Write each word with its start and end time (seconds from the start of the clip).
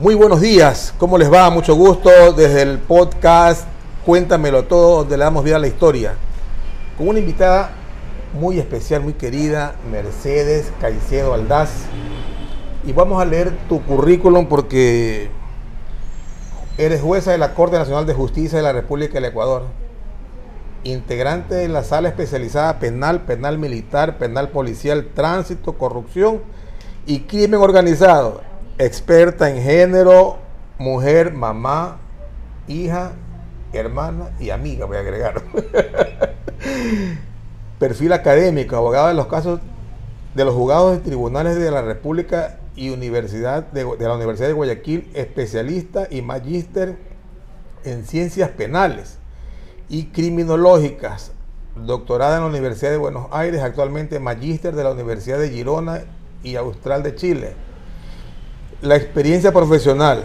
Muy 0.00 0.14
buenos 0.14 0.40
días, 0.40 0.94
¿cómo 0.96 1.18
les 1.18 1.28
va? 1.28 1.50
Mucho 1.50 1.74
gusto 1.74 2.32
desde 2.32 2.62
el 2.62 2.78
podcast 2.78 3.66
Cuéntamelo 4.06 4.62
todo, 4.66 4.98
donde 4.98 5.16
le 5.16 5.24
damos 5.24 5.42
vida 5.42 5.56
a 5.56 5.58
la 5.58 5.66
historia. 5.66 6.14
Con 6.96 7.08
una 7.08 7.18
invitada 7.18 7.72
muy 8.32 8.60
especial, 8.60 9.02
muy 9.02 9.14
querida, 9.14 9.74
Mercedes 9.90 10.70
Caicedo 10.80 11.34
Aldaz. 11.34 11.70
Y 12.86 12.92
vamos 12.92 13.20
a 13.20 13.24
leer 13.24 13.50
tu 13.68 13.82
currículum 13.82 14.46
porque 14.46 15.30
eres 16.76 17.02
jueza 17.02 17.32
de 17.32 17.38
la 17.38 17.54
Corte 17.54 17.76
Nacional 17.76 18.06
de 18.06 18.14
Justicia 18.14 18.56
de 18.56 18.62
la 18.62 18.72
República 18.72 19.14
del 19.14 19.24
Ecuador. 19.24 19.64
Integrante 20.84 21.56
de 21.56 21.66
la 21.66 21.82
sala 21.82 22.08
especializada 22.08 22.78
penal, 22.78 23.22
penal 23.22 23.58
militar, 23.58 24.16
penal 24.16 24.50
policial, 24.50 25.08
tránsito, 25.12 25.72
corrupción 25.72 26.40
y 27.04 27.22
crimen 27.22 27.60
organizado 27.60 28.47
experta 28.78 29.50
en 29.50 29.60
género, 29.62 30.38
mujer, 30.78 31.32
mamá, 31.32 31.98
hija, 32.68 33.12
hermana 33.72 34.30
y 34.38 34.50
amiga, 34.50 34.86
voy 34.86 34.96
a 34.96 35.00
agregar. 35.00 35.42
Perfil 37.78 38.12
académico, 38.12 38.76
abogada 38.76 39.08
de 39.08 39.14
los 39.14 39.26
casos 39.26 39.60
de 40.34 40.44
los 40.44 40.54
juzgados 40.54 40.92
de 40.92 40.98
tribunales 40.98 41.56
de 41.58 41.70
la 41.70 41.82
República 41.82 42.60
y 42.76 42.90
Universidad 42.90 43.64
de, 43.64 43.84
la 43.98 44.14
Universidad 44.14 44.46
de 44.46 44.54
Guayaquil, 44.54 45.10
especialista 45.14 46.06
y 46.08 46.22
magíster 46.22 46.96
en 47.84 48.04
ciencias 48.04 48.50
penales 48.50 49.18
y 49.88 50.06
criminológicas, 50.06 51.32
doctorada 51.74 52.36
en 52.36 52.42
la 52.42 52.48
Universidad 52.48 52.92
de 52.92 52.98
Buenos 52.98 53.26
Aires, 53.32 53.62
actualmente 53.62 54.20
magíster 54.20 54.76
de 54.76 54.84
la 54.84 54.92
Universidad 54.92 55.38
de 55.38 55.50
Girona 55.50 56.02
y 56.44 56.54
Austral 56.54 57.02
de 57.02 57.16
Chile 57.16 57.67
la 58.80 58.94
experiencia 58.94 59.52
profesional, 59.52 60.22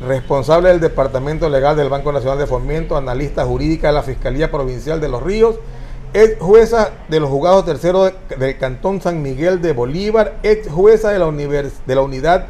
responsable 0.00 0.68
del 0.68 0.80
Departamento 0.80 1.48
Legal 1.48 1.76
del 1.76 1.88
Banco 1.88 2.12
Nacional 2.12 2.38
de 2.38 2.46
Fomento, 2.46 2.96
analista 2.96 3.44
jurídica 3.44 3.88
de 3.88 3.94
la 3.94 4.02
Fiscalía 4.02 4.50
Provincial 4.50 5.00
de 5.00 5.08
Los 5.08 5.22
Ríos, 5.22 5.56
ex 6.14 6.38
jueza 6.38 6.90
de 7.08 7.18
los 7.18 7.28
juzgados 7.28 7.64
terceros 7.64 8.12
del 8.38 8.58
Cantón 8.58 9.00
San 9.00 9.22
Miguel 9.22 9.60
de 9.60 9.72
Bolívar, 9.72 10.36
ex 10.44 10.68
jueza 10.68 11.10
de 11.10 11.18
la, 11.18 11.30
de 11.30 11.94
la 11.94 12.00
Unidad 12.02 12.46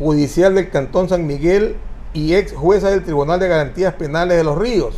Judicial 0.00 0.56
del 0.56 0.70
Cantón 0.70 1.08
San 1.08 1.24
Miguel 1.24 1.76
y 2.12 2.34
ex 2.34 2.52
jueza 2.52 2.90
del 2.90 3.04
Tribunal 3.04 3.38
de 3.38 3.46
Garantías 3.46 3.94
Penales 3.94 4.36
de 4.36 4.44
Los 4.44 4.58
Ríos, 4.58 4.96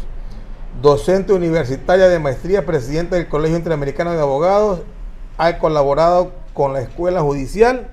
docente 0.81 1.35
universitaria 1.35 2.09
de 2.09 2.19
maestría, 2.19 2.65
presidenta 2.65 3.17
del 3.17 3.29
Colegio 3.29 3.59
Interamericano 3.59 4.13
de 4.13 4.21
Abogados, 4.21 4.81
ha 5.37 5.59
colaborado 5.59 6.33
con 6.55 6.73
la 6.73 6.81
Escuela 6.81 7.21
Judicial 7.21 7.89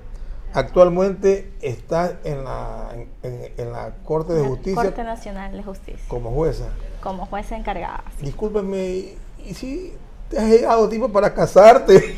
Actualmente 0.52 1.52
está 1.60 2.18
en 2.24 2.44
la, 2.44 2.88
en, 3.22 3.72
la 3.72 3.92
Corte 4.04 4.32
de 4.32 4.46
Justicia. 4.46 4.82
Corte 4.82 5.04
Nacional 5.04 5.52
de 5.52 5.62
Justicia. 5.62 6.04
Como 6.08 6.30
jueza. 6.30 6.66
Como 7.02 7.26
jueza 7.26 7.56
encargada. 7.56 8.04
Sí. 8.18 8.26
Discúlpeme, 8.26 9.14
¿y 9.46 9.54
si 9.54 9.92
te 10.28 10.38
has 10.38 10.48
llegado 10.48 10.88
tiempo 10.88 11.08
para 11.08 11.32
casarte? 11.32 12.00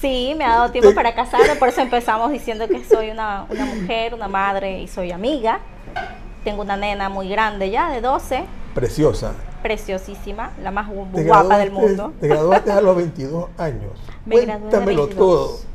sí, 0.00 0.34
me 0.36 0.44
ha 0.44 0.56
dado 0.56 0.70
tiempo 0.70 0.94
para 0.94 1.14
casarme, 1.14 1.56
por 1.56 1.68
eso 1.68 1.80
empezamos 1.80 2.30
diciendo 2.30 2.68
que 2.68 2.84
soy 2.84 3.10
una, 3.10 3.46
una 3.48 3.64
mujer, 3.64 4.14
una 4.14 4.28
madre 4.28 4.80
y 4.80 4.88
soy 4.88 5.12
amiga. 5.12 5.60
Tengo 6.44 6.62
una 6.62 6.76
nena 6.76 7.08
muy 7.08 7.28
grande 7.28 7.70
ya, 7.70 7.90
de 7.90 8.00
12. 8.00 8.44
Preciosa. 8.74 9.32
Preciosísima, 9.62 10.52
la 10.62 10.72
más 10.72 10.88
guapa 10.90 11.58
del 11.58 11.70
mundo. 11.70 12.12
Te 12.20 12.28
graduaste 12.28 12.72
a 12.72 12.80
los 12.80 12.96
22 12.98 13.48
años. 13.58 13.92
Me 14.26 14.44
Cuéntamelo 14.44 15.06
todo. 15.08 15.71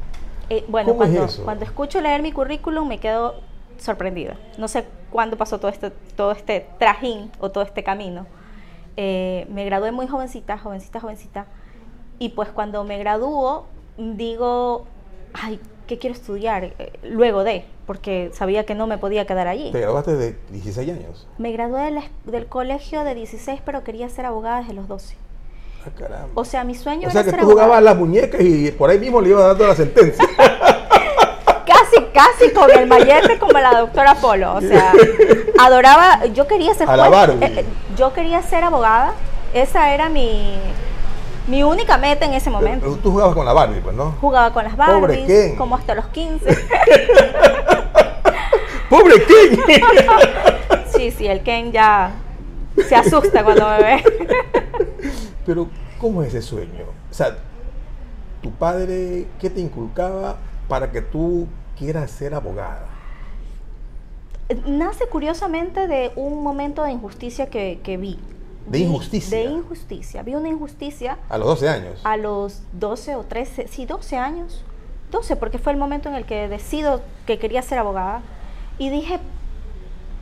Eh, 0.49 0.65
bueno, 0.67 0.95
cuando, 0.95 1.27
cuando 1.43 1.65
escucho 1.65 2.01
leer 2.01 2.21
mi 2.21 2.31
currículum 2.31 2.87
me 2.87 2.99
quedo 2.99 3.35
sorprendida. 3.77 4.37
No 4.57 4.67
sé 4.67 4.85
cuándo 5.09 5.37
pasó 5.37 5.59
todo 5.59 5.69
este, 5.69 5.91
todo 5.91 6.31
este 6.31 6.67
trajín 6.79 7.31
o 7.39 7.51
todo 7.51 7.63
este 7.63 7.83
camino. 7.83 8.25
Eh, 8.95 9.45
me 9.49 9.65
gradué 9.65 9.91
muy 9.91 10.07
jovencita, 10.07 10.57
jovencita, 10.57 10.99
jovencita. 10.99 11.45
Y 12.19 12.29
pues 12.29 12.49
cuando 12.49 12.83
me 12.83 12.97
graduó, 12.97 13.65
digo, 13.97 14.85
ay, 15.33 15.59
¿qué 15.85 15.99
quiero 15.99 16.15
estudiar? 16.15 16.73
Eh, 16.79 16.93
luego 17.03 17.43
de, 17.43 17.65
porque 17.85 18.31
sabía 18.33 18.65
que 18.65 18.73
no 18.73 18.87
me 18.87 18.97
podía 18.97 19.27
quedar 19.27 19.47
allí. 19.47 19.71
¿Te 19.71 19.81
graduaste 19.81 20.15
de 20.15 20.37
16 20.51 20.89
años? 20.89 21.27
Me 21.37 21.51
gradué 21.51 22.09
del 22.25 22.47
colegio 22.47 23.03
de 23.03 23.13
16, 23.13 23.61
pero 23.63 23.83
quería 23.83 24.09
ser 24.09 24.25
abogada 24.25 24.59
desde 24.59 24.73
los 24.73 24.87
12. 24.87 25.15
Ah, 26.11 26.25
o 26.33 26.45
sea, 26.45 26.63
mi 26.63 26.75
sueño 26.75 27.07
o 27.07 27.11
sea, 27.11 27.23
que 27.23 27.33
tú 27.33 27.45
jugabas 27.45 27.77
a 27.77 27.81
las 27.81 27.95
muñecas 27.95 28.41
y 28.41 28.71
por 28.71 28.89
ahí 28.89 28.99
mismo 28.99 29.21
le 29.21 29.29
ibas 29.29 29.45
dando 29.45 29.67
la 29.67 29.75
sentencia. 29.75 30.25
casi, 31.65 32.03
casi 32.13 32.51
con 32.53 32.69
el 32.71 32.87
mallete 32.87 33.37
como 33.39 33.53
la 33.53 33.79
doctora 33.79 34.15
Polo. 34.15 34.55
O 34.55 34.61
sea, 34.61 34.93
adoraba, 35.59 36.25
yo 36.27 36.47
quería 36.47 36.73
ser 36.73 36.89
a 36.89 37.25
eh, 37.41 37.65
yo 37.95 38.13
quería 38.13 38.41
ser 38.41 38.63
abogada. 38.63 39.13
Esa 39.53 39.93
era 39.93 40.09
mi, 40.09 40.57
mi 41.47 41.63
única 41.63 41.97
meta 41.97 42.25
en 42.25 42.33
ese 42.33 42.49
momento. 42.49 42.85
Pero, 42.85 42.97
tú 42.97 43.11
jugabas 43.11 43.33
con 43.35 43.45
la 43.45 43.53
Barbie, 43.53 43.79
pues, 43.81 43.95
¿no? 43.95 44.15
Jugaba 44.19 44.51
con 44.53 44.65
las 44.65 44.75
Barbies, 44.75 45.57
como 45.57 45.75
hasta 45.75 45.95
los 45.95 46.07
15. 46.07 46.45
¡Pobre 48.89 49.15
Ken! 49.25 49.59
sí, 50.95 51.11
sí, 51.11 51.27
el 51.27 51.41
Ken 51.41 51.71
ya 51.71 52.11
se 52.87 52.95
asusta 52.95 53.43
cuando 53.43 53.67
me 53.69 53.77
ve. 53.79 54.03
Pero, 55.47 55.69
¿cómo 55.97 56.21
es 56.23 56.33
ese 56.33 56.41
sueño? 56.41 56.83
O 57.09 57.13
sea, 57.13 57.37
tu 58.41 58.51
padre, 58.51 59.27
¿qué 59.39 59.49
te 59.49 59.61
inculcaba 59.61 60.35
para 60.67 60.91
que 60.91 61.01
tú 61.01 61.47
quieras 61.79 62.11
ser 62.11 62.33
abogada? 62.33 62.85
Nace 64.65 65.07
curiosamente 65.07 65.87
de 65.87 66.11
un 66.17 66.43
momento 66.43 66.83
de 66.83 66.91
injusticia 66.91 67.49
que, 67.49 67.97
vi. 67.97 68.19
¿De 68.67 68.79
injusticia? 68.79 69.37
De 69.37 69.45
injusticia. 69.45 70.21
Vi 70.21 70.35
una 70.35 70.49
injusticia. 70.49 71.17
¿A 71.29 71.37
los 71.37 71.47
12 71.47 71.69
años? 71.69 72.01
A 72.03 72.17
los 72.17 72.63
12 72.73 73.15
o 73.15 73.23
13, 73.23 73.69
sí, 73.69 73.85
12 73.85 74.17
años. 74.17 74.65
12, 75.11 75.37
porque 75.37 75.59
fue 75.59 75.71
el 75.71 75.79
momento 75.79 76.09
en 76.09 76.15
el 76.15 76.25
que 76.25 76.49
decido 76.49 77.01
que 77.25 77.39
quería 77.39 77.61
ser 77.61 77.79
abogada. 77.79 78.21
Y 78.77 78.89
dije, 78.89 79.19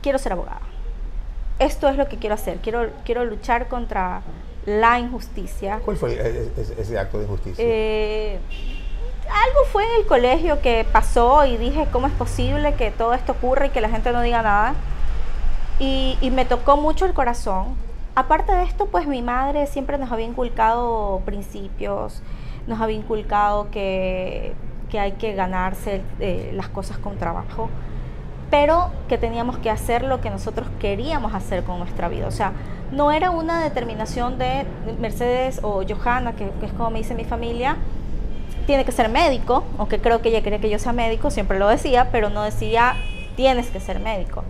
quiero 0.02 0.20
ser 0.20 0.34
abogada. 0.34 0.60
Esto 1.58 1.88
es 1.88 1.96
lo 1.96 2.08
que 2.08 2.16
quiero 2.16 2.34
hacer. 2.34 2.58
Quiero, 2.58 2.90
quiero 3.04 3.24
luchar 3.24 3.66
contra 3.66 4.22
la 4.66 4.98
injusticia. 4.98 5.80
¿Cuál 5.84 5.96
fue 5.96 6.52
ese, 6.78 6.98
acto 6.98 7.18
de 7.18 7.24
injusticia? 7.24 7.64
Eh, 7.64 8.38
algo 9.28 9.64
fue 9.72 9.84
en 9.84 10.00
el 10.00 10.06
colegio 10.06 10.60
que 10.60 10.84
pasó 10.90 11.44
y 11.46 11.56
dije, 11.56 11.86
¿cómo 11.92 12.08
es 12.08 12.12
posible 12.12 12.74
que 12.74 12.90
todo 12.90 13.14
esto 13.14 13.32
ocurra 13.32 13.66
y 13.66 13.70
que 13.70 13.80
la 13.80 13.88
gente 13.88 14.12
no 14.12 14.20
diga 14.22 14.42
nada? 14.42 14.74
Y, 15.78 16.18
me 16.32 16.44
tocó 16.44 16.76
mucho 16.76 17.06
el 17.06 17.12
corazón. 17.12 17.76
Aparte 18.14 18.52
de 18.52 18.64
esto, 18.64 18.86
pues 18.86 19.06
mi 19.06 19.22
madre 19.22 19.66
siempre 19.66 19.98
nos 19.98 20.10
había 20.10 20.26
inculcado 20.26 21.20
principios, 21.24 22.22
nos 22.66 22.80
había 22.80 22.96
inculcado 22.96 23.70
que, 23.70 24.54
hay 24.98 25.12
que 25.12 25.34
ganarse 25.34 26.00
eh, 26.20 26.50
las 26.54 26.68
cosas 26.70 26.96
con 26.96 27.18
trabajo, 27.18 27.68
pero 28.50 28.90
que 29.08 29.18
teníamos 29.18 29.58
que 29.58 29.70
hacer 29.70 30.02
lo 30.02 30.20
que 30.20 30.30
nosotros 30.30 30.68
queríamos 30.80 31.34
hacer 31.34 31.64
con 31.64 31.78
nuestra 31.78 32.08
vida. 32.08 32.26
O 32.26 32.30
sea, 32.30 32.52
no 32.92 33.10
era 33.10 33.30
una 33.30 33.62
determinación 33.62 34.38
de 34.38 34.64
Mercedes 35.00 35.60
o 35.62 35.82
Johanna, 35.86 36.34
que, 36.34 36.50
es 36.62 36.72
como 36.72 36.90
me 36.90 36.98
dice 36.98 37.14
mi 37.14 37.24
familia, 37.24 37.76
tiene 38.66 38.84
que 38.84 38.92
ser 38.92 39.08
médico, 39.08 39.64
aunque 39.78 40.00
creo 40.00 40.22
que 40.22 40.28
ella 40.28 40.42
quería 40.42 40.60
que 40.60 40.70
yo 40.70 40.78
sea 40.78 40.92
médico, 40.92 41.30
siempre 41.30 41.58
lo 41.58 41.68
decía, 41.68 42.08
pero 42.10 42.30
no 42.30 42.42
decía 42.42 42.96
tienes 43.36 43.68
que 43.68 43.80
ser 43.80 44.00
médico. 44.00 44.44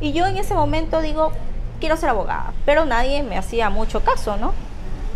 Y 0.00 0.12
yo 0.12 0.26
en 0.26 0.36
ese 0.36 0.54
momento 0.54 1.00
digo, 1.00 1.32
quiero 1.78 1.96
ser 1.96 2.10
abogada, 2.10 2.52
pero 2.64 2.84
nadie 2.84 3.22
me 3.22 3.36
hacía 3.36 3.68
mucho 3.70 4.02
caso, 4.02 4.36
¿no? 4.36 4.54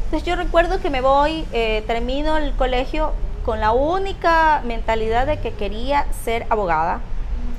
Entonces 0.06 0.26
yo 0.26 0.36
recuerdo 0.36 0.80
que 0.80 0.91
me 0.91 1.00
voy, 1.00 1.44
eh, 1.52 1.82
termino 1.86 2.36
el 2.36 2.52
colegio 2.54 3.12
con 3.44 3.60
la 3.60 3.72
única 3.72 4.62
mentalidad 4.64 5.26
de 5.26 5.38
que 5.38 5.52
quería 5.52 6.06
ser 6.24 6.46
abogada. 6.50 7.00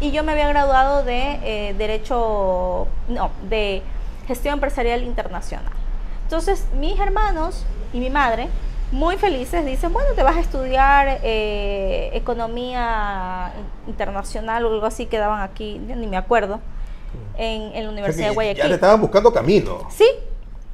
Y 0.01 0.11
yo 0.11 0.23
me 0.23 0.33
había 0.33 0.47
graduado 0.49 1.03
de 1.03 1.39
eh, 1.43 1.75
Derecho, 1.77 2.87
no, 3.07 3.31
de 3.49 3.81
gestión 4.27 4.55
empresarial 4.55 5.03
internacional. 5.03 5.71
Entonces, 6.23 6.65
mis 6.77 6.99
hermanos 6.99 7.65
y 7.93 7.99
mi 7.99 8.09
madre, 8.09 8.49
muy 8.91 9.17
felices, 9.17 9.65
dicen, 9.65 9.93
bueno, 9.93 10.09
te 10.15 10.23
vas 10.23 10.37
a 10.37 10.39
estudiar 10.39 11.19
eh, 11.23 12.09
economía 12.13 13.53
internacional 13.87 14.65
o 14.65 14.73
algo 14.73 14.85
así 14.85 15.05
que 15.05 15.17
daban 15.17 15.41
aquí, 15.41 15.79
ni 15.79 16.07
me 16.07 16.17
acuerdo, 16.17 16.59
en, 17.37 17.83
la 17.83 17.89
Universidad 17.89 18.29
de 18.29 18.33
Guayaquil. 18.33 18.63
Ya 18.63 18.69
le 18.69 18.75
estaban 18.75 19.01
buscando 19.01 19.31
camino. 19.31 19.87
Sí. 19.89 20.07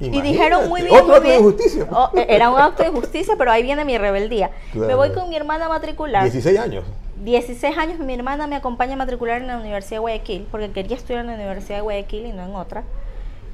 Y 0.00 0.20
dijeron 0.20 0.68
muy 0.68 0.82
bien. 0.82 0.94
Otro 0.94 1.14
acto 1.14 1.28
de 1.28 1.36
injusticia. 1.36 1.86
Oh, 1.90 2.10
e, 2.14 2.26
era 2.28 2.50
un 2.50 2.58
acto 2.58 2.82
de 2.82 2.88
injusticia, 2.88 3.36
pero 3.38 3.52
ahí 3.52 3.62
viene 3.62 3.84
mi 3.84 3.96
rebeldía. 3.98 4.50
Me 4.74 4.94
voy 4.94 5.12
con 5.12 5.28
mi 5.28 5.36
hermana 5.36 5.66
a 5.66 5.68
matricular. 5.68 6.24
16 6.24 6.58
años. 6.58 6.84
16 7.24 7.78
años 7.78 7.98
mi 8.00 8.14
hermana 8.14 8.46
me 8.46 8.56
acompaña 8.56 8.94
a 8.94 8.96
matricular 8.96 9.40
en 9.40 9.46
la 9.46 9.56
Universidad 9.58 9.96
de 9.96 10.00
Guayaquil, 10.00 10.46
porque 10.50 10.70
quería 10.72 10.96
estudiar 10.96 11.20
en 11.20 11.28
la 11.28 11.34
Universidad 11.34 11.76
de 11.76 11.82
Guayaquil 11.82 12.26
y 12.26 12.32
no 12.32 12.42
en 12.44 12.54
otra. 12.54 12.82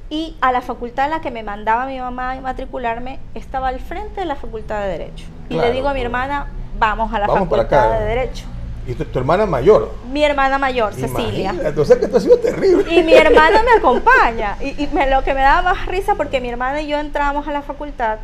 Y 0.09 0.35
a 0.41 0.51
la 0.51 0.61
facultad 0.61 1.05
en 1.05 1.11
la 1.11 1.21
que 1.21 1.29
me 1.29 1.43
mandaba 1.43 1.85
mi 1.85 1.99
mamá 1.99 2.31
a 2.31 2.41
matricularme 2.41 3.19
estaba 3.35 3.67
al 3.67 3.79
frente 3.79 4.21
de 4.21 4.25
la 4.25 4.35
facultad 4.35 4.81
de 4.81 4.87
Derecho. 4.87 5.25
y 5.49 5.55
le 5.55 5.71
digo 5.71 5.87
a 5.87 5.93
mi 5.93 6.01
hermana, 6.01 6.47
vamos 6.79 7.13
a 7.13 7.19
la 7.19 7.27
facultad 7.27 7.99
de 7.99 8.05
Derecho. 8.05 8.45
¿Y 8.87 8.93
tu, 8.95 9.05
tu 9.05 9.19
hermana 9.19 9.45
mayor? 9.45 9.91
Mi 10.11 10.23
hermana 10.23 10.57
mayor, 10.57 10.95
Cecilia. 10.95 11.51
Imagínate, 11.51 11.79
O 11.79 11.85
sea 11.85 11.99
que 11.99 12.05
esto 12.05 12.17
ha 12.17 12.21
sido 12.21 12.39
terrible. 12.39 12.91
Y 12.91 13.03
mi 13.03 13.13
hermana 13.13 13.61
me 13.61 13.77
acompaña. 13.77 14.55
Y, 14.61 14.83
y 14.83 14.87
me- 14.91 15.07
lo 15.11 15.23
que 15.23 15.35
me 15.35 15.41
daba 15.41 15.61
más 15.73 15.85
risa 15.85 16.15
porque 16.15 16.41
mi 16.41 16.49
hermana 16.49 16.81
y 16.81 16.87
yo 16.87 16.97
entramos 16.97 17.47
a 17.47 17.51
la 17.51 17.61
facultad 17.61 18.17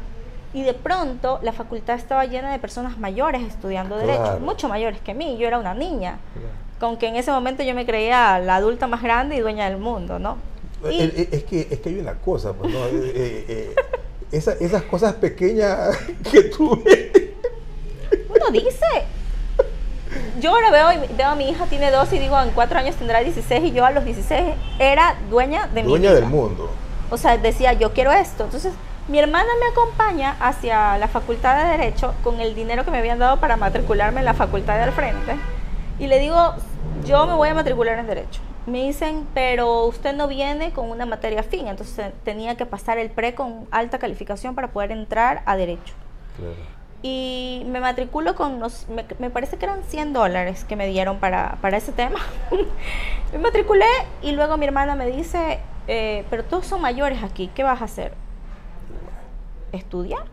y 0.55 0.63
de 0.63 0.73
pronto 0.73 1.39
la 1.43 1.51
facultad 1.51 1.95
estaba 1.95 2.25
llena 2.25 2.51
de 2.51 2.57
personas 2.59 2.97
mayores 2.97 3.41
estudiando 3.43 3.95
Claro. 3.97 4.23
derecho, 4.23 4.39
mucho 4.39 4.67
mayores 4.69 4.99
que 5.01 5.13
mí. 5.13 5.37
Yo 5.37 5.47
era 5.47 5.59
una 5.59 5.73
niña, 5.73 6.17
con 6.79 6.97
que 6.97 7.07
en 7.07 7.17
ese 7.17 7.29
momento 7.31 7.61
yo 7.61 7.75
me 7.75 7.85
creía 7.85 8.39
la 8.39 8.55
adulta 8.55 8.87
más 8.87 9.03
grande 9.03 9.35
y 9.35 9.39
dueña 9.41 9.69
del 9.69 9.77
mundo, 9.77 10.17
¿no? 10.17 10.37
Y- 10.89 11.01
Eh, 11.01 11.13
eh, 11.17 11.29
Es 11.33 11.43
que, 11.43 11.67
es 11.69 11.79
que 11.79 11.89
hay 11.89 11.99
una 11.99 12.13
cosa, 12.15 12.53
pues, 12.53 12.71
¿no? 12.73 12.79
Eh, 12.85 12.91
eh, 12.93 13.45
eh, 13.49 13.75
esa- 14.31 14.53
esas 14.53 14.83
cosas 14.83 15.13
pequeñas 15.15 15.95
que 16.31 16.43
tú 16.43 16.81
ves. 16.83 17.11
Uno 18.29 18.49
dice. 18.51 18.85
Yo 20.39 20.51
ahora 20.51 20.71
veo, 20.71 21.01
veo 21.17 21.27
a 21.27 21.35
mi 21.35 21.49
hija, 21.49 21.65
tiene 21.65 21.91
12 21.91 22.15
y 22.15 22.19
digo, 22.19 22.39
en 22.41 22.51
cuatro 22.51 22.77
años 22.79 22.95
tendrá 22.95 23.19
16 23.19 23.63
y 23.63 23.71
yo 23.71 23.85
a 23.85 23.91
los 23.91 24.05
16 24.05 24.53
era 24.79 25.15
dueña 25.29 25.67
de 25.67 25.83
mi 25.83 25.89
Dueña 25.89 26.13
del 26.13 26.25
mundo. 26.25 26.69
O 27.09 27.17
sea, 27.17 27.37
decía, 27.37 27.73
yo 27.73 27.91
quiero 27.93 28.11
esto. 28.11 28.43
Entonces, 28.45 28.73
mi 29.07 29.19
hermana 29.19 29.49
me 29.59 29.67
acompaña 29.67 30.35
hacia 30.39 30.97
la 30.97 31.07
facultad 31.07 31.63
de 31.63 31.77
Derecho 31.77 32.13
con 32.23 32.39
el 32.39 32.55
dinero 32.55 32.85
que 32.85 32.91
me 32.91 32.97
habían 32.97 33.19
dado 33.19 33.39
para 33.39 33.55
matricularme 33.57 34.19
en 34.19 34.25
la 34.25 34.33
facultad 34.33 34.75
de 34.77 34.83
al 34.83 34.91
frente. 34.91 35.35
Y 35.99 36.07
le 36.07 36.19
digo, 36.19 36.55
yo 37.05 37.25
me 37.27 37.33
voy 37.33 37.49
a 37.49 37.53
matricular 37.53 37.99
en 37.99 38.07
Derecho. 38.07 38.41
Me 38.65 38.83
dicen, 38.83 39.27
pero 39.33 39.85
usted 39.85 40.15
no 40.15 40.27
viene 40.27 40.73
con 40.73 40.89
una 40.89 41.05
materia 41.05 41.43
fin. 41.43 41.67
Entonces, 41.67 42.11
tenía 42.23 42.55
que 42.55 42.65
pasar 42.65 42.97
el 42.97 43.11
pre 43.11 43.35
con 43.35 43.67
alta 43.71 43.99
calificación 43.99 44.55
para 44.55 44.69
poder 44.69 44.91
entrar 44.91 45.43
a 45.45 45.55
Derecho 45.55 45.93
y 47.07 47.61
me 47.67 47.79
matriculo 47.79 48.33
con, 48.33 48.59
los, 48.59 48.89
me, 48.89 49.05
me 49.19 49.29
parece 49.29 49.57
que 49.57 49.65
eran 49.65 49.83
100 49.83 50.13
dólares 50.13 50.65
que 50.65 50.75
me 50.75 50.87
dieron 50.87 51.19
para, 51.19 51.59
para 51.61 51.77
ese 51.77 51.91
tema. 51.91 52.17
me 53.31 53.37
matriculé 53.37 53.85
y 54.23 54.31
luego 54.31 54.57
mi 54.57 54.65
hermana 54.65 54.95
me 54.95 55.05
dice, 55.05 55.59
eh, 55.87 56.25
pero 56.31 56.43
todos 56.43 56.65
son 56.65 56.81
mayores 56.81 57.21
aquí, 57.21 57.51
¿qué 57.53 57.61
vas 57.61 57.79
a 57.83 57.85
hacer? 57.85 58.13
Estudiar. 59.75 60.23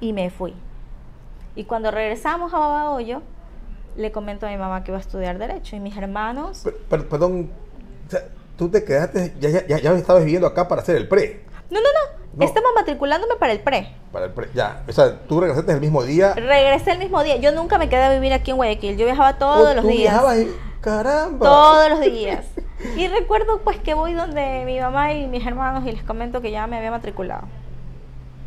Y 0.00 0.12
me 0.12 0.30
fui. 0.30 0.54
Y 1.54 1.64
cuando 1.64 1.90
regresamos 1.90 2.52
a 2.52 2.58
Babahoyo, 2.58 3.22
le 3.96 4.12
comento 4.12 4.46
a 4.46 4.50
mi 4.50 4.58
mamá 4.58 4.84
que 4.84 4.90
iba 4.90 4.98
a 4.98 5.00
estudiar 5.00 5.38
Derecho 5.38 5.74
y 5.76 5.80
mis 5.80 5.96
hermanos... 5.96 6.60
Per- 6.64 6.76
per- 6.76 7.08
perdón, 7.08 7.50
o 8.06 8.10
sea, 8.10 8.20
tú 8.58 8.68
te 8.68 8.84
quedaste, 8.84 9.34
ya, 9.40 9.48
ya, 9.48 9.66
ya, 9.66 9.78
ya 9.78 9.92
estabas 9.92 10.22
viviendo 10.22 10.46
acá 10.46 10.68
para 10.68 10.82
hacer 10.82 10.96
el 10.96 11.08
pre. 11.08 11.44
No, 11.70 11.80
no, 11.80 11.86
no, 11.88 12.18
No. 12.38 12.44
estaba 12.44 12.66
matriculándome 12.76 13.36
para 13.36 13.52
el 13.52 13.60
pre. 13.60 13.88
Para 14.12 14.26
el 14.26 14.32
pre 14.32 14.50
ya, 14.54 14.82
o 14.86 14.92
sea, 14.92 15.18
tú 15.20 15.40
regresaste 15.40 15.72
el 15.72 15.80
mismo 15.80 16.02
día. 16.02 16.34
Regresé 16.34 16.92
el 16.92 16.98
mismo 16.98 17.22
día. 17.22 17.36
Yo 17.36 17.52
nunca 17.52 17.78
me 17.78 17.88
quedé 17.88 18.02
a 18.04 18.12
vivir 18.12 18.34
aquí 18.34 18.50
en 18.50 18.58
Guayaquil. 18.58 18.98
Yo 18.98 19.06
viajaba 19.06 19.38
todos 19.38 19.70
Oh, 19.70 19.74
los 19.74 19.82
tú 19.82 19.88
días. 19.88 20.12
viajabas 20.12 20.38
y- 20.40 20.50
caramba. 20.82 21.46
Todos 21.46 21.88
los 21.90 22.00
días. 22.12 22.44
Y 22.98 23.08
recuerdo 23.08 23.62
pues 23.64 23.78
que 23.78 23.94
voy 23.94 24.12
donde 24.12 24.62
mi 24.66 24.78
mamá 24.78 25.14
y 25.14 25.26
mis 25.26 25.44
hermanos 25.46 25.84
y 25.86 25.92
les 25.92 26.02
comento 26.02 26.42
que 26.42 26.50
ya 26.50 26.66
me 26.66 26.76
había 26.76 26.90
matriculado. 26.90 27.48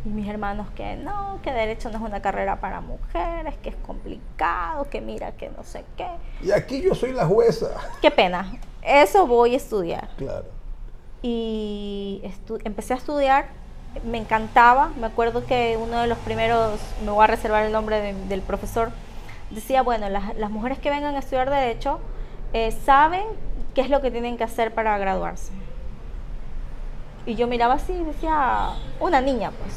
Y 0.04 0.08
mis 0.08 0.26
hermanos 0.28 0.66
que 0.74 0.96
no, 0.96 1.38
que 1.42 1.52
derecho 1.52 1.90
no 1.90 1.98
es 1.98 2.02
una 2.04 2.22
carrera 2.22 2.56
para 2.60 2.80
mujeres, 2.80 3.54
que 3.62 3.68
es 3.68 3.76
complicado, 3.76 4.88
que 4.88 5.00
mira, 5.02 5.32
que 5.32 5.50
no 5.50 5.62
sé 5.62 5.84
qué. 5.96 6.06
Y 6.42 6.52
aquí 6.52 6.80
yo 6.80 6.94
soy 6.94 7.12
la 7.12 7.26
jueza. 7.26 7.68
Qué 8.00 8.10
pena. 8.10 8.50
Eso 8.82 9.26
voy 9.26 9.52
a 9.54 9.56
estudiar. 9.58 10.08
Claro. 10.16 10.46
Y 11.22 12.22
estu- 12.24 12.60
empecé 12.64 12.94
a 12.94 12.96
estudiar, 12.96 13.48
me 14.04 14.16
encantaba. 14.18 14.90
Me 14.98 15.06
acuerdo 15.06 15.44
que 15.44 15.78
uno 15.80 16.00
de 16.00 16.06
los 16.06 16.16
primeros, 16.18 16.80
me 17.04 17.10
voy 17.10 17.24
a 17.24 17.26
reservar 17.26 17.64
el 17.64 17.72
nombre 17.72 18.00
de- 18.00 18.14
del 18.26 18.40
profesor, 18.40 18.90
decía, 19.50 19.82
bueno, 19.82 20.08
las, 20.08 20.34
las 20.36 20.50
mujeres 20.50 20.78
que 20.78 20.88
vengan 20.90 21.14
a 21.14 21.18
estudiar 21.18 21.50
derecho 21.50 22.00
eh, 22.54 22.72
saben 22.86 23.24
qué 23.74 23.82
es 23.82 23.90
lo 23.90 24.00
que 24.00 24.10
tienen 24.10 24.38
que 24.38 24.44
hacer 24.44 24.72
para 24.72 24.96
graduarse. 24.96 25.52
Y 27.26 27.34
yo 27.34 27.46
miraba 27.46 27.74
así 27.74 27.92
y 27.92 28.04
decía, 28.04 28.70
una 28.98 29.20
niña, 29.20 29.50
pues, 29.60 29.74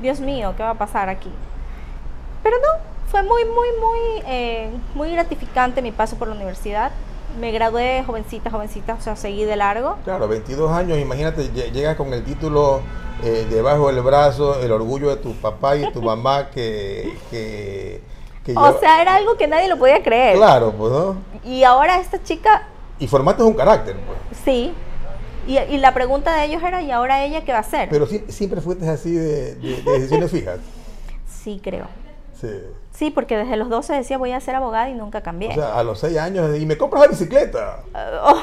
Dios 0.00 0.20
mío, 0.20 0.54
¿qué 0.56 0.62
va 0.62 0.70
a 0.70 0.74
pasar 0.74 1.08
aquí? 1.08 1.30
Pero 2.42 2.56
no, 2.58 2.82
fue 3.10 3.22
muy, 3.22 3.44
muy, 3.44 3.68
muy, 3.80 4.22
eh, 4.26 4.70
muy 4.94 5.12
gratificante 5.12 5.82
mi 5.82 5.92
paso 5.92 6.16
por 6.16 6.28
la 6.28 6.34
universidad. 6.34 6.90
Me 7.38 7.52
gradué 7.52 8.02
jovencita, 8.06 8.50
jovencita, 8.50 8.94
o 8.94 9.00
sea, 9.00 9.14
seguí 9.14 9.44
de 9.44 9.56
largo. 9.56 9.98
Claro, 10.04 10.26
22 10.26 10.70
años, 10.72 10.98
imagínate, 10.98 11.52
lle- 11.52 11.70
llegas 11.70 11.96
con 11.96 12.12
el 12.12 12.24
título 12.24 12.80
eh, 13.22 13.46
debajo 13.50 13.92
del 13.92 14.02
brazo, 14.02 14.58
el 14.60 14.72
orgullo 14.72 15.10
de 15.10 15.16
tu 15.16 15.34
papá 15.34 15.76
y 15.76 15.92
tu 15.92 16.02
mamá 16.02 16.50
que... 16.54 17.16
que, 17.30 18.02
que 18.44 18.54
O 18.56 18.78
sea, 18.80 19.02
era 19.02 19.14
algo 19.16 19.36
que 19.36 19.46
nadie 19.46 19.68
lo 19.68 19.76
podía 19.78 20.02
creer. 20.02 20.36
Claro, 20.38 20.72
pues, 20.72 20.90
¿no? 20.90 21.16
Y 21.44 21.62
ahora 21.62 22.00
esta 22.00 22.20
chica, 22.22 22.66
Y 22.98 23.06
formaste 23.06 23.42
un 23.42 23.54
carácter, 23.54 23.96
pues. 24.06 24.18
sí. 24.44 24.74
Y, 25.50 25.58
y 25.74 25.78
la 25.78 25.92
pregunta 25.94 26.34
de 26.36 26.44
ellos 26.44 26.62
era, 26.62 26.82
¿y 26.82 26.90
ahora 26.90 27.24
ella 27.24 27.44
qué 27.44 27.52
va 27.52 27.58
a 27.58 27.62
hacer? 27.62 27.88
Pero 27.90 28.06
siempre 28.06 28.60
fuiste 28.60 28.88
así 28.88 29.12
de, 29.12 29.54
de- 29.56 29.82
de 29.82 29.92
decisiones 29.92 30.30
fijas. 30.30 30.58
sí, 31.26 31.60
creo. 31.62 31.86
Sí. 32.40 32.48
Sí, 32.92 33.10
porque 33.10 33.36
desde 33.36 33.56
los 33.56 33.68
12 33.68 33.92
decía 33.94 34.18
voy 34.18 34.32
a 34.32 34.40
ser 34.40 34.54
abogada 34.54 34.88
y 34.88 34.94
nunca 34.94 35.22
cambié. 35.22 35.50
O 35.50 35.54
sea, 35.54 35.78
a 35.78 35.84
los 35.84 35.98
6 36.00 36.16
años, 36.18 36.56
y 36.58 36.66
me 36.66 36.76
compras 36.76 37.02
la 37.02 37.08
bicicleta. 37.08 37.80
no 37.92 38.34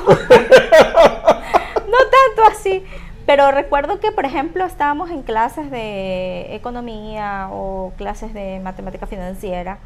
tanto 1.88 2.52
así. 2.52 2.84
Pero 3.26 3.52
recuerdo 3.52 4.00
que, 4.00 4.12
por 4.12 4.26
ejemplo, 4.26 4.66
estábamos 4.66 5.12
en 5.12 5.22
clases 5.22 5.70
de 5.70 6.56
economía 6.56 7.50
o 7.52 7.92
clases 7.98 8.34
de 8.34 8.60
matemática 8.64 9.06
financiera 9.06 9.80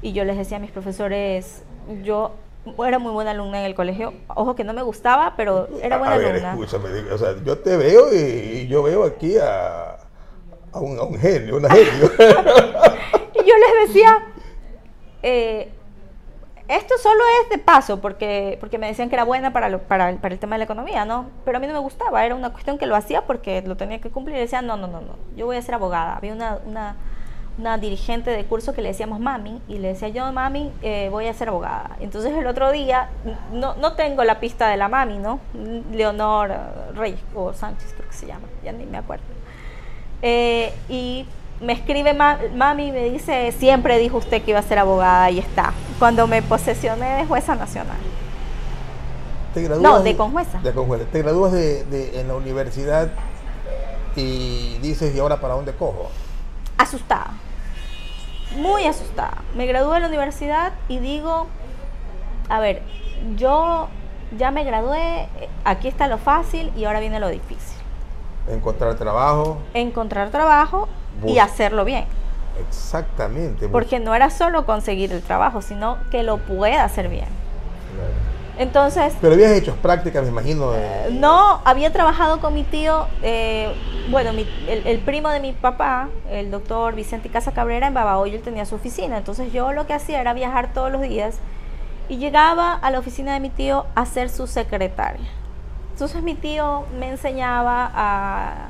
y 0.00 0.12
yo 0.12 0.24
les 0.24 0.38
decía 0.38 0.56
a 0.56 0.60
mis 0.60 0.70
profesores, 0.70 1.62
yo 2.02 2.32
era 2.86 2.98
muy 2.98 3.12
buena 3.12 3.30
alumna 3.32 3.60
en 3.60 3.66
el 3.66 3.74
colegio, 3.74 4.12
ojo 4.28 4.54
que 4.54 4.64
no 4.64 4.72
me 4.74 4.82
gustaba, 4.82 5.34
pero 5.36 5.68
era 5.82 5.98
buena 5.98 6.14
a 6.14 6.18
ver, 6.18 6.28
alumna. 6.44 6.50
escúchame, 6.52 7.10
o 7.12 7.18
sea, 7.18 7.34
yo 7.44 7.58
te 7.58 7.76
veo 7.76 8.12
y, 8.12 8.16
y 8.18 8.66
yo 8.68 8.82
veo 8.82 9.04
aquí 9.04 9.36
a, 9.38 9.96
a, 10.72 10.78
un, 10.80 10.98
a 10.98 11.02
un 11.02 11.18
genio, 11.18 11.56
una 11.56 11.68
genio. 11.70 12.10
Y 13.34 13.38
yo 13.48 13.54
les 13.56 13.88
decía, 13.88 14.18
eh, 15.22 15.70
esto 16.66 16.94
solo 16.98 17.20
es 17.44 17.50
de 17.50 17.58
paso, 17.58 18.00
porque, 18.00 18.56
porque 18.60 18.76
me 18.78 18.88
decían 18.88 19.08
que 19.08 19.14
era 19.14 19.24
buena 19.24 19.52
para, 19.52 19.68
lo- 19.70 19.78
para, 19.80 20.10
el- 20.10 20.16
para 20.18 20.34
el 20.34 20.40
tema 20.40 20.56
de 20.56 20.58
la 20.58 20.64
economía, 20.64 21.04
¿no? 21.04 21.26
Pero 21.44 21.56
a 21.56 21.60
mí 21.60 21.66
no 21.66 21.72
me 21.72 21.78
gustaba, 21.78 22.24
era 22.26 22.34
una 22.34 22.50
cuestión 22.50 22.76
que 22.78 22.86
lo 22.86 22.94
hacía 22.96 23.22
porque 23.22 23.62
lo 23.62 23.76
tenía 23.76 24.00
que 24.00 24.10
cumplir. 24.10 24.36
Y 24.36 24.40
decía, 24.40 24.60
no, 24.60 24.76
no, 24.76 24.86
no, 24.88 25.00
no, 25.00 25.14
yo 25.36 25.46
voy 25.46 25.56
a 25.56 25.62
ser 25.62 25.74
abogada. 25.76 26.16
Había 26.16 26.32
una, 26.34 26.58
una, 26.66 26.96
una 27.58 27.76
dirigente 27.76 28.30
de 28.30 28.44
curso 28.44 28.72
que 28.72 28.82
le 28.82 28.88
decíamos 28.88 29.18
mami, 29.20 29.60
y 29.68 29.78
le 29.78 29.88
decía 29.88 30.08
yo, 30.08 30.32
mami, 30.32 30.72
eh, 30.82 31.08
voy 31.10 31.26
a 31.26 31.34
ser 31.34 31.48
abogada. 31.48 31.90
Entonces 32.00 32.32
el 32.32 32.46
otro 32.46 32.70
día, 32.70 33.08
no, 33.52 33.74
no 33.74 33.94
tengo 33.94 34.22
la 34.24 34.38
pista 34.40 34.68
de 34.68 34.76
la 34.76 34.88
mami, 34.88 35.18
¿no? 35.18 35.40
Leonor 35.92 36.52
Reyes, 36.94 37.18
o 37.34 37.52
Sánchez 37.52 37.92
creo 37.96 38.08
que 38.08 38.14
se 38.16 38.26
llama, 38.26 38.46
ya 38.64 38.72
ni 38.72 38.86
me 38.86 38.98
acuerdo. 38.98 39.24
Eh, 40.22 40.72
y 40.88 41.26
me 41.60 41.72
escribe 41.72 42.14
ma- 42.14 42.38
mami 42.54 42.86
y 42.88 42.92
me 42.92 43.04
dice, 43.10 43.50
siempre 43.52 43.98
dijo 43.98 44.18
usted 44.18 44.42
que 44.42 44.52
iba 44.52 44.60
a 44.60 44.62
ser 44.62 44.78
abogada 44.78 45.28
y 45.30 45.40
está. 45.40 45.72
Cuando 45.98 46.26
me 46.28 46.42
posesioné 46.42 47.16
de 47.16 47.26
jueza 47.26 47.56
nacional. 47.56 47.96
Te 49.52 49.62
gradúas 49.62 49.82
No, 49.82 50.00
de 50.02 50.16
conjueza. 50.16 50.58
De 50.60 50.72
conjueza. 50.72 51.04
Te 51.10 51.22
gradúas 51.22 51.50
de, 51.52 51.82
de- 51.86 52.20
en 52.20 52.28
la 52.28 52.34
universidad 52.36 53.08
y 54.14 54.78
dices, 54.78 55.14
¿y 55.14 55.18
ahora 55.18 55.40
para 55.40 55.54
dónde 55.54 55.72
cojo? 55.72 56.08
Asustada. 56.76 57.32
Muy 58.56 58.86
asustada. 58.86 59.38
Me 59.54 59.66
gradué 59.66 59.94
de 59.94 60.00
la 60.00 60.06
universidad 60.08 60.72
y 60.88 60.98
digo, 60.98 61.46
a 62.48 62.60
ver, 62.60 62.82
yo 63.36 63.88
ya 64.36 64.50
me 64.50 64.64
gradué, 64.64 65.28
aquí 65.64 65.88
está 65.88 66.06
lo 66.08 66.18
fácil 66.18 66.72
y 66.76 66.84
ahora 66.84 67.00
viene 67.00 67.20
lo 67.20 67.28
difícil. 67.28 67.78
Encontrar 68.48 68.94
trabajo. 68.94 69.58
Encontrar 69.74 70.30
trabajo 70.30 70.88
y 71.26 71.38
hacerlo 71.38 71.84
bien. 71.84 72.06
Exactamente. 72.66 73.68
Porque 73.68 74.00
no 74.00 74.14
era 74.14 74.30
solo 74.30 74.66
conseguir 74.66 75.12
el 75.12 75.22
trabajo, 75.22 75.62
sino 75.62 75.98
que 76.10 76.22
lo 76.22 76.38
pueda 76.38 76.84
hacer 76.84 77.08
bien. 77.08 77.37
Entonces, 78.58 79.14
Pero 79.20 79.34
habías 79.34 79.52
hecho 79.52 79.76
prácticas, 79.76 80.24
me 80.24 80.30
imagino. 80.30 80.72
de- 80.72 81.12
No, 81.12 81.60
había 81.64 81.92
trabajado 81.92 82.40
con 82.40 82.54
mi 82.54 82.64
tío, 82.64 83.06
eh, 83.22 83.72
bueno, 84.10 84.32
mi- 84.32 84.48
el, 84.68 84.84
el 84.86 84.98
primo 84.98 85.28
de 85.28 85.38
mi 85.38 85.52
papá, 85.52 86.08
el 86.28 86.50
doctor 86.50 86.94
Vicente 86.96 87.28
Casa 87.28 87.52
Cabrera, 87.52 87.86
en 87.86 87.94
Babahoyo, 87.94 88.34
él 88.34 88.42
tenía 88.42 88.66
su 88.66 88.74
oficina. 88.74 89.16
Entonces 89.16 89.52
yo 89.52 89.72
lo 89.72 89.86
que 89.86 89.94
hacía 89.94 90.20
era 90.20 90.32
viajar 90.34 90.72
todos 90.74 90.90
los 90.90 91.00
días 91.02 91.38
y 92.08 92.16
llegaba 92.16 92.74
a 92.74 92.90
la 92.90 92.98
oficina 92.98 93.32
de 93.34 93.40
mi 93.40 93.50
tío 93.50 93.86
a 93.94 94.04
ser 94.06 94.28
su 94.28 94.48
secretaria. 94.48 95.28
Entonces 95.92 96.22
mi 96.22 96.34
tío 96.34 96.84
me 96.98 97.08
enseñaba 97.10 97.90
a, 97.94 98.68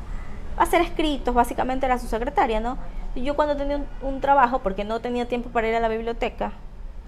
a 0.58 0.62
hacer 0.62 0.82
escritos, 0.82 1.34
básicamente 1.34 1.86
era 1.86 1.98
su 1.98 2.08
secretaria, 2.08 2.60
¿no? 2.60 2.76
Y 3.14 3.22
yo 3.22 3.36
cuando 3.36 3.56
tenía 3.56 3.76
un, 3.78 3.86
un 4.02 4.20
trabajo, 4.20 4.58
porque 4.58 4.84
no 4.84 5.00
tenía 5.00 5.26
tiempo 5.26 5.48
para 5.50 5.66
ir 5.68 5.74
a 5.74 5.80
la 5.80 5.88
biblioteca, 5.88 6.52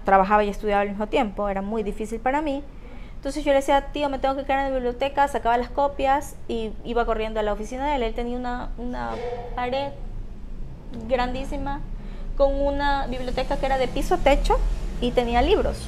trabajaba 0.05 0.43
y 0.43 0.49
estudiaba 0.49 0.81
al 0.81 0.89
mismo 0.89 1.07
tiempo, 1.07 1.47
era 1.49 1.61
muy 1.61 1.83
difícil 1.83 2.19
para 2.19 2.41
mí. 2.41 2.63
Entonces 3.15 3.43
yo 3.45 3.51
le 3.51 3.57
decía, 3.57 3.81
tío, 3.93 4.09
me 4.09 4.17
tengo 4.17 4.35
que 4.35 4.43
quedar 4.45 4.59
en 4.65 4.65
la 4.69 4.75
biblioteca, 4.75 5.27
sacaba 5.27 5.55
las 5.57 5.69
copias 5.69 6.35
y 6.47 6.71
iba 6.83 7.05
corriendo 7.05 7.39
a 7.39 7.43
la 7.43 7.53
oficina 7.53 7.87
de 7.89 7.95
él. 7.97 8.03
Él 8.03 8.13
tenía 8.15 8.35
una, 8.37 8.69
una 8.79 9.11
pared 9.55 9.89
grandísima 11.07 11.81
con 12.37 12.59
una 12.59 13.07
biblioteca 13.07 13.57
que 13.57 13.65
era 13.65 13.77
de 13.77 13.87
piso 13.87 14.15
a 14.15 14.17
techo 14.17 14.57
y 15.01 15.11
tenía 15.11 15.41
libros. 15.41 15.87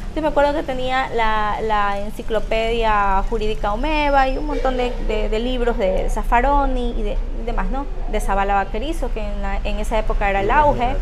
Entonces 0.00 0.22
me 0.24 0.28
acuerdo 0.28 0.52
que 0.54 0.62
tenía 0.62 1.08
la, 1.14 1.56
la 1.62 1.98
enciclopedia 2.00 3.22
jurídica 3.30 3.72
Omeva 3.72 4.28
y 4.28 4.36
un 4.36 4.46
montón 4.46 4.76
de, 4.76 4.92
de- 5.08 5.28
de 5.30 5.38
libros 5.38 5.78
de 5.78 6.10
Zaffaroni 6.10 6.90
y 6.98 7.02
de, 7.02 7.12
y 7.40 7.46
demás, 7.46 7.70
¿no? 7.70 7.86
De 8.10 8.20
Zabala 8.20 8.54
Vaquerizo, 8.56 9.10
que 9.14 9.20
en, 9.20 9.40
la- 9.40 9.58
en 9.64 9.78
esa 9.78 9.98
época 9.98 10.28
era 10.28 10.40
el 10.42 10.50
auge. 10.50 10.96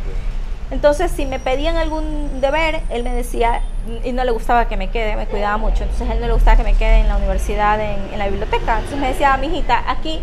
Entonces, 0.70 1.10
si 1.10 1.26
me 1.26 1.40
pedían 1.40 1.76
algún 1.76 2.40
deber, 2.40 2.80
él 2.90 3.02
me 3.02 3.12
decía, 3.12 3.60
y 4.04 4.12
no 4.12 4.22
le 4.22 4.30
gustaba 4.30 4.68
que 4.68 4.76
me 4.76 4.88
quede, 4.88 5.16
me 5.16 5.26
cuidaba 5.26 5.56
mucho, 5.56 5.82
entonces 5.82 6.08
a 6.08 6.12
él 6.12 6.20
no 6.20 6.26
le 6.28 6.32
gustaba 6.32 6.56
que 6.56 6.62
me 6.62 6.74
quede 6.74 7.00
en 7.00 7.08
la 7.08 7.16
universidad, 7.16 7.80
en, 7.80 8.12
en 8.12 8.18
la 8.18 8.28
biblioteca. 8.28 8.76
Entonces 8.76 8.98
me 9.00 9.08
decía, 9.08 9.36
mijita, 9.36 9.82
aquí, 9.90 10.20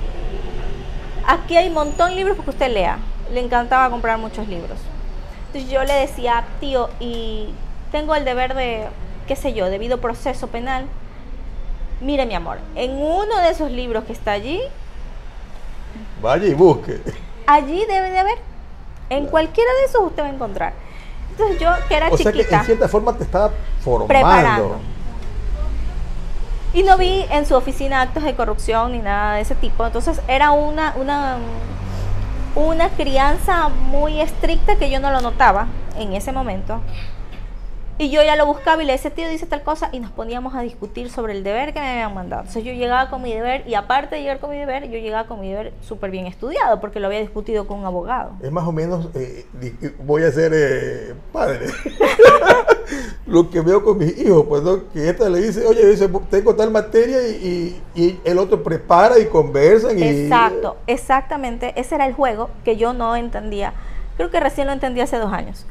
aquí 1.28 1.58
hay 1.58 1.68
un 1.68 1.74
montón 1.74 2.12
de 2.12 2.16
libros 2.16 2.38
para 2.38 2.46
que 2.46 2.52
usted 2.52 2.74
lea. 2.74 2.98
Le 3.34 3.42
encantaba 3.42 3.90
comprar 3.90 4.18
muchos 4.20 4.48
libros. 4.48 4.80
Entonces 5.48 5.70
yo 5.70 5.84
le 5.84 5.94
decía, 5.94 6.46
tío, 6.62 6.90
y 7.02 7.50
tengo 7.92 8.16
el 8.16 8.24
deber 8.24 8.54
de, 8.54 8.86
qué 9.28 9.36
sé 9.36 9.54
yo, 9.54 9.70
debido 9.70 10.00
proceso 10.00 10.48
penal. 10.48 10.86
Mire, 12.00 12.26
mi 12.26 12.36
amor, 12.36 12.60
en 12.76 12.92
uno 12.92 13.38
de 13.42 13.50
esos 13.50 13.70
libros 13.72 14.06
que 14.06 14.14
está 14.14 14.32
allí, 14.32 14.62
Vaya 16.22 16.48
y 16.48 16.54
busque. 16.54 17.02
allí 17.48 17.84
debe 17.86 18.12
de 18.12 18.20
haber. 18.20 18.38
En 19.10 19.28
cualquiera 19.28 19.70
de 19.80 19.86
esos 19.86 20.02
usted 20.02 20.24
va 20.24 20.28
a 20.28 20.32
encontrar. 20.32 20.74
Entonces 21.32 21.60
yo, 21.60 21.70
que 21.88 21.96
era 21.96 22.10
O 22.10 22.18
sea 22.18 22.32
que 22.32 22.40
chiquita, 22.40 22.60
en 22.60 22.66
cierta 22.66 22.88
forma 22.88 23.14
te 23.14 23.24
estaba 23.24 23.52
formando. 23.82 24.08
Preparando. 24.08 24.78
y 26.74 26.84
no 26.84 26.98
vi 26.98 27.26
en 27.32 27.46
su 27.46 27.56
oficina 27.56 28.02
actos 28.02 28.24
de 28.24 28.36
corrupción 28.36 28.92
ni 28.92 29.00
nada 29.00 29.36
de 29.36 29.42
ese 29.42 29.56
tipo. 29.56 29.86
Entonces 29.86 30.20
era 30.28 30.52
una, 30.52 30.94
una, 30.98 31.38
una 32.56 32.90
crianza 32.90 33.70
muy 33.70 34.20
estricta 34.20 34.76
que 34.78 34.90
yo 34.90 35.00
no 35.00 35.12
lo 35.12 35.22
notaba 35.22 35.68
en 35.98 36.14
ese 36.14 36.32
momento. 36.32 36.82
Y 38.00 38.12
yo 38.12 38.22
ya 38.22 38.36
lo 38.36 38.46
buscaba 38.46 38.84
y 38.84 38.86
le 38.86 38.92
decía, 38.94 39.10
tío, 39.12 39.28
dice 39.28 39.48
tal 39.48 39.64
cosa, 39.64 39.90
y 39.92 40.00
nos 40.00 40.12
poníamos 40.12 40.54
a 40.54 40.62
discutir 40.62 41.10
sobre 41.10 41.34
el 41.34 41.44
deber 41.44 41.74
que 41.74 41.80
me 41.80 41.90
habían 41.94 42.14
mandado. 42.14 42.44
Entonces 42.44 42.64
yo 42.64 42.72
llegaba 42.72 43.10
con 43.10 43.24
mi 43.24 43.34
deber, 43.34 43.68
y 43.68 43.74
aparte 43.74 44.16
de 44.16 44.22
llegar 44.22 44.40
con 44.40 44.52
mi 44.52 44.58
deber, 44.58 44.84
yo 44.90 45.00
llegaba 45.00 45.28
con 45.28 45.40
mi 45.42 45.50
deber 45.50 45.74
súper 45.82 46.12
bien 46.12 46.28
estudiado, 46.28 46.80
porque 46.80 47.00
lo 47.00 47.08
había 47.08 47.20
discutido 47.22 47.66
con 47.66 47.80
un 47.80 47.86
abogado. 47.86 48.34
Es 48.44 48.52
más 48.52 48.68
o 48.68 48.72
menos, 48.72 49.10
eh, 49.16 49.46
voy 50.06 50.24
a 50.24 50.32
ser 50.32 50.52
eh, 50.54 51.16
padre. 51.34 51.68
Lo 53.26 53.50
que 53.50 53.62
veo 53.62 53.84
con 53.84 53.98
mis 53.98 54.18
hijos, 54.18 54.46
pues, 54.48 54.64
¿no? 54.64 54.90
Que 54.94 55.10
esta 55.10 55.28
le 55.30 55.42
dice, 55.42 55.66
oye, 55.66 55.86
dice, 55.86 56.08
tengo 56.30 56.56
tal 56.56 56.72
materia 56.72 57.28
y, 57.28 57.82
y- 57.96 58.02
y 58.02 58.20
el 58.24 58.38
otro 58.38 58.64
prepara 58.64 59.20
y 59.20 59.26
conversan. 59.26 59.98
Y, 60.00 60.04
Exacto, 60.04 60.78
exactamente. 60.88 61.74
Ese 61.76 61.96
era 61.96 62.06
el 62.06 62.14
juego 62.14 62.50
que 62.64 62.78
yo 62.78 62.94
no 62.94 63.16
entendía. 63.16 63.74
Creo 64.16 64.30
que 64.32 64.40
recién 64.40 64.68
lo 64.68 64.74
entendí 64.74 65.02
hace 65.02 65.18
dos 65.18 65.34
años. 65.34 65.66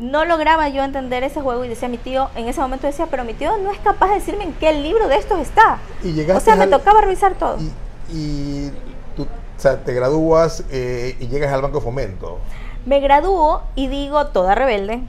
No 0.00 0.24
lograba 0.24 0.68
yo 0.70 0.82
entender 0.82 1.22
ese 1.22 1.40
juego 1.42 1.64
y 1.64 1.68
decía 1.68 1.88
mi 1.88 1.98
tío, 1.98 2.30
en 2.34 2.48
ese 2.48 2.60
momento 2.60 2.86
decía, 2.86 3.06
pero 3.10 3.22
mi 3.22 3.34
tío 3.34 3.56
no 3.58 3.70
es 3.70 3.78
capaz 3.80 4.08
de 4.08 4.14
decirme 4.14 4.44
en 4.44 4.54
qué 4.54 4.72
libro 4.72 5.06
de 5.08 5.16
estos 5.16 5.38
está. 5.38 5.78
Y 6.02 6.18
O 6.30 6.40
sea, 6.40 6.56
me 6.56 6.64
al- 6.64 6.70
tocaba 6.70 7.02
revisar 7.02 7.34
todo. 7.34 7.58
Y, 7.58 7.70
y 8.16 8.72
tú, 9.14 9.24
o 9.24 9.60
sea, 9.60 9.76
te 9.84 9.92
gradúas 9.92 10.64
eh, 10.70 11.16
y 11.20 11.28
llegas 11.28 11.52
al 11.52 11.60
Banco 11.62 11.78
de 11.78 11.84
Fomento. 11.84 12.38
Me 12.86 13.00
gradúo 13.00 13.62
y 13.74 13.88
digo, 13.88 14.26
toda 14.28 14.54
rebelde. 14.54 15.02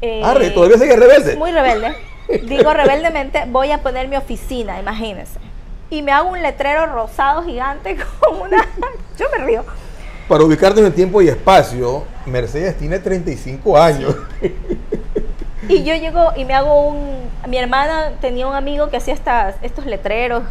eh, 0.00 0.50
todavía 0.54 0.78
sigues 0.78 0.98
rebelde. 0.98 1.36
Muy 1.36 1.52
rebelde. 1.52 1.94
Digo 2.44 2.72
rebeldemente, 2.72 3.44
voy 3.48 3.70
a 3.70 3.82
poner 3.82 4.08
mi 4.08 4.16
oficina, 4.16 4.80
imagínense. 4.80 5.38
Y 5.90 6.02
me 6.02 6.10
hago 6.10 6.30
un 6.30 6.42
letrero 6.42 6.86
rosado 6.86 7.44
gigante 7.44 7.96
con 8.20 8.40
una... 8.40 8.66
Yo 9.18 9.26
me 9.38 9.44
río. 9.44 9.64
Para 10.28 10.44
ubicarnos 10.44 10.84
en 10.84 10.92
tiempo 10.92 11.22
y 11.22 11.28
espacio, 11.28 12.02
Mercedes 12.26 12.76
tiene 12.78 12.98
35 12.98 13.78
años. 13.78 14.14
Y 15.68 15.82
yo 15.82 15.96
llego 15.96 16.30
y 16.36 16.44
me 16.44 16.54
hago 16.54 16.86
un... 16.90 17.28
Mi 17.48 17.58
hermana 17.58 18.12
tenía 18.20 18.46
un 18.46 18.54
amigo 18.54 18.88
que 18.88 18.98
hacía 18.98 19.14
estas, 19.14 19.56
estos 19.62 19.84
letreros 19.84 20.44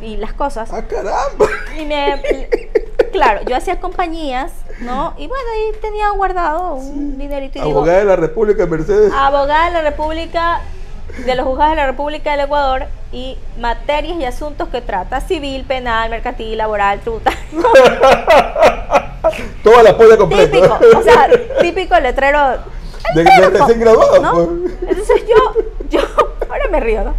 y 0.00 0.16
las 0.16 0.32
cosas. 0.32 0.70
¡Ah, 0.72 0.82
caramba! 0.82 1.46
Y 1.76 1.84
me... 1.86 2.22
Claro, 3.10 3.40
yo 3.48 3.56
hacía 3.56 3.80
compañías, 3.80 4.52
¿no? 4.78 5.14
Y 5.18 5.26
bueno, 5.26 5.42
ahí 5.52 5.80
tenía 5.80 6.10
guardado 6.10 6.74
un 6.74 7.18
dinerito 7.18 7.58
y 7.58 7.62
digo, 7.62 7.78
Abogada 7.78 7.98
de 7.98 8.04
la 8.04 8.14
República, 8.14 8.66
Mercedes. 8.66 9.12
abogada 9.12 9.66
de 9.66 9.72
la 9.72 9.90
República, 9.90 10.60
de 11.18 11.34
los 11.34 11.46
juzgados 11.46 11.72
de 11.72 11.76
la 11.76 11.86
República 11.86 12.32
del 12.32 12.40
Ecuador 12.40 12.86
y 13.12 13.36
materias 13.58 14.16
y 14.18 14.24
asuntos 14.24 14.68
que 14.68 14.80
trata 14.80 15.20
civil, 15.20 15.64
penal, 15.64 16.10
mercantil, 16.10 16.56
laboral, 16.56 17.00
tributario. 17.00 17.38
Toda 19.62 19.82
la 19.82 19.96
polla 19.96 20.16
completa. 20.16 20.50
típico, 20.50 20.78
o 20.98 21.02
sea, 21.02 21.28
típico 21.60 21.98
letrero. 22.00 22.58
De, 23.14 23.24
de 23.24 23.50
recién 23.50 23.80
graduado, 23.80 24.20
¿no? 24.20 24.32
pues. 24.32 24.48
Entonces 24.88 25.24
yo, 25.26 25.54
yo, 25.90 26.00
ahora 26.48 26.68
me 26.70 26.80
río, 26.80 27.02
¿no? 27.02 27.14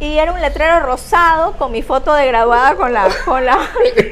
Y 0.00 0.18
era 0.18 0.32
un 0.32 0.40
letrero 0.40 0.80
rosado 0.80 1.52
con 1.52 1.72
mi 1.72 1.82
foto 1.82 2.12
de 2.14 2.26
graduada 2.26 2.74
con 2.74 2.92
la, 2.92 3.08
con 3.24 3.44
la. 3.44 3.58
en 3.84 4.04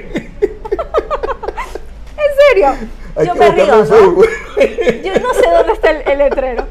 serio, 2.48 2.74
Hay 3.16 3.26
yo 3.26 3.34
me 3.34 3.50
río, 3.50 3.66
¿no? 3.66 3.84
Yo 3.84 5.14
no 5.20 5.34
sé 5.34 5.50
dónde 5.50 5.72
está 5.72 5.90
el, 5.90 6.08
el 6.08 6.18
letrero. 6.18 6.66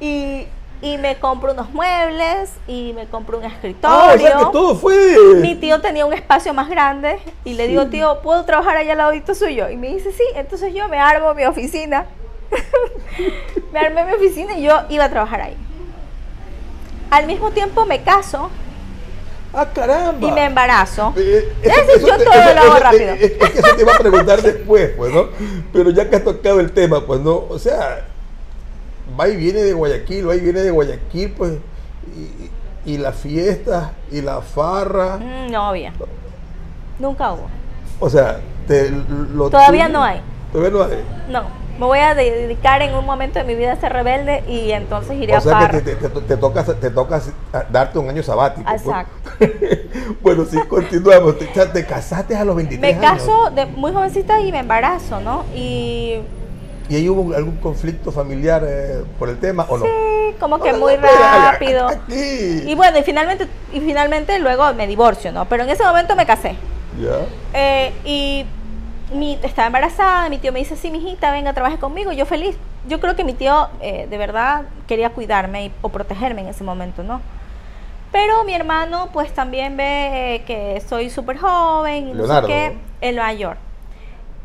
Y, 0.00 0.46
y 0.82 0.98
me 0.98 1.16
compro 1.18 1.52
unos 1.52 1.70
muebles 1.70 2.50
y 2.66 2.92
me 2.92 3.06
compro 3.06 3.38
un 3.38 3.44
escritorio. 3.44 3.96
Ah, 3.96 4.12
o 4.14 4.18
sea 4.18 4.38
que 4.38 4.44
todo 4.52 4.74
fue. 4.74 5.16
Mi 5.36 5.54
tío 5.54 5.80
tenía 5.80 6.04
un 6.04 6.12
espacio 6.12 6.52
más 6.52 6.68
grande 6.68 7.20
y 7.44 7.54
le 7.54 7.68
digo, 7.68 7.86
tío, 7.86 8.20
¿puedo 8.20 8.44
trabajar 8.44 8.76
allá 8.76 8.92
al 8.92 8.98
ladito 8.98 9.34
suyo? 9.34 9.70
Y 9.70 9.76
me 9.76 9.88
dice, 9.88 10.10
sí, 10.10 10.24
entonces 10.34 10.74
yo 10.74 10.88
me 10.88 10.98
armo 10.98 11.32
mi 11.34 11.44
oficina. 11.44 12.06
me 13.72 13.78
armé 13.78 14.04
mi 14.04 14.12
oficina 14.12 14.58
y 14.58 14.62
yo 14.64 14.82
iba 14.88 15.04
a 15.04 15.08
trabajar 15.08 15.42
ahí. 15.42 15.56
Al 17.10 17.26
mismo 17.26 17.52
tiempo 17.52 17.86
me 17.86 18.02
caso 18.02 18.50
¡Ah, 19.54 19.68
caramba! 19.72 20.26
y 20.26 20.32
me 20.32 20.46
embarazo. 20.46 21.12
Eh, 21.16 21.52
Eso 21.62 22.06
yo 22.06 22.16
todo 22.16 22.54
lo 22.54 22.60
hago 22.60 22.78
rápido. 22.80 23.14
Es, 23.14 23.22
es 23.22 23.50
que 23.50 23.58
eso 23.58 23.76
te 23.76 23.82
iba 23.82 23.94
a 23.94 23.98
preguntar 23.98 24.42
después, 24.42 24.90
pues, 24.96 25.12
¿no? 25.12 25.28
Pero 25.72 25.90
ya 25.90 26.10
que 26.10 26.16
has 26.16 26.24
tocado 26.24 26.58
el 26.58 26.72
tema, 26.72 27.06
pues, 27.06 27.20
¿no? 27.20 27.44
O 27.48 27.58
sea, 27.58 28.06
va 29.18 29.28
y 29.28 29.36
viene 29.36 29.62
de 29.62 29.72
Guayaquil, 29.72 30.28
va 30.28 30.34
y 30.36 30.40
viene 30.40 30.60
de 30.60 30.70
Guayaquil, 30.70 31.30
pues, 31.32 31.52
y, 32.86 32.92
y 32.94 32.98
las 32.98 33.14
fiestas, 33.16 33.90
y 34.10 34.20
la 34.22 34.40
farra. 34.40 35.18
Mm, 35.18 35.50
No 35.50 35.62
había. 35.68 35.92
Nunca 36.98 37.32
hubo. 37.32 37.46
O 38.00 38.08
sea, 38.10 38.40
te, 38.66 38.90
lo 38.90 39.50
Todavía 39.50 39.86
tuyo- 39.86 39.92
no 39.92 40.02
hay. 40.04 40.20
Todavía 40.52 40.70
no 40.78 40.84
hay. 40.84 41.04
No. 41.28 41.62
Me 41.78 41.86
voy 41.86 41.98
a 42.00 42.14
dedicar 42.14 42.82
en 42.82 42.94
un 42.94 43.04
momento 43.06 43.38
de 43.38 43.44
mi 43.46 43.54
vida 43.54 43.72
a 43.72 43.76
ser 43.76 43.92
rebelde 43.94 44.44
y 44.46 44.72
entonces 44.72 45.16
iré 45.16 45.32
O 45.34 45.38
a 45.38 45.40
sea 45.40 45.52
farra. 45.52 45.70
que 45.70 45.80
te, 45.80 45.94
te, 45.96 46.08
te, 46.20 46.36
toca, 46.36 46.62
te 46.64 46.90
toca 46.90 47.20
darte 47.70 47.98
un 47.98 48.10
año 48.10 48.22
sabático. 48.22 48.68
pues. 48.68 48.82
Exacto. 48.82 49.30
bueno, 50.22 50.44
sí, 50.44 50.58
continuamos. 50.68 51.36
Te, 51.38 51.86
casaste 51.86 52.36
a 52.36 52.44
los 52.44 52.54
23 52.56 52.80
Me 53.00 53.06
años. 53.06 53.22
caso 53.22 53.50
de 53.50 53.64
muy 53.66 53.90
jovencita 53.92 54.38
y 54.40 54.52
me 54.52 54.58
embarazo, 54.58 55.20
¿no? 55.20 55.44
Y 55.56 56.18
¿Y 56.88 56.96
ahí 56.96 57.08
hubo 57.08 57.34
algún 57.34 57.56
conflicto 57.56 58.12
familiar 58.12 58.62
eh, 58.66 59.04
por 59.18 59.28
el 59.28 59.38
tema 59.38 59.64
o 59.68 59.78
no? 59.78 59.84
sí, 59.84 60.34
como 60.40 60.60
que 60.60 60.72
No, 60.72 60.78
muy 60.78 60.96
no, 60.96 61.02
rápido. 61.02 61.88
aquí. 61.88 62.62
Y 62.66 62.74
bueno, 62.74 62.98
y 62.98 63.02
finalmente, 63.02 63.46
y 63.72 63.80
finalmente 63.80 64.38
luego 64.38 64.72
me 64.74 64.86
divorcio, 64.86 65.32
¿no? 65.32 65.46
Pero 65.46 65.62
en 65.64 65.70
ese 65.70 65.84
momento 65.84 66.14
me 66.16 66.26
casé. 66.26 66.56
¿Ya? 67.00 67.18
Eh, 67.54 67.92
y 68.04 68.44
mi, 69.14 69.38
estaba 69.42 69.66
embarazada, 69.66 70.28
mi 70.28 70.38
tío 70.38 70.52
me 70.52 70.58
dice, 70.58 70.76
sí, 70.76 70.90
mijita, 70.90 71.30
venga, 71.32 71.52
trabaje 71.52 71.78
conmigo, 71.78 72.12
yo 72.12 72.26
feliz. 72.26 72.56
Yo 72.88 73.00
creo 73.00 73.14
que 73.14 73.24
mi 73.24 73.32
tío 73.34 73.68
eh, 73.80 74.06
de 74.10 74.18
verdad 74.18 74.62
quería 74.88 75.10
cuidarme 75.10 75.66
y- 75.66 75.72
o 75.82 75.88
protegerme 75.88 76.40
en 76.42 76.48
ese 76.48 76.64
momento, 76.64 77.02
¿no? 77.04 77.20
Pero 78.10 78.44
mi 78.44 78.54
hermano 78.54 79.08
pues 79.12 79.32
también 79.32 79.76
ve 79.76 80.34
eh, 80.34 80.42
que 80.46 80.82
soy 80.86 81.08
súper 81.08 81.38
joven 81.38 82.08
y 82.08 82.12
no 82.12 82.18
Leonardo. 82.18 82.48
sé 82.48 82.52
qué, 82.52 82.76
en 83.08 83.14
Nueva 83.14 83.32
York. 83.32 83.58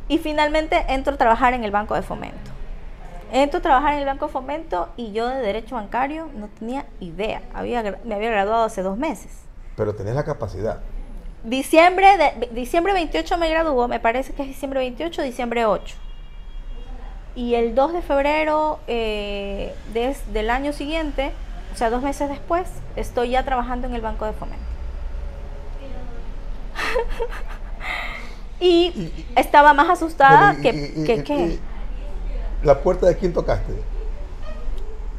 Y 0.08 0.18
finalmente 0.20 0.86
entro 0.90 1.14
a 1.14 1.18
trabajar 1.18 1.54
en 1.54 1.64
el 1.64 1.72
Banco 1.72 1.96
de 1.96 2.02
Fomento. 2.02 2.52
Entro 3.32 3.60
a 3.60 3.62
trabajar 3.62 3.94
en 3.94 4.00
el 4.00 4.06
Banco 4.06 4.28
de 4.28 4.32
Fomento 4.32 4.90
y 4.96 5.12
yo 5.12 5.28
de 5.28 5.38
Derecho 5.42 5.76
Bancario 5.76 6.30
no 6.36 6.48
tenía 6.48 6.86
idea. 7.02 7.42
Había, 7.54 7.84
me 8.06 8.16
había 8.16 8.30
graduado 8.30 8.64
hace 8.64 8.82
dos 8.82 8.98
meses. 8.98 9.32
Pero 9.76 9.94
tenés 9.96 10.16
la 10.16 10.24
capacidad. 10.24 10.80
Diciembre, 11.44 12.18
de, 12.18 12.50
diciembre 12.54 12.94
28 12.94 13.38
me 13.38 13.50
graduó, 13.50 13.88
me 13.88 14.00
parece 14.00 14.34
que 14.34 14.42
es 14.44 14.48
diciembre 14.48 14.80
28, 14.80 15.22
diciembre 15.22 15.66
8. 15.66 15.96
Y 17.36 17.54
el 17.56 17.76
2 17.76 17.94
de 17.94 18.02
febrero 18.02 18.80
eh, 18.88 19.76
des- 19.94 20.34
del 20.34 20.50
año 20.50 20.74
siguiente, 20.74 21.32
o 21.74 21.78
sea, 21.78 21.90
dos 21.90 22.02
meses 22.02 22.30
después, 22.30 22.68
estoy 22.96 23.30
ya 23.32 23.44
trabajando 23.44 23.88
en 23.88 23.94
el 23.94 24.02
Banco 24.02 24.26
de 24.26 24.34
Fomento. 24.34 24.66
Y 28.60 29.12
estaba 29.36 29.74
más 29.74 29.90
asustada 29.90 30.54
y- 30.54 30.62
que, 30.62 30.70
y- 30.96 31.24
que 31.24 31.60
¿La 32.64 32.80
puerta 32.80 33.06
de 33.06 33.16
quién 33.16 33.34
tocaste? 33.34 33.72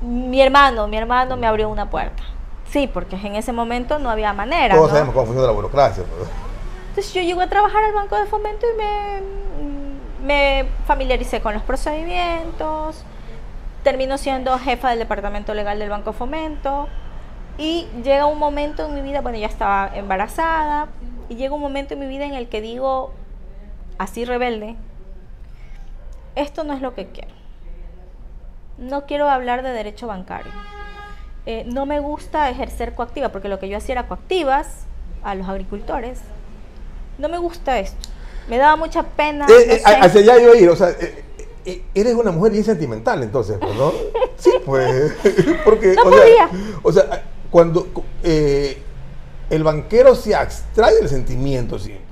Mi 0.03 0.41
hermano, 0.41 0.87
mi 0.89 0.97
hermano 0.97 1.37
me 1.37 1.47
abrió 1.47 1.69
una 1.69 1.89
puerta. 1.91 2.23
Sí, 2.71 2.87
porque 2.93 3.17
en 3.17 3.37
ese 3.37 3.53
momento 3.53 3.99
no 3.99 4.11
había 4.11 4.33
manera. 4.33 4.75
Todos 4.75 4.89
¿no? 4.89 4.95
sabemos 4.95 5.15
cómo 5.15 5.27
funciona 5.27 5.47
la 5.49 5.55
burocracia. 5.55 6.05
pues. 6.05 6.29
Entonces 6.91 7.15
yo 7.15 7.23
llego 7.23 7.41
a 7.41 7.47
trabajar 7.49 7.83
al 7.85 7.93
Banco 7.95 8.17
de 8.17 8.27
Fomento 8.27 8.67
y 8.73 8.77
me, 8.77 9.21
me 10.27 10.69
familiaricé 10.87 11.41
con 11.41 11.55
los 11.55 11.63
procedimientos. 11.63 13.05
termino 13.85 14.19
siendo 14.19 14.59
jefa 14.59 14.91
del 14.91 14.99
departamento 14.99 15.55
legal 15.55 15.79
del 15.79 15.89
Banco 15.89 16.13
Fomento 16.13 16.89
y 17.57 17.87
llega 18.05 18.27
un 18.27 18.39
momento 18.39 18.85
en 18.87 18.95
mi 18.95 19.01
vida, 19.01 19.21
bueno, 19.21 19.39
ya 19.39 19.47
estaba 19.47 19.91
embarazada 19.95 20.89
y 21.29 21.37
llega 21.37 21.55
un 21.55 21.61
momento 21.61 21.95
en 21.95 22.01
mi 22.01 22.07
vida 22.07 22.25
en 22.25 22.35
el 22.35 22.49
que 22.49 22.61
digo, 22.61 23.13
así 23.99 24.25
rebelde, 24.25 24.77
esto 26.37 26.65
no 26.65 26.73
es 26.73 26.81
lo 26.81 26.95
que 26.95 27.07
quiero. 27.09 27.35
No 28.79 29.07
quiero 29.07 29.29
hablar 29.29 29.63
de 29.63 29.71
derecho 29.71 30.07
bancario. 30.07 30.53
Eh, 31.47 31.65
no 31.67 31.85
me 31.85 31.99
gusta 31.99 32.49
ejercer 32.51 32.95
coactiva, 32.95 33.31
porque 33.31 33.49
lo 33.49 33.59
que 33.59 33.69
yo 33.69 33.77
hacía 33.77 33.95
era 33.95 34.07
coactivas 34.07 34.85
a 35.23 35.35
los 35.35 35.49
agricultores. 35.49 36.21
No 37.19 37.29
me 37.29 37.39
gusta 37.39 37.79
esto. 37.81 38.09
Me 38.49 38.57
daba 38.57 38.77
mucha 38.77 39.03
pena. 39.03 39.47
Eh, 39.49 39.83
no 39.85 39.91
eh, 39.91 39.97
hacia 40.01 40.21
allá 40.21 40.35
a 40.35 40.57
ir, 40.57 40.69
o 40.69 40.77
sea, 40.77 40.91
eh, 41.65 41.83
eres 41.95 42.15
una 42.15 42.31
mujer 42.31 42.53
bien 42.53 42.65
sentimental 42.65 43.23
entonces, 43.23 43.59
pues, 43.61 43.75
¿no? 43.75 43.93
Sí, 44.39 44.51
pues, 44.65 45.13
porque, 45.65 45.95
No 45.95 46.03
o, 46.03 46.13
sea, 46.13 46.21
podía. 46.21 46.51
o 46.83 46.93
sea, 46.93 47.25
cuando 47.51 47.89
el 48.23 49.65
banquero 49.65 50.15
se 50.15 50.35
abstrae 50.35 50.95
del 50.95 51.09
sentimiento 51.09 51.79
siempre. 51.79 52.08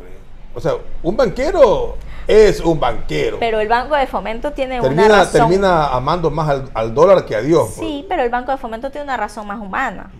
O 0.56 0.60
sea, 0.60 0.72
un 1.02 1.16
banquero 1.16 1.96
es 2.26 2.58
un 2.60 2.80
banquero. 2.80 3.38
Pero 3.38 3.60
el 3.60 3.68
Banco 3.68 3.94
de 3.94 4.06
Fomento 4.08 4.50
tiene 4.52 4.80
una 4.80 5.06
razón. 5.08 5.32
termina 5.32 5.86
amando 5.88 6.28
más 6.30 6.48
al, 6.48 6.70
al 6.74 6.92
dólar 6.94 7.24
que 7.24 7.36
a 7.36 7.40
Dios. 7.40 7.74
pues. 7.76 7.86
Sí, 7.86 8.04
pero 8.08 8.22
el 8.24 8.30
Banco 8.30 8.50
de 8.50 8.56
Fomento 8.58 8.90
tiene 8.90 9.04
una 9.04 9.16
razón 9.16 9.46
más 9.46 9.60
humana. 9.60 10.10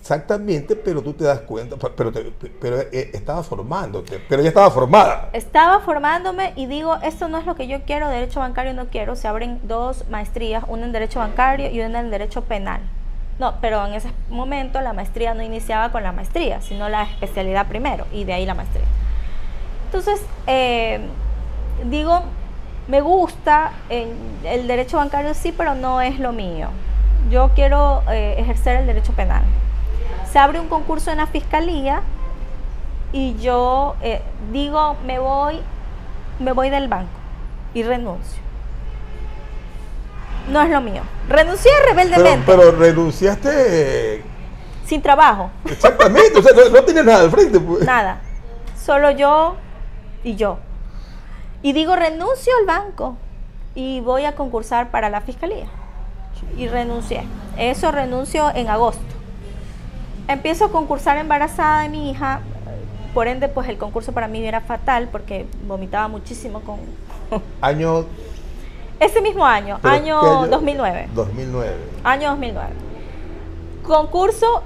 Exactamente, 0.00 0.74
pero 0.76 1.00
tú 1.00 1.12
te 1.12 1.24
das 1.24 1.40
cuenta, 1.40 1.76
pero, 1.96 2.10
te- 2.12 2.24
pero 2.60 2.80
eh, 2.80 3.10
estaba 3.14 3.42
formándote, 3.44 4.20
pero 4.28 4.42
ya 4.42 4.48
estaba 4.48 4.70
formada. 4.70 5.28
Estaba 5.32 5.80
formándome 5.80 6.52
y 6.56 6.66
digo, 6.66 6.96
esto 7.02 7.28
no 7.28 7.38
es 7.38 7.46
lo 7.46 7.54
que 7.54 7.68
yo 7.68 7.82
quiero, 7.86 8.08
derecho 8.08 8.40
bancario 8.40 8.74
no 8.74 8.86
quiero. 8.86 9.14
Se 9.14 9.28
abren 9.28 9.60
dos 9.62 10.04
maestrías, 10.10 10.64
una 10.66 10.86
en 10.86 10.92
derecho 10.92 11.20
bancario 11.20 11.70
y 11.70 11.80
una 11.80 12.00
en 12.00 12.10
derecho 12.10 12.42
penal. 12.42 12.80
No, 13.38 13.54
pero 13.60 13.86
en 13.86 13.94
ese 13.94 14.10
momento 14.28 14.80
la 14.80 14.92
maestría 14.92 15.34
no 15.34 15.42
iniciaba 15.42 15.90
con 15.92 16.02
la 16.02 16.12
maestría, 16.12 16.60
sino 16.60 16.88
la 16.88 17.04
especialidad 17.04 17.68
primero 17.68 18.04
y 18.12 18.24
de 18.24 18.32
ahí 18.34 18.44
la 18.44 18.54
maestría. 18.54 18.84
Entonces, 19.92 20.22
eh, 20.46 21.00
digo, 21.84 22.22
me 22.88 23.02
gusta 23.02 23.72
el 23.90 24.66
derecho 24.66 24.96
bancario 24.96 25.34
sí, 25.34 25.52
pero 25.54 25.74
no 25.74 26.00
es 26.00 26.18
lo 26.18 26.32
mío. 26.32 26.68
Yo 27.30 27.50
quiero 27.54 28.02
eh, 28.10 28.36
ejercer 28.38 28.76
el 28.76 28.86
derecho 28.86 29.12
penal. 29.12 29.42
Se 30.32 30.38
abre 30.38 30.60
un 30.60 30.68
concurso 30.68 31.10
en 31.10 31.18
la 31.18 31.26
fiscalía 31.26 32.00
y 33.12 33.36
yo 33.36 33.96
eh, 34.00 34.22
digo, 34.50 34.96
me 35.04 35.18
voy, 35.18 35.60
me 36.38 36.52
voy 36.52 36.70
del 36.70 36.88
banco 36.88 37.10
y 37.74 37.82
renuncio. 37.82 38.40
No 40.48 40.62
es 40.62 40.70
lo 40.70 40.80
mío. 40.80 41.02
Renuncié 41.28 41.70
Pero, 41.70 41.88
rebeldemente, 41.90 42.44
pero 42.46 42.72
renunciaste 42.72 43.50
eh, 44.16 44.22
sin 44.86 45.02
trabajo, 45.02 45.50
exactamente, 45.66 46.38
o 46.38 46.42
sea, 46.42 46.52
no, 46.56 46.68
no 46.70 46.82
tienes 46.82 47.04
nada 47.04 47.20
al 47.24 47.30
frente. 47.30 47.60
Pues. 47.60 47.84
nada. 47.84 48.22
Solo 48.84 49.10
yo 49.10 49.56
y 50.24 50.36
yo. 50.36 50.58
Y 51.62 51.72
digo, 51.72 51.96
renuncio 51.96 52.52
al 52.60 52.66
banco 52.66 53.16
y 53.74 54.00
voy 54.00 54.24
a 54.24 54.34
concursar 54.34 54.90
para 54.90 55.08
la 55.10 55.20
fiscalía. 55.20 55.66
Y 56.56 56.66
renuncié. 56.66 57.24
Eso 57.56 57.92
renuncio 57.92 58.50
en 58.54 58.68
agosto. 58.68 59.02
Empiezo 60.28 60.66
a 60.66 60.72
concursar 60.72 61.18
embarazada 61.18 61.82
de 61.82 61.88
mi 61.88 62.10
hija. 62.10 62.40
Por 63.14 63.28
ende, 63.28 63.48
pues 63.48 63.68
el 63.68 63.78
concurso 63.78 64.12
para 64.12 64.26
mí 64.28 64.44
era 64.44 64.60
fatal 64.60 65.08
porque 65.12 65.46
vomitaba 65.66 66.08
muchísimo 66.08 66.60
con... 66.60 66.78
Año. 67.60 68.06
Ese 68.98 69.20
mismo 69.20 69.44
año, 69.44 69.80
año 69.82 70.44
¿qué 70.44 70.48
2009. 70.48 71.08
2009. 71.12 71.76
Año 72.04 72.30
2009. 72.30 72.70
Concurso 73.82 74.62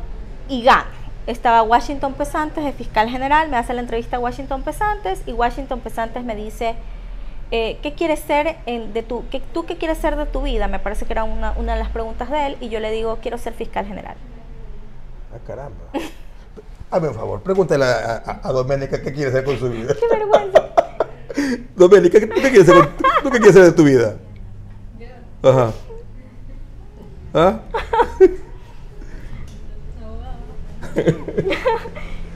y 0.49 0.63
gano. 0.63 0.96
Estaba 1.27 1.63
Washington 1.63 2.15
Pesantes, 2.15 2.65
el 2.65 2.73
fiscal 2.73 3.09
general, 3.09 3.49
me 3.49 3.57
hace 3.57 3.75
la 3.75 3.81
entrevista 3.81 4.17
a 4.17 4.21
Washington 4.21 4.63
Pesantes 4.63 5.23
y 5.27 5.33
Washington 5.33 5.81
Pesantes 5.81 6.23
me 6.25 6.37
dice, 6.37 6.77
eh, 7.51 7.79
¿qué 7.83 7.95
quieres 7.95 8.21
ser 8.21 8.57
en- 8.67 8.93
de 8.93 9.03
tu, 9.03 9.25
qué, 9.29 9.41
tú 9.53 9.67
qué 9.67 9.77
quieres 9.77 9.99
ser 9.99 10.15
de 10.17 10.27
tu 10.27 10.43
vida? 10.43 10.69
Me 10.69 10.79
parece 10.79 11.05
que 11.05 11.13
era 11.13 11.25
una, 11.25 11.53
una 11.57 11.75
de 11.75 11.81
las 11.81 11.89
preguntas 11.91 12.31
de 12.31 12.47
él 12.47 12.57
y 12.61 12.69
yo 12.69 12.79
le 12.79 12.93
digo, 12.93 13.19
quiero 13.21 13.39
ser 13.39 13.55
fiscal 13.55 13.87
general. 13.87 14.15
Ah, 15.35 15.39
caramba. 15.45 15.77
Hazme 16.93 17.09
un 17.09 17.15
favor, 17.15 17.43
pregúntale 17.43 17.85
a, 17.85 18.23
a, 18.25 18.49
a 18.49 18.53
Doménica 18.53 19.03
qué 19.03 19.13
quiere 19.13 19.31
hacer 19.31 19.43
con 19.45 19.59
su 19.59 19.69
vida. 19.69 19.95
¡Qué 20.01 20.07
vergüenza! 20.17 20.65
Doménica, 21.75 22.21
¿tú 22.21 22.29
qué 22.29 22.41
quieres 22.51 22.69
hacer, 22.69 22.75
con- 22.77 22.97
tú 23.25 23.31
qué 23.31 23.39
quieres 23.39 23.51
hacer 23.57 23.65
de 23.65 23.73
tu 23.73 23.83
vida? 23.83 24.15
Ajá. 25.43 25.73
¿Ah? 27.35 27.61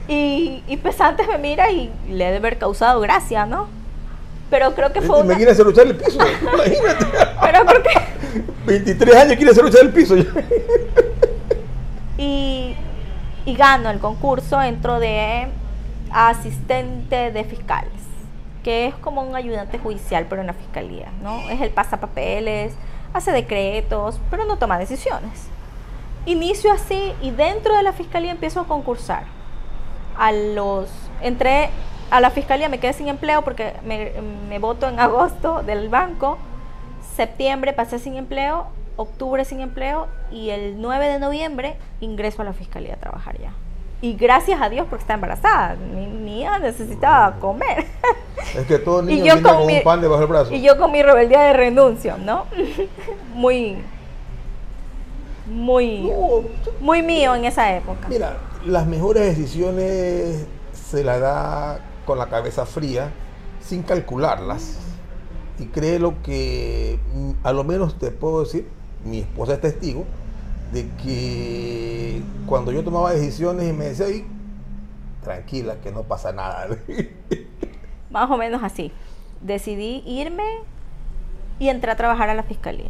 Y, 0.07 0.63
y 0.67 0.77
Pesantes 0.77 1.27
me 1.27 1.37
mira 1.37 1.71
y 1.71 1.89
le 2.09 2.25
debe 2.25 2.37
haber 2.37 2.57
causado 2.57 2.99
gracia, 2.99 3.45
¿no? 3.45 3.67
Pero 4.49 4.73
creo 4.75 4.91
que 4.91 5.01
fue 5.01 5.19
Me 5.19 5.27
una... 5.27 5.35
quiere 5.37 5.51
hacer 5.51 5.65
luchar 5.65 5.87
el 5.87 5.95
piso, 5.95 6.19
imagínate. 6.53 7.05
Pero 7.41 7.65
creo 7.65 7.83
que... 7.83 8.41
23 8.65 9.15
años 9.15 9.35
quiere 9.37 9.51
hacer 9.51 9.63
luchar 9.63 9.81
el 9.81 9.89
piso. 9.91 10.15
y, 12.17 12.75
y 13.45 13.55
gano 13.55 13.89
el 13.89 13.99
concurso, 13.99 14.61
entro 14.61 14.99
de 14.99 15.47
asistente 16.11 17.31
de 17.31 17.43
fiscales, 17.45 17.91
que 18.63 18.87
es 18.87 18.95
como 18.95 19.21
un 19.21 19.35
ayudante 19.35 19.79
judicial, 19.79 20.25
pero 20.29 20.41
en 20.41 20.47
la 20.47 20.53
fiscalía, 20.53 21.07
¿no? 21.23 21.49
Es 21.49 21.61
el 21.61 21.69
pasapapeles, 21.69 22.73
hace 23.13 23.31
decretos, 23.31 24.19
pero 24.29 24.43
no 24.45 24.57
toma 24.57 24.77
decisiones. 24.77 25.47
Inicio 26.25 26.71
así 26.71 27.13
y 27.21 27.31
dentro 27.31 27.75
de 27.75 27.83
la 27.83 27.93
fiscalía 27.93 28.31
empiezo 28.31 28.59
a 28.61 28.65
concursar. 28.65 29.23
A 30.17 30.31
los 30.31 30.89
entré 31.21 31.69
a 32.11 32.19
la 32.19 32.29
fiscalía, 32.29 32.69
me 32.69 32.79
quedé 32.79 32.93
sin 32.93 33.07
empleo 33.07 33.41
porque 33.41 33.73
me, 33.83 34.11
me 34.49 34.59
voto 34.59 34.87
en 34.87 34.99
agosto 34.99 35.63
del 35.63 35.89
banco. 35.89 36.37
Septiembre 37.15 37.73
pasé 37.73 37.99
sin 37.99 38.15
empleo, 38.15 38.67
octubre 38.97 39.45
sin 39.45 39.61
empleo 39.61 40.07
y 40.31 40.49
el 40.49 40.79
9 40.81 41.07
de 41.07 41.19
noviembre 41.19 41.77
ingreso 41.99 42.41
a 42.41 42.45
la 42.45 42.53
fiscalía 42.53 42.95
a 42.95 42.97
trabajar 42.97 43.39
ya. 43.39 43.53
Y 44.01 44.15
gracias 44.15 44.59
a 44.59 44.69
Dios 44.69 44.87
porque 44.89 45.03
está 45.03 45.13
embarazada. 45.13 45.75
Mi, 45.75 46.41
hija 46.41 46.57
necesitaba 46.57 47.35
comer. 47.39 47.85
Es 48.55 48.65
que 48.65 48.79
todo 48.79 49.03
niño 49.03 49.23
Y 49.23 49.27
yo 49.27 49.43
con 49.43 49.67
mi- 49.67 49.77
un 49.77 49.83
pan 49.83 50.01
debajo 50.01 50.21
del 50.21 50.29
brazo. 50.29 50.53
Y 50.53 50.61
yo 50.61 50.77
con 50.77 50.91
mi 50.91 51.03
rebeldía 51.03 51.41
de 51.41 51.53
renuncio, 51.53 52.17
¿no? 52.17 52.45
muy, 53.35 53.77
muy, 55.51 56.01
No, 56.01 56.43
muy 56.79 57.01
mío 57.01 57.35
en 57.35 57.45
esa 57.45 57.75
época. 57.75 58.07
Mira, 58.07 58.37
las 58.65 58.87
mejores 58.87 59.23
decisiones 59.23 60.45
se 60.73 61.03
las 61.03 61.19
da 61.19 61.79
con 62.05 62.17
la 62.17 62.27
cabeza 62.29 62.65
fría, 62.65 63.11
sin 63.61 63.83
calcularlas. 63.83 64.79
Y 65.59 65.65
créelo 65.65 66.15
que, 66.23 66.99
mm, 67.13 67.31
a 67.43 67.51
lo 67.53 67.63
menos 67.63 67.99
te 67.99 68.11
puedo 68.11 68.43
decir, 68.43 68.67
mi 69.03 69.19
esposa 69.19 69.53
es 69.53 69.61
testigo, 69.61 70.05
de 70.71 70.87
que 71.03 72.21
cuando 72.47 72.71
yo 72.71 72.83
tomaba 72.83 73.11
decisiones 73.11 73.69
y 73.69 73.73
me 73.73 73.85
decía, 73.85 74.05
"Ay, 74.07 74.25
tranquila, 75.21 75.75
que 75.81 75.91
no 75.91 76.03
pasa 76.03 76.31
nada. 76.31 76.67
Más 78.09 78.29
o 78.31 78.37
menos 78.37 78.63
así. 78.63 78.91
Decidí 79.41 80.03
irme 80.05 80.43
y 81.59 81.69
entré 81.69 81.91
a 81.91 81.95
trabajar 81.95 82.29
a 82.29 82.33
la 82.33 82.43
fiscalía. 82.43 82.89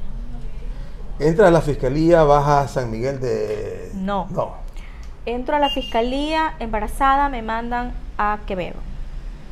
Entras 1.19 1.47
a 1.49 1.51
la 1.51 1.61
fiscalía, 1.61 2.23
vas 2.23 2.47
a 2.47 2.67
San 2.67 2.89
Miguel 2.89 3.19
de... 3.19 3.91
No. 3.93 4.27
No. 4.31 4.53
Entro 5.25 5.55
a 5.55 5.59
la 5.59 5.69
fiscalía, 5.69 6.55
embarazada, 6.59 7.29
me 7.29 7.41
mandan 7.43 7.93
a 8.17 8.39
Quevedo. 8.47 8.77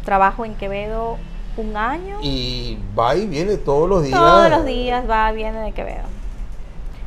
Trabajo 0.03 0.45
en 0.45 0.55
Quevedo 0.55 1.17
un 1.57 1.77
año. 1.77 2.17
Y 2.23 2.79
va 2.97 3.15
y 3.15 3.27
viene 3.27 3.57
todos 3.57 3.87
los 3.87 4.03
días. 4.03 4.17
Todos 4.19 4.49
los 4.49 4.65
días 4.65 5.07
va, 5.07 5.31
viene 5.31 5.59
de 5.59 5.71
Quevedo. 5.73 6.05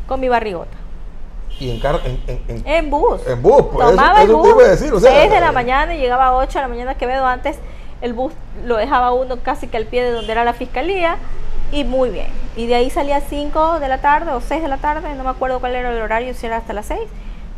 Con 0.07 0.21
mi 0.21 0.29
barrigota. 0.29 0.77
Y 1.59 1.71
en, 1.71 1.81
car- 1.81 2.01
en, 2.05 2.21
en- 2.29 2.43
en- 2.49 2.67
En 2.67 2.91
bus. 2.91 3.21
En 3.27 3.43
bus, 3.43 3.63
pues, 3.73 3.89
Tomaba 3.91 4.23
eso- 4.23 4.33
el 4.43 4.47
eso 4.47 4.55
bus. 4.55 4.65
decir, 4.69 4.93
o 4.93 5.01
sea, 5.01 5.11
6 5.13 5.31
de 5.31 5.41
la 5.41 5.53
mañana 5.53 5.95
y 5.95 5.99
llegaba 5.99 6.27
a 6.27 6.35
8 6.37 6.53
de 6.59 6.61
la 6.63 6.69
mañana 6.69 6.91
a 6.93 6.95
Quevedo. 6.95 7.27
Antes 7.27 7.59
el 8.01 8.13
bus 8.15 8.33
lo 8.65 8.77
dejaba 8.77 9.13
uno 9.13 9.39
casi 9.43 9.67
que 9.67 9.77
al 9.77 9.87
pie 9.87 10.05
de 10.05 10.13
donde 10.13 10.31
era 10.31 10.45
la 10.45 10.53
fiscalía. 10.55 11.17
Y 11.73 11.85
muy 11.85 12.11
bien. 12.11 12.29
Y 12.55 12.67
de 12.67 12.75
ahí 12.75 12.91
salía 12.91 13.17
a 13.17 13.21
5 13.23 13.81
de 13.81 13.89
la 13.89 14.03
tarde 14.03 14.31
o 14.33 14.43
6 14.43 14.63
de 14.63 14.69
la 14.69 14.77
tarde. 14.77 15.15
No 15.15 15.25
me 15.25 15.31
acuerdo 15.31 15.59
cuál 15.59 15.75
era 15.75 15.91
el 15.91 16.03
horario, 16.03 16.35
si 16.35 16.45
era 16.45 16.59
hasta 16.59 16.75
las 16.75 16.87
6. 16.87 17.01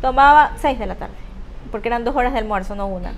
Tomaba 0.01 0.53
6 0.61 0.79
de 0.79 0.85
la 0.85 0.95
tarde. 0.95 1.13
Porque 1.69 1.89
eran 1.89 2.05
dos 2.05 2.15
horas 2.15 2.31
de 2.31 2.39
almuerzo, 2.39 2.75
no 2.75 2.87
una. 2.87 3.13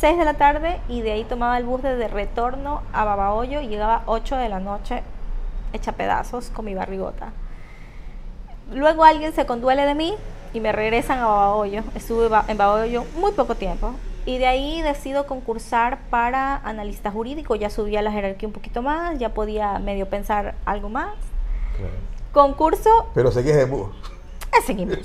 6 0.00 0.18
de 0.18 0.24
la 0.24 0.34
tarde 0.34 0.80
y 0.88 1.02
de 1.02 1.12
ahí 1.12 1.24
tomaba 1.24 1.56
el 1.56 1.64
bus 1.64 1.82
desde 1.82 2.08
retorno 2.08 2.82
a 2.92 3.04
Babahoyo 3.04 3.60
y 3.60 3.68
llegaba 3.68 4.02
8 4.06 4.36
de 4.36 4.48
la 4.48 4.58
noche 4.58 5.02
hecha 5.72 5.92
pedazos 5.92 6.50
con 6.50 6.64
mi 6.64 6.74
barrigota. 6.74 7.32
Luego 8.72 9.04
alguien 9.04 9.32
se 9.32 9.46
conduele 9.46 9.84
de 9.84 9.94
mí 9.94 10.14
y 10.52 10.60
me 10.60 10.72
regresan 10.72 11.20
a 11.20 11.26
Babahoyo. 11.26 11.84
Estuve 11.94 12.28
en 12.48 12.56
Babahoyo 12.56 13.04
muy 13.16 13.30
poco 13.32 13.54
tiempo. 13.54 13.94
Y 14.30 14.38
de 14.38 14.46
ahí 14.46 14.80
decido 14.80 15.26
concursar 15.26 15.98
para 16.08 16.54
analista 16.58 17.10
jurídico. 17.10 17.56
Ya 17.56 17.68
subía 17.68 18.00
la 18.00 18.12
jerarquía 18.12 18.46
un 18.46 18.52
poquito 18.52 18.80
más, 18.80 19.18
ya 19.18 19.30
podía 19.30 19.80
medio 19.80 20.08
pensar 20.08 20.54
algo 20.64 20.88
más. 20.88 21.14
Concurso, 22.32 23.10
Pero 23.12 23.32
seguías 23.32 23.56
de 23.56 23.64
bus. 23.64 23.88
eh, 24.52 24.62
seguimos. 24.64 24.98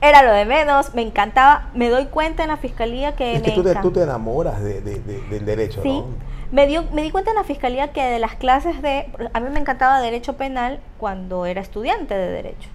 Era 0.00 0.22
lo 0.22 0.32
de 0.32 0.44
menos, 0.44 0.94
me 0.94 1.02
encantaba. 1.02 1.70
Me 1.74 1.88
doy 1.88 2.06
cuenta 2.06 2.44
en 2.44 2.50
la 2.50 2.56
fiscalía 2.56 3.16
que 3.16 3.34
Es 3.34 3.42
me 3.42 3.50
tú 3.50 3.64
te, 3.64 3.70
encanta. 3.70 3.82
tú 3.82 3.90
te 3.90 4.02
enamoras 4.04 4.62
de- 4.62 4.80
de- 4.80 5.00
de- 5.00 5.20
del 5.22 5.44
derecho, 5.44 5.82
Sí. 5.82 5.88
¿no? 5.88 6.06
Me, 6.52 6.68
dio, 6.68 6.84
me 6.92 7.02
di 7.02 7.10
cuenta 7.10 7.30
en 7.30 7.36
la 7.36 7.42
fiscalía 7.42 7.88
que 7.92 8.04
de 8.04 8.20
las 8.20 8.36
clases 8.36 8.80
de... 8.80 9.10
A 9.34 9.40
mí 9.40 9.50
me 9.50 9.58
encantaba 9.58 10.00
derecho 10.00 10.36
penal 10.36 10.78
cuando 10.98 11.46
era 11.46 11.60
estudiante 11.60 12.14
de 12.14 12.28
derecho. 12.30 12.68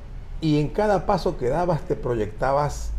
Y 0.44 0.60
en 0.60 0.68
cada 0.68 1.06
paso 1.06 1.38
que 1.38 1.48
dabas 1.48 1.80
te 1.84 1.96
proyectabas, 1.96 2.92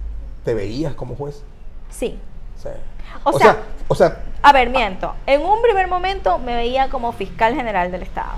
te 0.46 0.54
veías 0.54 0.94
como 0.94 1.14
juez. 1.14 1.42
Sí. 1.90 2.18
O 2.56 2.60
sea, 2.62 2.76
O 3.24 3.30
o 3.30 3.38
sea- 3.38 3.52
sea, 3.52 3.62
o 3.88 3.94
sea, 3.94 4.22
A 4.42 4.52
ver, 4.52 4.70
miento. 4.70 5.14
En 5.26 5.42
un 5.42 5.60
primer 5.60 5.86
momento 5.88 6.38
me 6.38 6.54
veía 6.54 6.88
como 6.88 7.12
fiscal 7.12 7.54
general 7.54 7.92
del 7.92 8.02
Estado. 8.02 8.32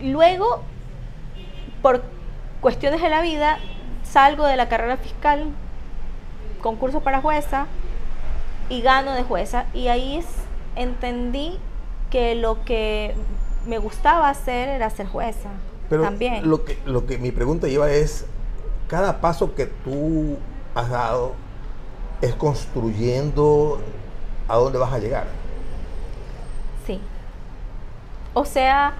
Luego, 0.00 0.62
por 1.82 2.02
cuestiones 2.60 3.02
de 3.02 3.08
la 3.08 3.20
vida, 3.20 3.58
salgo 4.04 4.44
de 4.46 4.56
la 4.56 4.68
carrera 4.68 4.96
fiscal, 4.96 5.46
concurso 6.62 7.00
para 7.00 7.20
jueza 7.20 7.66
y 8.68 8.80
gano 8.80 9.12
de 9.12 9.22
jueza. 9.22 9.66
Y 9.74 9.88
ahí 9.88 10.16
es- 10.18 10.26
entendí 10.76 11.58
que 12.10 12.34
lo 12.34 12.64
que 12.64 13.14
me 13.66 13.78
gustaba 13.78 14.28
hacer 14.28 14.68
era 14.68 14.88
ser 14.90 15.06
jueza. 15.06 15.50
Pero 15.88 16.02
también. 16.02 16.48
lo 16.48 16.64
que, 16.64 16.78
lo 16.84 17.06
que 17.06 17.18
mi 17.18 17.30
pregunta 17.30 17.66
lleva 17.66 17.90
es, 17.90 18.26
cada 18.88 19.20
paso 19.20 19.54
que 19.54 19.66
tú 19.66 20.38
has 20.74 20.90
dado 20.90 21.34
es 22.20 22.34
construyendo 22.34 23.80
a 24.48 24.56
dónde 24.56 24.78
vas 24.78 24.92
a 24.92 24.98
llegar. 24.98 25.26
Sí. 26.86 27.00
O 28.34 28.44
sea, 28.44 28.94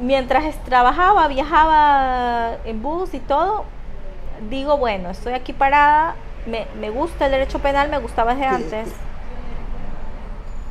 mientras 0.00 0.62
trabajaba, 0.64 1.28
viajaba 1.28 2.56
en 2.64 2.82
bus 2.82 3.14
y 3.14 3.18
todo, 3.20 3.64
digo, 4.50 4.76
bueno, 4.78 5.10
estoy 5.10 5.34
aquí 5.34 5.52
parada, 5.52 6.14
me, 6.46 6.66
me 6.80 6.90
gusta 6.90 7.26
el 7.26 7.32
derecho 7.32 7.58
penal, 7.60 7.88
me 7.90 7.98
gustaba 7.98 8.34
desde 8.34 8.48
Sí, 8.48 8.54
antes. 8.54 8.88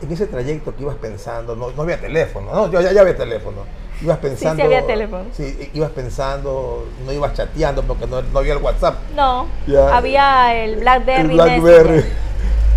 En 0.02 0.12
ese 0.12 0.26
trayecto 0.28 0.76
que 0.76 0.82
ibas 0.82 0.96
pensando, 0.96 1.56
no, 1.56 1.72
no 1.72 1.82
había 1.84 2.00
teléfono, 2.00 2.52
no, 2.54 2.72
yo 2.72 2.82
ya, 2.82 2.92
ya 2.92 3.02
había 3.02 3.16
teléfono. 3.16 3.62
Ibas 4.02 4.18
pensando. 4.18 4.64
había 4.64 4.86
teléfono. 4.86 5.26
Sí, 5.34 5.70
ibas 5.74 5.92
pensando, 5.92 6.88
no 7.06 7.12
ibas 7.14 7.34
chateando 7.34 7.84
porque 7.84 8.08
no, 8.08 8.22
no 8.22 8.40
había 8.40 8.54
el 8.54 8.60
WhatsApp. 8.62 8.96
No, 9.16 9.48
Ya. 9.68 9.96
había 9.96 10.56
el 10.64 10.78
Blackberry. 10.78 11.22
el 11.22 11.28
Blackberry. 11.32 12.06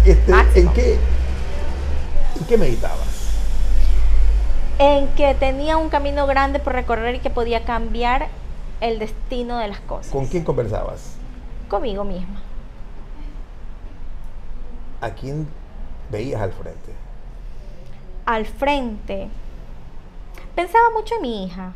Este, 0.05 0.33
¿en, 0.61 0.69
qué, 0.75 0.99
¿En 2.39 2.45
qué 2.47 2.59
meditabas? 2.59 2.99
En 4.79 5.09
que 5.15 5.35
tenía 5.35 5.79
un 5.79 5.89
camino 5.89 6.27
grande 6.27 6.59
por 6.59 6.75
recorrer 6.75 7.15
y 7.15 7.19
que 7.21 7.31
podía 7.31 7.65
cambiar 7.65 8.29
el 8.83 8.99
destino 8.99 9.57
de 9.57 9.69
las 9.69 9.81
cosas. 9.81 10.13
¿Con 10.13 10.27
quién 10.27 10.45
conversabas? 10.45 11.15
Conmigo 11.71 12.05
misma. 12.05 12.43
¿A 15.01 15.11
quién 15.11 15.49
veías 16.11 16.43
al 16.43 16.53
frente? 16.53 16.93
al 18.27 18.47
frente. 18.47 19.29
Pensaba 20.55 20.91
mucho 20.91 21.17
en 21.17 21.23
mi 21.23 21.45
hija, 21.45 21.73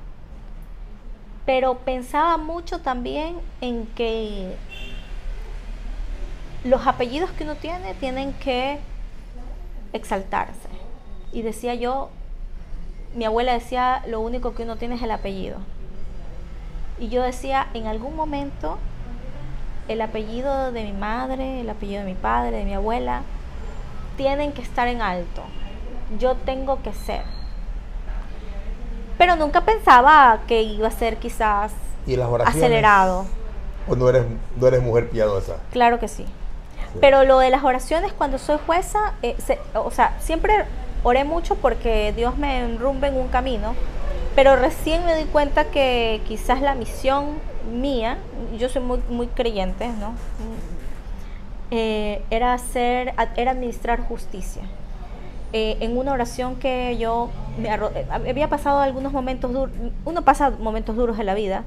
pero 1.44 1.78
pensaba 1.78 2.36
mucho 2.36 2.80
también 2.80 3.36
en 3.60 3.86
que 3.86 4.54
los 6.62 6.86
apellidos 6.86 7.30
que 7.32 7.42
uno 7.44 7.56
tiene 7.56 7.94
tienen 7.94 8.32
que 8.34 8.78
exaltarse. 9.92 10.68
Y 11.32 11.42
decía 11.42 11.74
yo, 11.74 12.10
mi 13.16 13.24
abuela 13.24 13.52
decía, 13.52 14.04
lo 14.06 14.20
único 14.20 14.54
que 14.54 14.62
uno 14.62 14.76
tiene 14.76 14.94
es 14.94 15.02
el 15.02 15.10
apellido. 15.10 15.58
Y 17.00 17.08
yo 17.08 17.22
decía, 17.22 17.68
en 17.74 17.86
algún 17.86 18.14
momento, 18.14 18.78
el 19.88 20.00
apellido 20.02 20.70
de 20.70 20.84
mi 20.84 20.92
madre, 20.92 21.62
el 21.62 21.70
apellido 21.70 22.04
de 22.04 22.12
mi 22.12 22.14
padre, 22.14 22.58
de 22.58 22.64
mi 22.64 22.74
abuela, 22.74 23.22
tienen 24.16 24.52
que 24.52 24.62
estar 24.62 24.86
en 24.86 25.00
alto. 25.00 25.42
Yo 26.18 26.36
tengo 26.36 26.82
que 26.82 26.92
ser. 26.92 27.37
Pero 29.18 29.36
nunca 29.36 29.62
pensaba 29.62 30.40
que 30.46 30.62
iba 30.62 30.88
a 30.88 30.92
ser 30.92 31.16
quizás 31.18 31.72
acelerado. 32.58 33.26
¿O 33.88 33.96
no 33.96 34.08
eres, 34.08 34.24
no 34.56 34.66
eres 34.66 34.82
mujer 34.82 35.10
piadosa? 35.10 35.56
Claro 35.72 35.98
que 35.98 36.08
sí. 36.08 36.24
Pero 37.00 37.24
lo 37.24 37.38
de 37.38 37.50
las 37.50 37.64
oraciones 37.64 38.12
cuando 38.12 38.38
soy 38.38 38.58
jueza, 38.66 39.12
eh, 39.22 39.34
se- 39.44 39.58
o 39.74 39.90
sea, 39.90 40.16
siempre 40.20 40.64
oré 41.02 41.24
mucho 41.24 41.56
porque 41.56 42.12
Dios 42.16 42.36
me 42.38 42.60
enrumbe 42.60 43.08
en 43.08 43.16
un 43.16 43.28
camino, 43.28 43.74
pero 44.34 44.56
recién 44.56 45.04
me 45.04 45.14
di 45.16 45.24
cuenta 45.24 45.64
que 45.64 46.22
quizás 46.26 46.60
la 46.62 46.74
misión 46.74 47.38
mía, 47.72 48.16
yo 48.58 48.68
soy 48.68 48.82
muy, 48.82 49.00
muy 49.10 49.26
creyente, 49.26 49.88
¿no? 49.88 50.14
Eh, 51.70 52.22
era 52.30 52.54
hacer, 52.54 53.12
era 53.36 53.50
administrar 53.50 54.00
justicia. 54.00 54.62
Eh, 55.54 55.78
en 55.80 55.96
una 55.96 56.12
oración 56.12 56.56
que 56.56 56.98
yo 56.98 57.30
me 57.58 57.70
eh, 57.70 58.06
había 58.10 58.48
pasado 58.48 58.80
algunos 58.80 59.14
momentos 59.14 59.50
duros, 59.50 59.74
uno 60.04 60.20
pasa 60.20 60.50
momentos 60.50 60.94
duros 60.94 61.18
en 61.18 61.24
la 61.24 61.32
vida, 61.34 61.64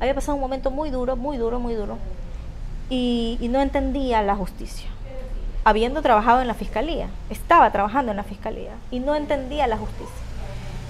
había 0.00 0.14
pasado 0.14 0.36
un 0.36 0.40
momento 0.40 0.70
muy 0.70 0.88
duro, 0.88 1.14
muy 1.14 1.36
duro, 1.36 1.60
muy 1.60 1.74
duro, 1.74 1.98
y, 2.88 3.38
no 3.50 3.60
entendía 3.60 4.22
la 4.22 4.34
justicia. 4.34 4.88
Habiendo 5.64 6.00
trabajado 6.00 6.40
en 6.40 6.46
la 6.46 6.54
fiscalía, 6.54 7.08
estaba 7.28 7.70
trabajando 7.70 8.12
en 8.12 8.16
la 8.16 8.22
fiscalía 8.22 8.72
y 8.90 9.00
no 9.00 9.14
entendía 9.14 9.66
la 9.66 9.76
justicia. 9.76 10.14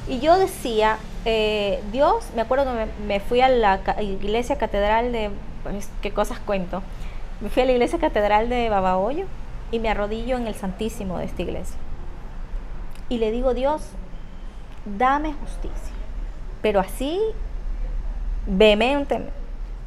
Y 0.06 0.20
yo 0.20 0.38
decía, 0.38 0.98
eh, 1.24 1.82
Dios, 1.90 2.24
me 2.36 2.42
acuerdo 2.42 2.66
que 2.66 2.70
me, 2.70 2.86
me 3.06 3.20
fui 3.20 3.40
a 3.40 3.48
la 3.48 3.80
iglesia 4.00 4.56
catedral 4.56 5.10
de, 5.10 5.30
pues, 5.64 5.90
qué 6.02 6.12
cosas 6.12 6.38
cuento, 6.38 6.82
me 7.40 7.48
fui 7.48 7.64
a 7.64 7.66
la 7.66 7.72
iglesia 7.72 7.98
catedral 7.98 8.48
de 8.48 8.68
Babahoyo 8.68 9.24
y 9.72 9.80
me 9.80 9.88
arrodillo 9.88 10.36
en 10.36 10.46
el 10.46 10.54
Santísimo 10.54 11.18
de 11.18 11.24
esta 11.24 11.42
iglesia. 11.42 11.76
Y 13.08 13.18
le 13.18 13.30
digo, 13.30 13.54
Dios, 13.54 13.82
dame 14.84 15.32
justicia. 15.34 15.94
Pero 16.62 16.80
así, 16.80 17.20
vehementemente. 18.46 19.32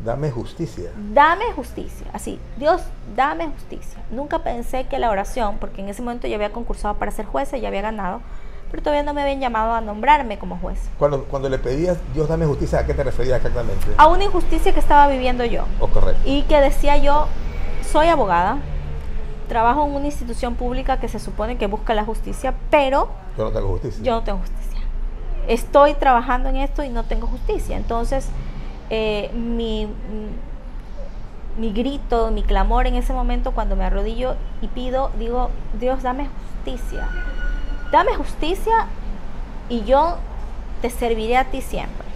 Dame 0.04 0.32
justicia. 0.32 0.90
Dame 1.14 1.52
justicia, 1.56 2.08
así, 2.12 2.40
Dios, 2.58 2.82
dame 3.16 3.48
justicia. 3.50 4.02
Nunca 4.10 4.40
pensé 4.40 4.86
que 4.88 4.98
la 4.98 5.12
oración, 5.12 5.58
porque 5.60 5.82
en 5.82 5.90
ese 5.90 6.02
momento 6.02 6.28
yo 6.28 6.36
había 6.36 6.52
concursado 6.52 6.96
para 6.96 7.12
ser 7.12 7.26
jueza, 7.28 7.58
ya 7.58 7.68
había 7.68 7.84
ganado, 7.84 8.22
pero 8.72 8.82
todavía 8.82 9.04
no 9.04 9.14
me 9.14 9.22
habían 9.22 9.40
llamado 9.40 9.74
a 9.74 9.82
nombrarme 9.82 10.40
como 10.40 10.58
juez. 10.58 10.80
Cuando, 10.98 11.26
cuando 11.26 11.50
le 11.50 11.60
pedías, 11.60 12.00
Dios 12.16 12.28
dame 12.28 12.48
justicia, 12.48 12.80
¿a 12.80 12.86
qué 12.88 12.96
te 12.96 13.04
referías 13.04 13.38
exactamente? 13.38 13.86
A 13.98 14.08
una 14.08 14.24
injusticia 14.24 14.74
que 14.74 14.80
estaba 14.80 15.08
viviendo 15.08 15.46
yo 15.46 15.66
¿O 15.80 15.88
correcto? 15.88 16.20
y 16.26 16.44
que 16.44 16.60
decía 16.60 16.98
yo, 16.98 17.28
soy 17.92 18.08
abogada, 18.08 18.58
trabajo 19.52 19.86
en 19.86 19.94
una 19.96 20.06
institución 20.06 20.56
pública 20.56 20.98
que 21.02 21.10
se 21.10 21.20
supone 21.20 21.58
que 21.58 21.68
busca 21.68 21.94
la 21.94 22.06
justicia, 22.06 22.54
pero 22.70 23.10
Yo 23.38 23.44
no 23.44 23.52
tengo 23.52 23.68
justicia. 23.68 24.02
yo 24.02 24.12
no 24.14 24.22
tengo 24.24 24.40
justicia. 24.40 24.80
Estoy 25.50 25.94
trabajando 25.96 26.48
en 26.48 26.56
esto 26.56 26.84
y 26.84 26.90
no 26.90 27.04
tengo 27.04 27.28
justicia. 27.28 27.76
Entonces, 27.76 28.30
eh, 28.90 29.30
mi, 29.34 29.90
mi 31.58 31.74
grito, 31.74 32.32
mi 32.32 32.44
clamor 32.44 32.88
en 32.88 32.96
ese 32.96 33.12
momento 33.12 33.52
cuando 33.52 33.76
me 33.76 33.84
arrodillo 33.84 34.36
y 34.62 34.68
pido, 34.70 35.12
digo, 35.20 35.50
Dios, 35.78 36.02
dame 36.02 36.30
justicia. 36.64 37.10
Dame 37.92 38.16
justicia 38.16 38.88
y 39.68 39.84
yo 39.84 40.16
te 40.82 40.90
serviré 40.90 41.36
a 41.36 41.44
ti 41.52 41.60
siempre. 41.62 42.08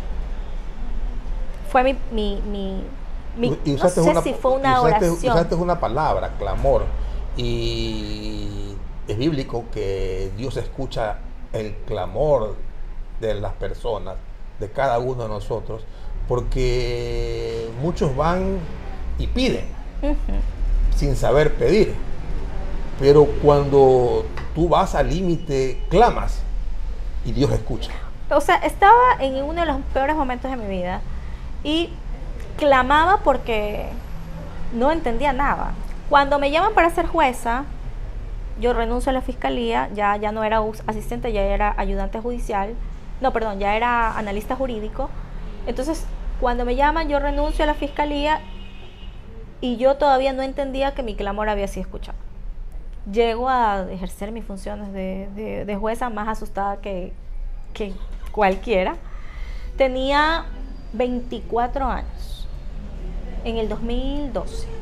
Fue 1.69 1.83
mi, 1.83 1.97
mi, 2.13 2.41
mi, 2.49 2.83
mi- 3.35 3.59
Y 3.65 3.71
no 3.71 3.89
sé 3.89 3.99
una- 3.99 4.21
si 4.21 4.33
fue 4.33 4.51
una 4.53 4.81
usaste- 4.81 5.09
oración. 5.09 5.33
Usaste 5.33 5.55
una 5.55 5.77
palabra, 5.81 6.31
clamor. 6.39 6.83
Y 7.37 8.75
es 9.07 9.17
bíblico 9.17 9.65
que 9.73 10.31
Dios 10.37 10.57
escucha 10.57 11.17
el 11.53 11.75
clamor 11.85 12.55
de 13.19 13.35
las 13.35 13.53
personas, 13.53 14.15
de 14.59 14.69
cada 14.71 14.99
uno 14.99 15.23
de 15.23 15.29
nosotros, 15.29 15.83
porque 16.27 17.69
muchos 17.81 18.15
van 18.15 18.59
y 19.17 19.27
piden 19.27 19.65
sin 20.95 21.15
saber 21.15 21.55
pedir. 21.55 21.93
Pero 22.99 23.25
cuando 23.41 24.25
tú 24.53 24.69
vas 24.69 24.95
al 24.95 25.09
límite, 25.09 25.83
clamas 25.89 26.41
y 27.25 27.31
Dios 27.31 27.51
escucha. 27.51 27.91
O 28.29 28.41
sea, 28.41 28.55
estaba 28.57 29.17
en 29.19 29.43
uno 29.43 29.61
de 29.61 29.65
los 29.65 29.81
peores 29.93 30.15
momentos 30.15 30.49
de 30.49 30.57
mi 30.57 30.67
vida 30.67 31.01
y 31.63 31.89
clamaba 32.57 33.19
porque 33.23 33.87
no 34.73 34.91
entendía 34.91 35.33
nada. 35.33 35.73
Cuando 36.09 36.37
me 36.39 36.51
llaman 36.51 36.73
para 36.73 36.89
ser 36.91 37.07
jueza, 37.07 37.65
yo 38.59 38.73
renuncio 38.73 39.09
a 39.09 39.13
la 39.13 39.21
fiscalía, 39.21 39.89
ya, 39.93 40.15
ya 40.17 40.31
no 40.31 40.43
era 40.43 40.61
asistente, 40.87 41.33
ya 41.33 41.41
era 41.41 41.73
ayudante 41.77 42.19
judicial, 42.19 42.75
no, 43.21 43.33
perdón, 43.33 43.59
ya 43.59 43.75
era 43.75 44.17
analista 44.17 44.55
jurídico. 44.55 45.09
Entonces, 45.67 46.05
cuando 46.39 46.65
me 46.65 46.75
llaman, 46.75 47.09
yo 47.09 47.19
renuncio 47.19 47.63
a 47.63 47.67
la 47.67 47.73
fiscalía 47.73 48.41
y 49.61 49.77
yo 49.77 49.95
todavía 49.95 50.33
no 50.33 50.43
entendía 50.43 50.93
que 50.93 51.01
mi 51.01 51.15
clamor 51.15 51.49
había 51.49 51.67
sido 51.67 51.81
escuchado. 51.85 52.17
llego 53.11 53.49
a 53.49 53.85
ejercer 53.91 54.31
mis 54.31 54.43
funciones 54.45 54.91
de, 54.93 55.77
jueza 55.79 56.09
más 56.09 56.27
asustada 56.27 56.77
que, 56.77 57.13
que 57.73 57.93
cualquiera. 58.31 58.95
Tenía 59.77 60.45
24 60.93 61.85
años 61.85 62.47
en 63.43 63.57
el 63.57 63.69
2012. 63.69 64.74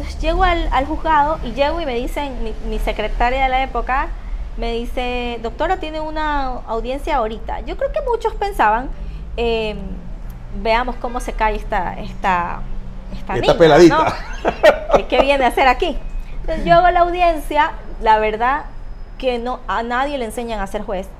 Entonces 0.00 0.22
llego 0.22 0.44
al, 0.44 0.86
juzgado 0.86 1.38
y 1.44 1.52
llego 1.52 1.78
y 1.78 1.84
me 1.84 1.94
dicen, 1.94 2.32
mi, 2.70 2.78
secretaria 2.78 3.42
de 3.42 3.48
la 3.50 3.62
época 3.62 4.08
me 4.56 4.72
dice, 4.72 5.38
doctora, 5.42 5.76
tiene 5.76 6.00
una 6.00 6.46
audiencia 6.66 7.16
ahorita. 7.16 7.60
Yo 7.60 7.76
creo 7.76 7.92
que 7.92 8.00
muchos 8.08 8.32
pensaban, 8.34 8.88
em, 9.36 9.76
veamos 10.62 10.96
cómo 10.96 11.20
se 11.20 11.34
cae 11.34 11.56
esta, 11.56 12.00
esta, 12.00 12.62
esta, 13.12 13.58
peladita. 13.58 14.16
¿Qué, 15.10 15.20
viene 15.20 15.44
a 15.44 15.48
hacer 15.48 15.68
aquí? 15.68 15.98
Entonces 16.40 16.64
yo 16.64 16.76
hago 16.76 16.88
la 16.88 17.00
audiencia, 17.00 17.72
la 18.00 18.18
verdad 18.18 18.64
que 19.18 19.38
no 19.38 19.60
a 19.68 19.82
nadie 19.82 20.16
le 20.16 20.24
enseñan 20.24 20.60
a 20.60 20.66
ser 20.66 20.80
juez. 20.80 21.10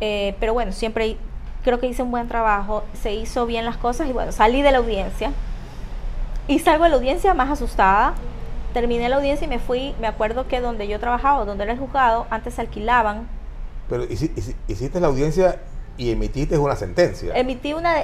Eh, 0.00 0.36
pero 0.38 0.54
bueno, 0.54 0.70
siempre 0.70 1.16
creo 1.64 1.80
que 1.80 1.88
hice 1.88 2.04
un 2.04 2.12
buen 2.12 2.28
trabajo, 2.28 2.84
se 3.02 3.14
hizo 3.14 3.46
bien 3.46 3.64
las 3.64 3.76
cosas 3.76 4.08
y 4.08 4.12
bueno, 4.12 4.30
salí 4.30 4.62
de 4.62 4.70
la 4.70 4.78
audiencia 4.78 5.32
y 6.48 6.58
salgo 6.58 6.84
de 6.84 6.90
la 6.90 6.96
audiencia 6.96 7.34
más 7.34 7.50
asustada. 7.50 8.14
Terminé 8.72 9.08
la 9.08 9.16
audiencia 9.16 9.46
y 9.46 9.48
me 9.48 9.58
fui, 9.58 9.94
me 10.00 10.06
acuerdo 10.06 10.48
que 10.48 10.60
donde 10.60 10.86
yo 10.86 11.00
trabajaba, 11.00 11.44
donde 11.44 11.64
era 11.64 11.72
el 11.72 11.78
juzgado, 11.78 12.26
antes 12.30 12.54
se 12.54 12.60
alquilaban. 12.60 13.26
Pero 13.88 14.04
hiciste 14.04 15.00
la 15.00 15.06
audiencia 15.06 15.60
y 15.96 16.10
emitiste 16.10 16.58
una 16.58 16.76
sentencia. 16.76 17.34
Emití 17.34 17.72
una, 17.72 17.94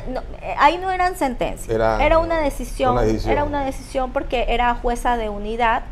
ahí 0.59 0.79
no 0.79 0.91
eran 0.91 1.17
sentencias, 1.17 1.69
era, 1.69 2.19
una 2.19 2.41
decisión, 2.41 2.97
era 3.27 3.45
una 3.45 3.65
decisión 3.65 4.13
porque 4.13 4.47
era 4.49 4.75
jueza 4.75 5.17
de 5.17 5.29
unidad 5.29 5.83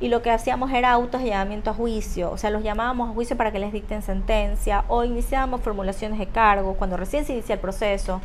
y 0.00 0.08
lo 0.08 0.22
que 0.22 0.30
hacíamos 0.30 0.72
era 0.72 0.92
autollamamiento 0.92 1.70
a 1.70 1.74
juicio, 1.74 2.30
o 2.30 2.38
sea, 2.38 2.50
los 2.50 2.62
llamábamos 2.62 3.10
a 3.10 3.12
juicio 3.12 3.36
para 3.36 3.52
que 3.52 3.58
les 3.58 3.72
dicten 3.72 4.02
sentencia 4.02 4.84
o 4.88 5.04
iniciábamos 5.04 5.60
formulaciones 5.60 6.18
de 6.18 6.26
cargo 6.26 6.74
cuando 6.74 6.96
recién 6.96 7.24
se 7.24 7.34
inicia 7.34 7.54
el 7.54 7.60
proceso 7.60 8.20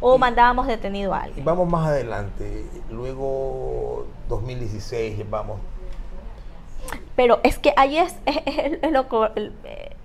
o 0.00 0.18
mandábamos 0.18 0.66
detenido 0.66 1.14
a 1.14 1.22
alguien. 1.22 1.44
Vamos 1.44 1.68
más 1.68 1.88
adelante, 1.88 2.66
luego 2.90 4.06
2016 4.28 5.28
vamos. 5.28 5.60
Pero 7.16 7.40
es 7.42 7.58
que 7.58 7.72
ahí 7.76 7.98
es, 7.98 8.16
es, 8.24 8.92
lo 8.92 9.06
eh, 9.36 9.96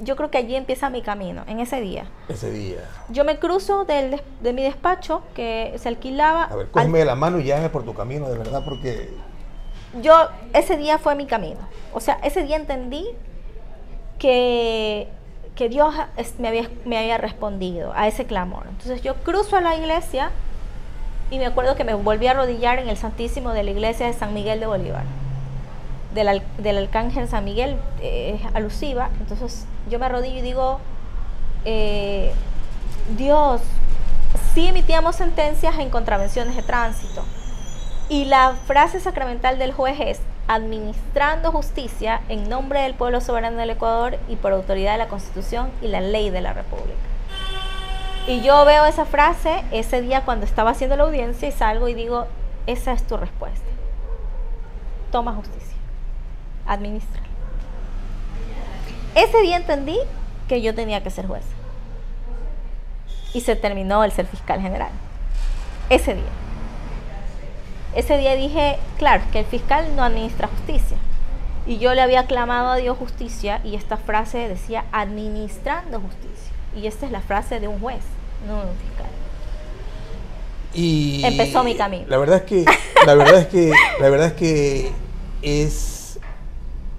yo 0.00 0.16
creo 0.16 0.30
que 0.30 0.38
allí 0.38 0.56
empieza 0.56 0.90
mi 0.90 1.02
camino, 1.02 1.44
en 1.46 1.60
ese 1.60 1.80
día. 1.80 2.06
Ese 2.28 2.50
día. 2.50 2.80
Yo 3.08 3.24
me 3.24 3.38
cruzo 3.38 3.84
del, 3.84 4.20
de 4.40 4.52
mi 4.52 4.62
despacho 4.62 5.22
que 5.34 5.74
se 5.78 5.88
alquilaba. 5.88 6.44
A 6.44 6.56
ver, 6.56 6.68
cógeme 6.68 6.98
de 6.98 7.04
la 7.04 7.14
mano 7.14 7.38
y 7.38 7.44
lláme 7.44 7.68
por 7.68 7.84
tu 7.84 7.94
camino, 7.94 8.28
de 8.28 8.38
verdad, 8.38 8.62
porque. 8.64 9.10
Yo, 10.02 10.28
ese 10.52 10.76
día 10.76 10.98
fue 10.98 11.14
mi 11.14 11.26
camino. 11.26 11.60
O 11.94 12.00
sea, 12.00 12.18
ese 12.22 12.42
día 12.42 12.56
entendí 12.56 13.06
que 14.18 15.08
que 15.56 15.70
Dios 15.70 15.94
me 16.38 16.48
había, 16.98 17.18
respondido 17.18 17.92
a 17.96 18.06
ese 18.06 18.26
clamor. 18.26 18.64
Entonces 18.68 19.02
yo 19.02 19.14
cruzo 19.16 19.56
a 19.56 19.60
la 19.62 19.74
iglesia 19.74 20.30
y 21.30 21.38
me 21.38 21.46
acuerdo 21.46 21.74
que 21.74 21.82
me 21.82 21.94
volví 21.94 22.26
a 22.26 22.32
arrodillar 22.32 22.78
en 22.78 22.88
el 22.88 22.96
Santísimo 22.96 23.52
de 23.52 23.64
la 23.64 23.70
iglesia 23.70 24.06
de 24.06 24.12
San 24.12 24.34
Miguel 24.34 24.60
de 24.60 24.66
Bolívar, 24.66 25.04
del, 26.14 26.42
del 26.58 26.78
Arcángel 26.78 27.26
San 27.26 27.44
Miguel, 27.44 27.76
eh, 28.02 28.38
alusiva. 28.52 29.08
Entonces 29.18 29.66
yo 29.90 29.98
me 29.98 30.06
arrodillo 30.06 30.38
y 30.38 30.42
digo, 30.42 30.78
eh, 31.64 32.32
Dios, 33.16 33.62
sí 34.54 34.66
emitíamos 34.66 35.16
sentencias 35.16 35.78
en 35.78 35.88
contravenciones 35.88 36.54
de 36.54 36.62
tránsito. 36.62 37.24
Y 38.10 38.26
la 38.26 38.54
frase 38.66 39.00
sacramental 39.00 39.58
del 39.58 39.72
juez 39.72 39.96
es, 40.00 40.20
administrando 40.48 41.50
justicia 41.50 42.20
en 42.28 42.48
nombre 42.48 42.80
del 42.82 42.94
pueblo 42.94 43.20
soberano 43.20 43.58
del 43.58 43.70
Ecuador 43.70 44.18
y 44.28 44.36
por 44.36 44.52
autoridad 44.52 44.92
de 44.92 44.98
la 44.98 45.08
Constitución 45.08 45.70
y 45.82 45.88
la 45.88 46.00
ley 46.00 46.30
de 46.30 46.40
la 46.40 46.52
República. 46.52 46.94
Y 48.28 48.40
yo 48.42 48.64
veo 48.64 48.84
esa 48.86 49.04
frase 49.04 49.64
ese 49.70 50.02
día 50.02 50.24
cuando 50.24 50.46
estaba 50.46 50.70
haciendo 50.70 50.96
la 50.96 51.04
audiencia 51.04 51.48
y 51.48 51.52
salgo 51.52 51.88
y 51.88 51.94
digo, 51.94 52.26
esa 52.66 52.92
es 52.92 53.06
tu 53.06 53.16
respuesta. 53.16 53.66
Toma 55.12 55.32
justicia. 55.32 55.76
Administra. 56.66 57.22
Ese 59.14 59.40
día 59.42 59.56
entendí 59.56 59.98
que 60.48 60.60
yo 60.60 60.74
tenía 60.74 61.02
que 61.02 61.10
ser 61.10 61.26
juez. 61.26 61.44
Y 63.32 63.40
se 63.42 63.54
terminó 63.54 64.02
el 64.02 64.12
ser 64.12 64.26
fiscal 64.26 64.60
general. 64.60 64.90
Ese 65.88 66.14
día 66.14 66.45
ese 67.96 68.18
día 68.18 68.36
dije, 68.36 68.78
claro, 68.98 69.24
que 69.32 69.40
el 69.40 69.46
fiscal 69.46 69.96
no 69.96 70.04
administra 70.04 70.48
justicia. 70.48 70.98
Y 71.66 71.78
yo 71.78 71.94
le 71.94 72.02
había 72.02 72.26
clamado 72.26 72.68
a 72.68 72.76
Dios 72.76 72.96
justicia 72.98 73.60
y 73.64 73.74
esta 73.74 73.96
frase 73.96 74.48
decía 74.48 74.84
administrando 74.92 76.00
justicia. 76.00 76.52
Y 76.76 76.86
esta 76.86 77.06
es 77.06 77.12
la 77.12 77.22
frase 77.22 77.58
de 77.58 77.68
un 77.68 77.80
juez, 77.80 78.02
no 78.46 78.60
de 78.60 78.70
un 78.70 78.76
fiscal. 78.76 79.06
Y 80.74 81.22
empezó 81.24 81.64
mi 81.64 81.74
camino. 81.74 82.04
La 82.08 82.18
verdad 82.18 82.36
es 82.36 82.42
que 82.42 82.64
la 83.06 83.14
verdad 83.14 83.40
es 83.40 83.46
que 83.46 83.72
la 83.98 84.10
verdad 84.10 84.26
es 84.26 84.32
que 84.34 84.92
es 85.40 86.18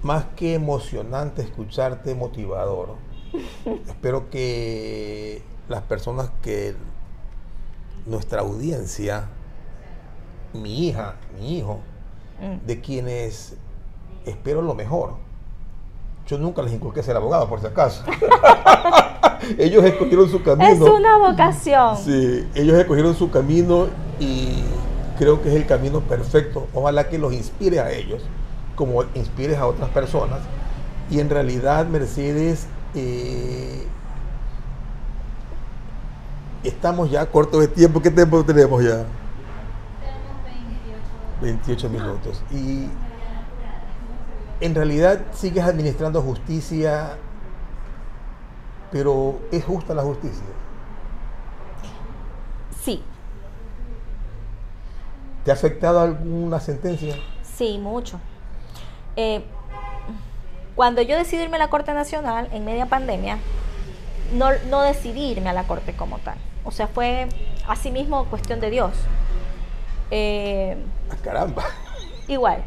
más 0.02 0.24
que 0.36 0.54
emocionante 0.54 1.42
escucharte 1.42 2.16
motivador. 2.16 2.96
Espero 3.86 4.30
que 4.30 5.42
las 5.68 5.82
personas 5.82 6.30
que 6.42 6.74
nuestra 8.04 8.40
audiencia 8.40 9.28
mi 10.58 10.88
hija, 10.88 11.14
mi 11.38 11.58
hijo, 11.58 11.80
mm. 12.40 12.66
de 12.66 12.80
quienes 12.80 13.56
espero 14.26 14.62
lo 14.62 14.74
mejor. 14.74 15.14
Yo 16.26 16.38
nunca 16.38 16.60
les 16.62 16.72
inculqué 16.72 17.02
ser 17.02 17.16
abogado, 17.16 17.48
por 17.48 17.60
si 17.60 17.66
acaso. 17.66 18.04
ellos 19.58 19.82
escogieron 19.84 20.28
su 20.28 20.42
camino. 20.42 20.68
Es 20.68 20.80
una 20.80 21.16
vocación. 21.18 21.96
Sí, 21.96 22.46
ellos 22.54 22.78
escogieron 22.78 23.14
su 23.14 23.30
camino 23.30 23.86
y 24.20 24.62
creo 25.18 25.40
que 25.42 25.48
es 25.48 25.54
el 25.54 25.66
camino 25.66 26.00
perfecto. 26.00 26.66
Ojalá 26.74 27.08
que 27.08 27.18
los 27.18 27.32
inspire 27.32 27.80
a 27.80 27.90
ellos, 27.90 28.22
como 28.76 29.04
inspires 29.14 29.58
a 29.58 29.66
otras 29.66 29.88
personas. 29.90 30.40
Y 31.10 31.20
en 31.20 31.30
realidad, 31.30 31.86
Mercedes, 31.86 32.66
eh, 32.94 33.86
estamos 36.62 37.10
ya 37.10 37.26
cortos 37.26 37.60
de 37.60 37.68
tiempo. 37.68 38.02
¿Qué 38.02 38.10
tiempo 38.10 38.44
tenemos 38.44 38.84
ya? 38.84 39.06
28 41.40 41.88
minutos. 41.88 42.42
Y 42.50 42.88
en 44.60 44.74
realidad 44.74 45.20
sigues 45.32 45.64
administrando 45.64 46.20
justicia, 46.22 47.16
pero 48.90 49.38
¿es 49.52 49.64
justa 49.64 49.94
la 49.94 50.02
justicia? 50.02 50.44
Sí. 52.82 53.02
¿Te 55.44 55.50
ha 55.50 55.54
afectado 55.54 56.00
alguna 56.00 56.60
sentencia? 56.60 57.16
Sí, 57.42 57.78
mucho. 57.78 58.20
Eh, 59.16 59.44
cuando 60.74 61.02
yo 61.02 61.16
decidí 61.16 61.42
irme 61.42 61.56
a 61.56 61.60
la 61.60 61.70
Corte 61.70 61.92
Nacional 61.92 62.48
en 62.52 62.64
media 62.64 62.86
pandemia, 62.86 63.38
no, 64.34 64.50
no 64.70 64.82
decidí 64.82 65.30
irme 65.32 65.50
a 65.50 65.52
la 65.52 65.64
Corte 65.64 65.94
como 65.94 66.18
tal. 66.18 66.38
O 66.64 66.70
sea, 66.70 66.86
fue 66.86 67.28
asimismo 67.66 68.26
cuestión 68.26 68.60
de 68.60 68.70
Dios. 68.70 68.92
Eh, 70.10 70.76
ah, 71.10 71.16
caramba. 71.22 71.64
Igual. 72.28 72.62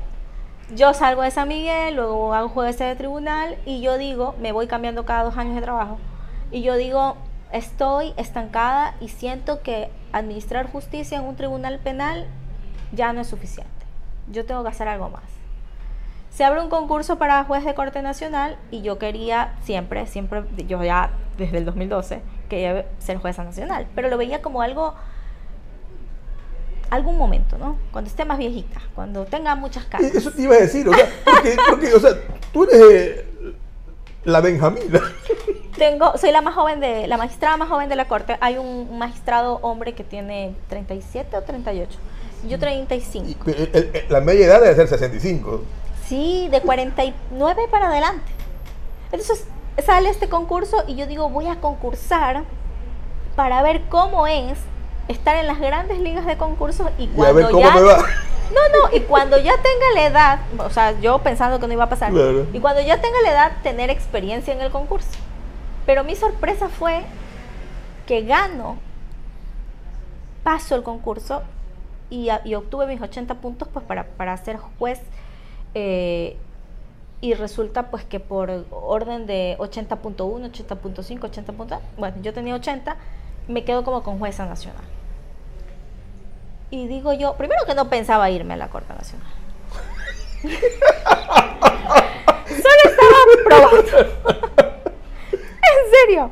Yo 0.74 0.94
salgo 0.94 1.22
de 1.22 1.32
San 1.32 1.48
Miguel, 1.50 1.96
luego 1.96 2.34
hago 2.34 2.48
jueves 2.48 2.80
de 2.80 2.96
tribunal 2.96 3.58
y 3.66 3.82
yo 3.82 3.98
digo, 3.98 4.36
me 4.40 4.54
voy 4.54 4.68
cambiando 4.68 5.06
cada 5.06 5.24
dos 5.24 5.38
años 5.38 5.56
de 5.56 5.62
trabajo. 5.62 5.98
Y 6.50 6.62
yo 6.62 6.76
digo, 6.76 7.18
estoy 7.52 8.14
estancada 8.16 8.96
y 9.02 9.10
siento 9.10 9.62
que 9.62 9.90
administrar 10.14 10.72
justicia 10.72 11.18
en 11.18 11.26
un 11.26 11.36
tribunal 11.36 11.80
penal 11.80 12.28
ya 12.94 13.12
no 13.14 13.22
es 13.22 13.28
suficiente. 13.28 13.72
Yo 14.32 14.46
tengo 14.46 14.64
que 14.64 14.70
hacer 14.70 14.88
algo 14.88 15.10
más. 15.10 15.24
Se 16.30 16.46
abre 16.46 16.62
un 16.62 16.70
concurso 16.70 17.18
para 17.18 17.44
juez 17.44 17.66
de 17.66 17.74
corte 17.74 18.02
nacional 18.02 18.58
y 18.72 18.82
yo 18.82 18.98
quería 18.98 19.54
siempre, 19.64 20.08
siempre, 20.08 20.44
yo 20.68 20.82
ya 20.82 21.12
desde 21.38 21.58
el 21.58 21.66
2012 21.66 22.22
quería 22.48 22.86
ser 23.00 23.18
jueza 23.18 23.44
nacional, 23.44 23.88
pero 23.96 24.10
lo 24.10 24.18
veía 24.18 24.42
como 24.42 24.62
algo 24.62 24.96
algún 26.92 27.18
momento, 27.18 27.58
¿no? 27.58 27.78
Cuando 27.92 28.10
esté 28.10 28.26
más 28.26 28.38
viejita, 28.38 28.82
cuando 28.94 29.26
tenga 29.26 29.56
muchas 29.56 29.86
casas. 29.86 30.14
Eso 30.14 30.30
te 30.32 30.44
iba 30.44 30.56
a 30.56 30.60
decir, 30.60 30.88
o 30.88 30.94
sea, 30.94 31.10
porque, 31.70 31.94
o 31.94 32.00
sea, 32.00 32.12
tú 32.54 32.66
eres 32.66 32.82
eh, 32.92 33.26
la 34.26 34.42
Benjamina. 34.42 35.02
Tengo, 35.78 36.16
soy 36.18 36.32
la 36.32 36.42
más 36.42 36.54
joven 36.54 36.80
de, 36.82 37.08
la 37.08 37.18
magistrada 37.18 37.58
más 37.58 37.70
joven 37.70 37.90
de 37.90 37.96
la 37.96 38.08
corte. 38.08 38.38
Hay 38.42 38.58
un, 38.58 39.00
magistrado 39.00 39.56
hombre 39.64 39.94
que 39.94 40.04
tiene 40.04 40.54
37 40.68 41.38
o 41.38 41.42
38. 41.42 41.98
Yo 42.48 42.60
35. 42.60 43.50
Y, 43.50 44.10
la 44.10 44.20
media 44.20 44.46
edad 44.48 44.62
debe 44.62 44.76
ser 44.76 44.88
65. 44.90 45.64
Sí, 46.06 46.50
de 46.52 46.62
49 46.62 47.64
para 47.72 47.88
adelante. 47.88 48.32
Entonces 49.12 49.46
sale 49.84 50.10
este 50.10 50.28
concurso 50.28 50.84
y 50.88 50.96
yo 50.96 51.08
digo, 51.08 51.30
voy 51.30 51.48
a 51.48 51.56
concursar 51.62 52.44
para 53.36 53.64
ver 53.64 53.84
cómo 53.90 54.28
es 54.28 54.60
estar 55.08 55.36
en 55.38 55.48
las 55.48 55.60
grandes 55.60 56.00
ligas 56.00 56.26
de 56.26 56.38
concursos 56.38 56.88
y 56.98 57.04
Y 57.04 57.08
a 57.08 57.14
cuando 57.16 57.36
ver 57.36 57.46
cómo 57.52 57.60
ya 57.64 57.76
me 57.76 57.82
va. 57.82 57.98
no, 58.54 58.90
no, 58.90 58.96
y 58.96 59.02
cuando 59.02 59.38
ya 59.38 59.54
tenga 59.58 59.86
la 59.96 60.06
edad, 60.08 60.40
o 60.60 60.70
sea, 60.70 61.00
yo 61.00 61.20
pensando 61.20 61.60
que 61.60 61.68
no 61.68 61.74
iba 61.74 61.86
a 61.86 61.90
pasar, 61.90 62.12
Claro. 62.12 62.46
y 62.54 62.60
cuando 62.60 62.82
ya 62.82 63.00
tenga 63.02 63.22
la 63.24 63.32
edad, 63.32 63.52
tener 63.64 63.90
experiencia 63.90 64.54
en 64.54 64.62
el 64.62 64.72
concurso. 64.72 65.10
Pero 65.86 66.04
mi 66.04 66.16
sorpresa 66.16 66.70
fue 66.70 67.02
que 68.06 68.22
gano, 68.24 68.78
paso 70.44 70.76
el 70.76 70.84
concurso 70.84 71.44
y, 72.10 72.30
y 72.44 72.56
obtuve 72.56 72.88
mis 72.88 73.02
80 73.02 73.36
puntos 73.36 73.68
pues 73.72 73.86
para, 73.86 74.04
para 74.06 74.36
ser 74.38 74.58
juez. 74.58 75.00
eh, 75.74 76.38
y 77.24 77.36
resulta 77.36 77.92
pues 77.92 78.04
que 78.04 78.20
por 78.20 78.50
orden 78.72 79.28
de 79.28 79.56
80.1, 79.60 80.16
80.5, 80.18 81.24
80. 81.26 81.54
puntos, 81.54 81.78
Bueno, 81.96 82.18
yo 82.24 82.34
tenía 82.34 82.56
80, 82.56 82.96
me 83.48 83.64
quedo 83.64 83.84
como 83.84 84.04
con 84.04 84.20
jueza 84.20 84.46
nacional. 84.46 84.84
Y 86.70 86.88
digo 86.88 87.12
yo, 87.14 87.36
primero 87.36 87.66
que 87.66 87.76
no 87.76 87.90
pensaba 87.90 88.30
irme 88.30 88.54
a 88.54 88.58
la 88.58 88.70
Corte 88.70 88.94
Nacional. 88.94 89.28
Solo 92.48 92.82
estaba 92.86 93.22
probando. 93.46 93.98
en 95.44 95.92
serio. 95.92 96.32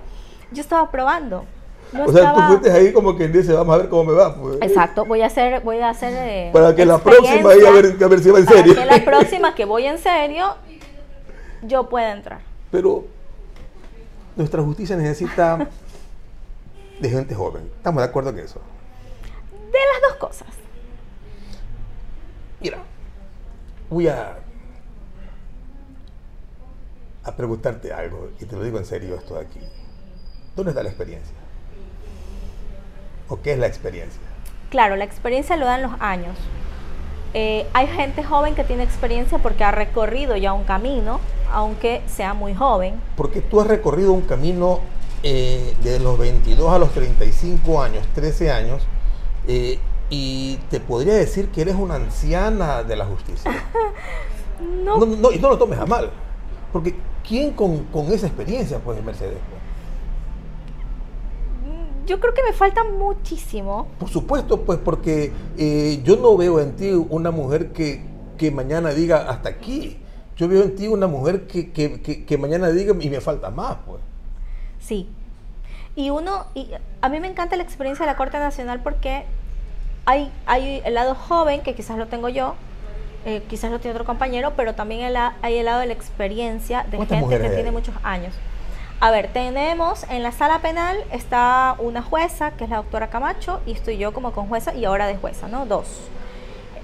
Yo 0.52 0.62
estaba 0.62 0.90
probando. 0.90 1.46
No 1.92 2.06
o 2.06 2.12
sea, 2.12 2.22
tú 2.22 2.28
estaba- 2.30 2.48
fuiste 2.48 2.72
ahí 2.72 2.94
como 2.94 3.16
quien 3.18 3.32
dice, 3.32 3.52
vamos 3.54 3.74
a 3.76 3.78
ver 3.80 3.90
cómo 3.90 4.04
me 4.06 4.14
va. 4.14 4.36
pues. 4.36 4.58
Exacto, 4.62 5.06
voy 5.06 5.22
a 5.22 5.26
hacer, 5.28 5.62
voy 5.62 5.80
a 5.80 5.90
hacer 5.90 6.14
eh, 6.16 6.50
Para 6.54 6.76
que 6.76 6.86
la 6.86 7.00
próxima 7.00 7.50
ahí 7.50 7.66
a 7.66 7.72
ver, 7.72 7.96
a 8.04 8.08
ver 8.08 8.20
si 8.20 8.30
va 8.30 8.40
en 8.40 8.46
para 8.46 8.58
serio. 8.58 8.76
que 8.76 8.86
la 8.86 9.04
próxima 9.06 9.56
que 9.56 9.66
voy 9.66 9.86
en 9.88 9.98
serio, 9.98 10.56
yo 11.64 11.90
pueda 11.90 12.12
entrar. 12.12 12.42
Pero 12.72 13.06
nuestra 14.36 14.62
justicia 14.62 14.96
necesita 14.96 15.68
de 17.00 17.10
gente 17.10 17.36
joven. 17.36 17.72
Estamos 17.78 18.04
de 18.04 18.10
acuerdo 18.10 18.30
en 18.32 18.40
eso. 18.40 18.62
De 19.52 19.80
las 19.94 20.10
dos 20.10 20.16
cosas. 20.18 20.48
Mira, 22.60 22.80
voy 23.90 24.08
a, 24.08 24.40
a 27.24 27.36
preguntarte 27.36 27.94
algo, 27.94 28.32
y 28.40 28.46
te 28.46 28.56
lo 28.56 28.64
digo 28.64 28.78
en 28.78 28.86
serio 28.86 29.16
esto 29.16 29.36
de 29.36 29.42
aquí. 29.42 29.60
¿Dónde 30.56 30.72
está 30.72 30.84
la 30.84 30.90
experiencia? 30.90 31.36
¿O 33.30 33.42
qué 33.42 33.54
es 33.54 33.60
la 33.60 33.68
experiencia? 33.68 34.20
Claro, 34.70 34.96
la 34.96 35.06
experiencia 35.06 35.56
lo 35.56 35.66
dan 35.66 35.82
los 35.84 35.94
años. 36.00 36.36
Eh, 37.34 37.68
hay 37.74 37.88
gente 37.88 38.24
joven 38.24 38.56
que 38.56 38.64
tiene 38.64 38.84
experiencia 38.84 39.38
porque 39.38 39.64
ha 39.64 39.72
recorrido 39.72 40.36
ya 40.36 40.52
un 40.52 40.64
camino, 40.64 41.20
aunque 41.52 42.02
sea 42.08 42.34
muy 42.34 42.56
joven. 42.56 43.00
Porque 43.16 43.42
tú 43.42 43.62
has 43.62 43.68
recorrido 43.68 44.12
un 44.12 44.22
camino 44.22 44.80
eh, 45.24 45.76
de 45.84 46.00
los 46.00 46.18
22 46.18 46.72
a 46.72 46.80
los 46.80 46.92
35 46.92 47.82
años, 47.82 48.06
13 48.16 48.52
años, 48.52 48.82
eh, 49.48 49.80
y 50.10 50.58
te 50.70 50.80
podría 50.80 51.14
decir 51.16 51.50
que 51.50 51.62
eres 51.62 51.76
una 51.76 51.96
anciana 51.96 52.84
de 52.84 52.96
la 52.96 53.06
justicia. 53.06 53.52
No, 54.84 54.98
No, 54.98 55.06
no, 55.06 55.32
y 55.32 55.40
no 55.40 55.50
lo 55.50 55.58
tomes 55.58 55.80
a 55.80 55.86
mal. 55.86 56.10
Porque 56.74 56.94
¿quién 57.26 57.54
con, 57.54 57.86
con 57.86 58.12
esa 58.12 58.28
experiencia, 58.28 58.78
pues, 58.80 59.02
Mercedes? 59.02 59.38
yo 62.06 62.20
creo 62.20 62.34
que 62.34 62.42
me 62.44 62.54
falta 62.54 62.84
muchísimo. 62.84 63.88
Por 64.00 64.10
supuesto, 64.10 64.62
pues, 64.62 64.80
porque 64.84 65.32
eh, 65.58 66.02
yo 66.04 66.18
no 66.18 66.36
veo 66.36 66.60
en 66.60 66.76
ti 66.76 66.90
una 66.92 67.30
mujer 67.32 67.72
que, 67.72 68.04
que 68.38 68.50
mañana 68.52 68.90
diga 68.90 69.30
hasta 69.30 69.50
aquí. 69.50 70.00
Yo 70.36 70.48
veo 70.48 70.64
en 70.64 70.76
ti 70.76 70.88
una 70.88 71.06
mujer 71.08 71.46
que, 71.46 71.72
que- 71.72 72.02
que- 72.02 72.26
que 72.26 72.38
mañana 72.38 72.70
diga 72.70 72.96
y 73.00 73.10
me 73.10 73.22
falta 73.22 73.52
más, 73.52 73.78
pues. 73.86 74.02
Sí. 74.80 75.10
Y 75.96 76.10
uno, 76.12 76.46
y 76.54 76.70
a 77.02 77.10
mí 77.10 77.20
me 77.20 77.28
encanta 77.28 77.56
la 77.56 77.64
experiencia 77.64 78.06
de 78.06 78.12
la 78.12 78.18
Corte 78.18 78.40
Nacional 78.40 78.82
porque 78.82 79.26
hay, 80.06 80.32
hay 80.46 80.82
el 80.86 80.94
lado 80.94 81.16
joven, 81.16 81.62
que 81.62 81.76
quizás 81.76 81.98
lo 81.98 82.08
tengo 82.08 82.30
yo, 82.30 82.56
eh, 83.26 83.44
quizás 83.50 83.70
lo 83.72 83.80
tiene 83.80 83.96
otro 83.96 84.06
compañero, 84.06 84.54
pero 84.56 84.76
también 84.76 85.02
el 85.02 85.18
hay 85.18 85.58
el 85.58 85.66
lado 85.66 85.82
de 85.82 85.88
la 85.88 85.94
experiencia 85.94 86.84
de 86.90 86.98
¿Cuántas 86.98 87.20
gente 87.20 87.40
que 87.40 87.50
tiene 87.50 87.72
muchos 87.72 87.96
años. 88.04 88.34
A 89.02 89.12
ver, 89.12 89.32
tenemos 89.32 90.04
en 90.10 90.24
la 90.24 90.32
sala 90.32 90.60
penal 90.60 90.98
está 91.12 91.76
una 91.80 92.02
jueza, 92.02 92.52
que 92.52 92.66
es 92.66 92.70
la 92.70 92.78
doctora 92.78 93.10
Camacho, 93.10 93.62
y 93.66 93.72
estoy 93.72 93.98
yo 93.98 94.14
como 94.14 94.32
con 94.32 94.48
jueza 94.48 94.74
y 94.74 94.86
ahora 94.86 95.08
de 95.08 95.16
jueza, 95.16 95.48
¿no? 95.48 95.66
Dos. 95.66 95.88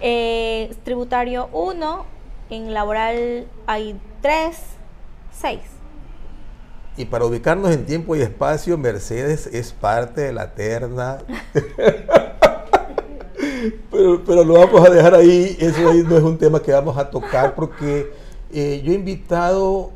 Eh, 0.01 0.73
tributario 0.83 1.49
uno, 1.51 2.05
en 2.49 2.73
laboral 2.73 3.47
hay 3.67 3.99
tres, 4.21 4.61
seis. 5.31 5.61
Y 6.97 7.05
para 7.05 7.25
ubicarnos 7.25 7.71
en 7.71 7.85
tiempo 7.85 8.15
y 8.15 8.21
espacio, 8.21 8.77
Mercedes 8.77 9.47
es 9.47 9.73
parte 9.73 10.21
de 10.21 10.33
la 10.33 10.53
terna. 10.53 11.17
pero, 13.91 14.23
pero 14.25 14.43
lo 14.45 14.53
vamos 14.53 14.87
a 14.87 14.89
dejar 14.89 15.15
ahí. 15.15 15.57
Eso 15.59 15.89
ahí 15.89 16.03
no 16.03 16.17
es 16.17 16.23
un 16.23 16.37
tema 16.37 16.61
que 16.61 16.71
vamos 16.71 16.97
a 16.97 17.09
tocar 17.09 17.53
porque 17.53 18.13
eh, 18.53 18.81
yo 18.83 18.93
he 18.93 18.95
invitado 18.95 19.91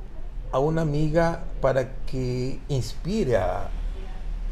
a 0.51 0.59
una 0.59 0.81
amiga 0.81 1.43
para 1.61 1.87
que 2.05 2.59
inspire 2.67 3.37
a, 3.37 3.69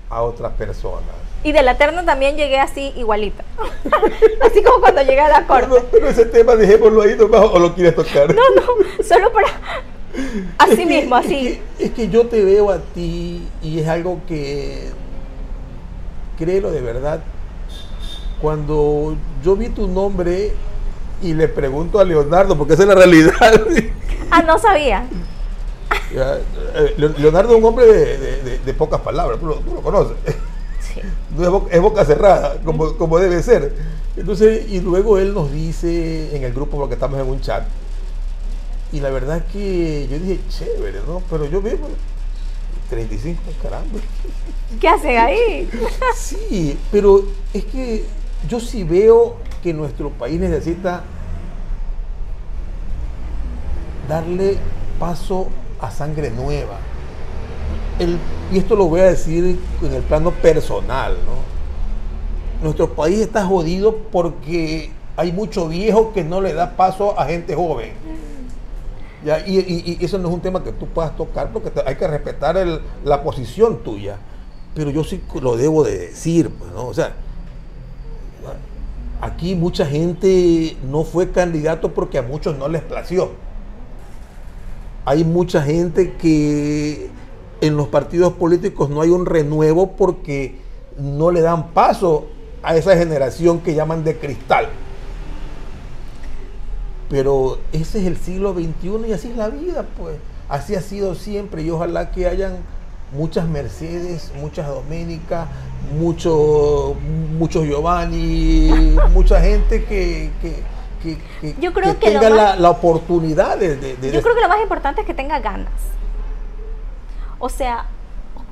a 0.09 0.21
otras 0.21 0.53
personas. 0.53 1.27
Y 1.43 1.51
de 1.51 1.61
la 1.61 1.77
terna 1.77 2.03
también 2.03 2.35
llegué 2.35 2.59
así 2.59 2.93
igualita. 2.95 3.43
así 4.41 4.63
como 4.63 4.79
cuando 4.79 5.01
llegué 5.01 5.19
a 5.19 5.29
la 5.29 5.47
corte. 5.47 5.83
pero 5.91 6.09
ese 6.09 6.25
tema 6.25 6.55
dejémoslo 6.55 7.01
ahí 7.01 7.15
nomás 7.15 7.41
o 7.41 7.59
lo 7.59 7.75
quieres 7.75 7.95
tocar. 7.95 8.33
No, 8.33 8.41
no, 8.55 9.03
solo 9.03 9.31
para... 9.31 9.47
Así 10.57 10.71
Es 10.73 10.77
que- 10.79 10.85
mismo, 10.85 11.17
es 11.17 11.25
así. 11.25 11.61
que- 11.77 11.85
Es 11.85 11.91
que, 11.91 12.09
yo 12.09 12.27
te 12.27 12.43
veo 12.43 12.71
a 12.71 12.79
ti 12.79 13.47
y 13.61 13.79
es 13.79 13.87
algo 13.87 14.19
que, 14.27 14.89
créelo 16.37 16.71
de 16.71 16.81
verdad, 16.81 17.21
cuando 18.41 19.15
yo 19.43 19.55
vi 19.55 19.69
tu 19.69 19.87
nombre 19.87 20.53
y 21.21 21.33
le 21.33 21.47
pregunto 21.47 21.99
a 21.99 22.03
Leonardo, 22.03 22.57
porque 22.57 22.73
esa 22.73 22.83
es 22.83 22.89
la 22.89 22.95
realidad, 22.95 23.33
Ah, 24.31 24.41
no 24.43 24.59
sabía. 24.59 25.05
eh, 26.13 26.93
Le- 26.97 27.09
Leonardo 27.19 27.53
es 27.53 27.59
un 27.59 27.65
hombre 27.65 27.85
de, 27.85 28.17
de- 28.17 28.43
de- 28.43 28.59
de 28.59 28.73
pocas 28.73 29.01
palabras, 29.01 29.39
tú 29.39 29.45
lo, 29.47 29.55
tú 29.55 29.73
lo 29.75 29.81
conoces, 29.81 30.15
Sí. 30.81 31.01
No 31.35 31.43
es, 31.43 31.49
boca, 31.49 31.75
es 31.75 31.81
boca 31.81 32.05
cerrada, 32.05 32.57
como, 32.63 32.93
como 32.97 33.19
debe 33.19 33.41
ser. 33.43 33.73
Entonces, 34.15 34.67
y 34.69 34.79
luego 34.79 35.17
él 35.19 35.33
nos 35.33 35.51
dice 35.51 36.35
en 36.35 36.43
el 36.43 36.53
grupo, 36.53 36.77
porque 36.77 36.93
estamos 36.95 37.19
en 37.19 37.27
un 37.27 37.39
chat, 37.41 37.63
y 38.91 38.99
la 38.99 39.09
verdad 39.09 39.37
es 39.37 39.43
que 39.51 40.07
yo 40.09 40.17
dije, 40.19 40.39
chévere, 40.49 40.99
¿no? 41.07 41.21
Pero 41.29 41.45
yo 41.45 41.61
veo 41.61 41.77
35, 42.89 43.41
caramba. 43.61 43.99
¿Qué 44.79 44.87
hacen 44.87 45.17
ahí? 45.17 45.69
Sí, 46.15 46.77
pero 46.91 47.23
es 47.53 47.65
que 47.65 48.05
yo 48.47 48.59
sí 48.59 48.83
veo 48.83 49.35
que 49.63 49.73
nuestro 49.73 50.09
país 50.11 50.39
necesita 50.39 51.03
darle 54.07 54.57
paso 54.99 55.47
a 55.79 55.91
sangre 55.91 56.29
nueva. 56.31 56.77
El- 57.99 58.17
y 58.51 58.59
esto 58.59 58.75
lo 58.75 58.85
voy 58.85 59.01
a 59.01 59.05
decir 59.05 59.59
en 59.81 59.93
el 59.93 60.01
plano 60.03 60.31
personal, 60.31 61.13
¿no? 61.25 62.63
Nuestro 62.63 62.93
país 62.93 63.19
está 63.19 63.45
jodido 63.45 63.97
porque 64.11 64.91
hay 65.17 65.31
mucho 65.31 65.67
viejo 65.67 66.13
que 66.13 66.23
no 66.23 66.41
le 66.41 66.53
da 66.53 66.71
paso 66.75 67.19
a 67.19 67.25
gente 67.25 67.53
joven. 67.55 67.91
Ya, 69.25 69.39
y, 69.47 69.97
eso 70.01 70.17
no 70.17 70.29
es 70.29 70.33
un 70.33 70.41
tema 70.41 70.63
que 70.63 70.71
tú 70.71 70.85
puedas 70.87 71.15
tocar 71.15 71.51
porque 71.51 71.71
hay 71.85 71.95
que 71.95 72.07
respetar 72.07 72.57
la 73.03 73.23
posición 73.23 73.83
tuya. 73.83 74.17
Pero 74.75 74.91
yo 74.91 75.03
sí 75.03 75.23
lo 75.41 75.57
debo 75.57 75.83
de 75.83 75.97
decir, 75.97 76.51
pues, 76.51 76.71
¿no? 76.71 76.87
O 76.87 76.93
sea, 76.93 77.13
aquí 79.21 79.55
mucha 79.55 79.85
gente 79.85 80.77
no 80.89 81.03
fue 81.03 81.31
candidato 81.31 81.93
porque 81.93 82.19
a 82.19 82.21
muchos 82.21 82.57
no 82.57 82.67
les 82.67 82.83
plació. 82.83 83.31
Hay 85.05 85.23
mucha 85.23 85.63
gente 85.63 86.13
que 86.13 87.09
en 87.61 87.75
los 87.75 87.87
partidos 87.87 88.33
políticos 88.33 88.89
no 88.89 89.01
hay 89.01 89.09
un 89.09 89.25
renuevo 89.25 89.93
porque 89.93 90.59
no 90.97 91.31
le 91.31 91.41
dan 91.41 91.69
paso 91.69 92.27
a 92.61 92.75
esa 92.75 92.95
generación 92.97 93.59
que 93.59 93.73
llaman 93.73 94.03
de 94.03 94.17
cristal. 94.17 94.67
Pero 97.09 97.59
ese 97.71 97.99
es 97.99 98.05
el 98.07 98.17
siglo 98.17 98.53
XXI 98.53 99.07
y 99.07 99.13
así 99.13 99.29
es 99.31 99.37
la 99.37 99.49
vida, 99.49 99.85
pues. 99.97 100.17
Así 100.49 100.75
ha 100.75 100.81
sido 100.81 101.15
siempre 101.15 101.61
y 101.61 101.69
ojalá 101.69 102.11
que 102.11 102.27
hayan 102.27 102.57
muchas 103.13 103.47
Mercedes, 103.47 104.31
muchas 104.41 104.67
Doménicas, 104.67 105.47
muchos 105.97 106.95
muchos 107.37 107.63
Giovanni, 107.65 108.95
mucha 109.13 109.39
gente 109.39 109.85
que, 109.85 110.31
que, 110.41 110.63
que- 111.01 111.17
que- 111.41 111.55
Yo 111.61 111.71
creo 111.73 111.95
tenga 111.95 112.29
la, 112.29 112.35
más- 112.35 112.59
la 112.59 112.69
oportunidad 112.71 113.57
de... 113.57 113.77
de- 113.77 113.95
de- 113.95 114.11
Yo 114.11 114.21
creo 114.21 114.35
que 114.35 114.41
lo 114.41 114.49
más 114.49 114.61
importante 114.61 115.01
es 115.01 115.07
que 115.07 115.13
tenga 115.13 115.39
ganas. 115.39 115.71
O 117.39 117.49
sea, 117.49 117.85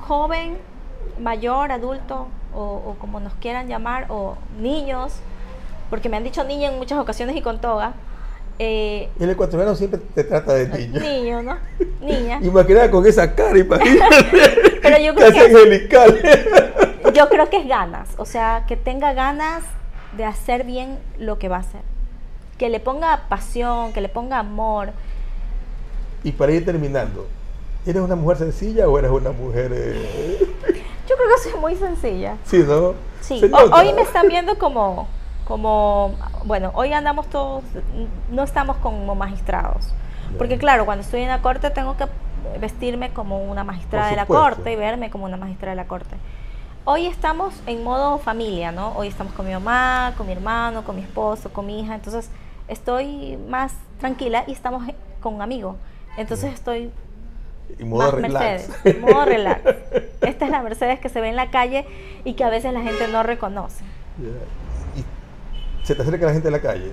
joven, 0.06 0.56
mayor, 1.20 1.72
adulto, 1.72 2.28
o, 2.54 2.60
o 2.62 2.96
como 3.00 3.20
nos 3.20 3.34
quieran 3.34 3.68
llamar, 3.68 4.06
o 4.08 4.36
niños, 4.60 5.12
porque 5.90 6.08
me 6.08 6.16
han 6.16 6.24
dicho 6.24 6.44
niña 6.44 6.70
en 6.70 6.78
muchas 6.78 6.98
ocasiones 6.98 7.36
y 7.36 7.42
con 7.42 7.60
toga. 7.60 7.94
Eh, 8.58 9.08
El 9.20 9.30
ecuatoriano 9.30 9.74
siempre 9.74 10.00
te 10.14 10.24
trata 10.24 10.54
de 10.54 10.68
niño. 10.68 11.00
niño, 11.02 11.42
¿no? 11.42 11.56
Niña. 12.00 12.38
Imagínate 12.42 12.90
con 12.90 13.06
esa 13.06 13.34
cara, 13.34 13.58
imagínate. 13.58 14.78
Pero 14.82 14.98
yo 14.98 15.14
creo 15.14 15.32
que 15.32 15.40
angelical. 15.40 16.20
yo 17.14 17.28
creo 17.28 17.50
que 17.50 17.58
es 17.58 17.68
ganas, 17.68 18.08
o 18.16 18.24
sea, 18.24 18.64
que 18.66 18.76
tenga 18.76 19.12
ganas 19.12 19.62
de 20.16 20.24
hacer 20.24 20.64
bien 20.64 20.98
lo 21.18 21.38
que 21.38 21.48
va 21.48 21.56
a 21.56 21.60
hacer. 21.60 21.80
Que 22.58 22.70
le 22.70 22.80
ponga 22.80 23.24
pasión, 23.28 23.92
que 23.92 24.00
le 24.00 24.08
ponga 24.08 24.38
amor. 24.38 24.90
Y 26.24 26.32
para 26.32 26.52
ir 26.52 26.64
terminando, 26.64 27.26
¿eres 27.84 28.00
una 28.02 28.16
mujer 28.16 28.38
sencilla 28.38 28.88
o 28.88 28.98
eres 28.98 29.10
una 29.10 29.30
mujer... 29.32 29.70
eh, 29.74 30.38
Yo 31.08 31.16
creo 31.16 31.28
que 31.36 31.50
soy 31.50 31.60
muy 31.60 31.74
sencilla. 31.76 32.36
Sí, 32.44 32.64
¿no? 32.66 32.94
Sí, 33.20 33.40
hoy 33.72 33.92
me 33.92 34.02
están 34.02 34.28
viendo 34.28 34.56
como, 34.56 35.08
como, 35.46 36.16
bueno, 36.46 36.70
hoy 36.74 36.92
andamos 36.92 37.26
todos, 37.28 37.64
no 38.30 38.44
estamos 38.44 38.76
como 38.76 39.14
magistrados. 39.14 39.92
Porque 40.38 40.58
claro, 40.58 40.84
cuando 40.84 41.02
estoy 41.02 41.22
en 41.22 41.28
la 41.28 41.42
corte 41.42 41.70
tengo 41.70 41.96
que 41.96 42.06
vestirme 42.60 43.10
como 43.12 43.42
una 43.42 43.64
magistrada 43.64 44.10
de 44.10 44.16
la 44.16 44.26
corte 44.26 44.72
y 44.72 44.76
verme 44.76 45.10
como 45.10 45.24
una 45.24 45.36
magistrada 45.36 45.72
de 45.72 45.82
la 45.82 45.88
corte. 45.88 46.16
Hoy 46.84 47.06
estamos 47.06 47.60
en 47.66 47.82
modo 47.82 48.18
familia, 48.18 48.70
¿no? 48.70 48.92
Hoy 48.92 49.08
estamos 49.08 49.32
con 49.32 49.44
mi 49.44 49.52
mamá, 49.52 50.14
con 50.16 50.26
mi 50.26 50.32
hermano, 50.32 50.84
con 50.84 50.94
mi 50.94 51.02
esposo, 51.02 51.52
con 51.52 51.66
mi 51.66 51.80
hija. 51.80 51.96
Entonces 51.96 52.30
estoy 52.68 53.36
más 53.48 53.72
tranquila 53.98 54.44
y 54.46 54.52
estamos 54.52 54.84
con 55.20 55.34
un 55.34 55.42
amigo. 55.42 55.76
Entonces 56.16 56.54
estoy 56.54 56.92
Y 57.76 57.84
modo 57.84 58.04
más 58.04 58.14
relax. 58.14 58.68
Mercedes, 58.84 59.00
modo 59.00 59.24
relax. 59.24 59.62
Esta 60.20 60.44
es 60.44 60.50
la 60.50 60.62
Mercedes 60.62 61.00
que 61.00 61.08
se 61.08 61.20
ve 61.20 61.28
en 61.28 61.36
la 61.36 61.50
calle 61.50 61.86
y 62.24 62.34
que 62.34 62.44
a 62.44 62.50
veces 62.50 62.72
la 62.72 62.82
gente 62.82 63.08
no 63.08 63.24
reconoce. 63.24 63.82
Ya. 64.18 64.65
Se 65.86 65.94
te 65.94 66.02
acerca 66.02 66.26
la 66.26 66.32
gente 66.32 66.48
en 66.48 66.52
la 66.52 66.60
calle. 66.60 66.90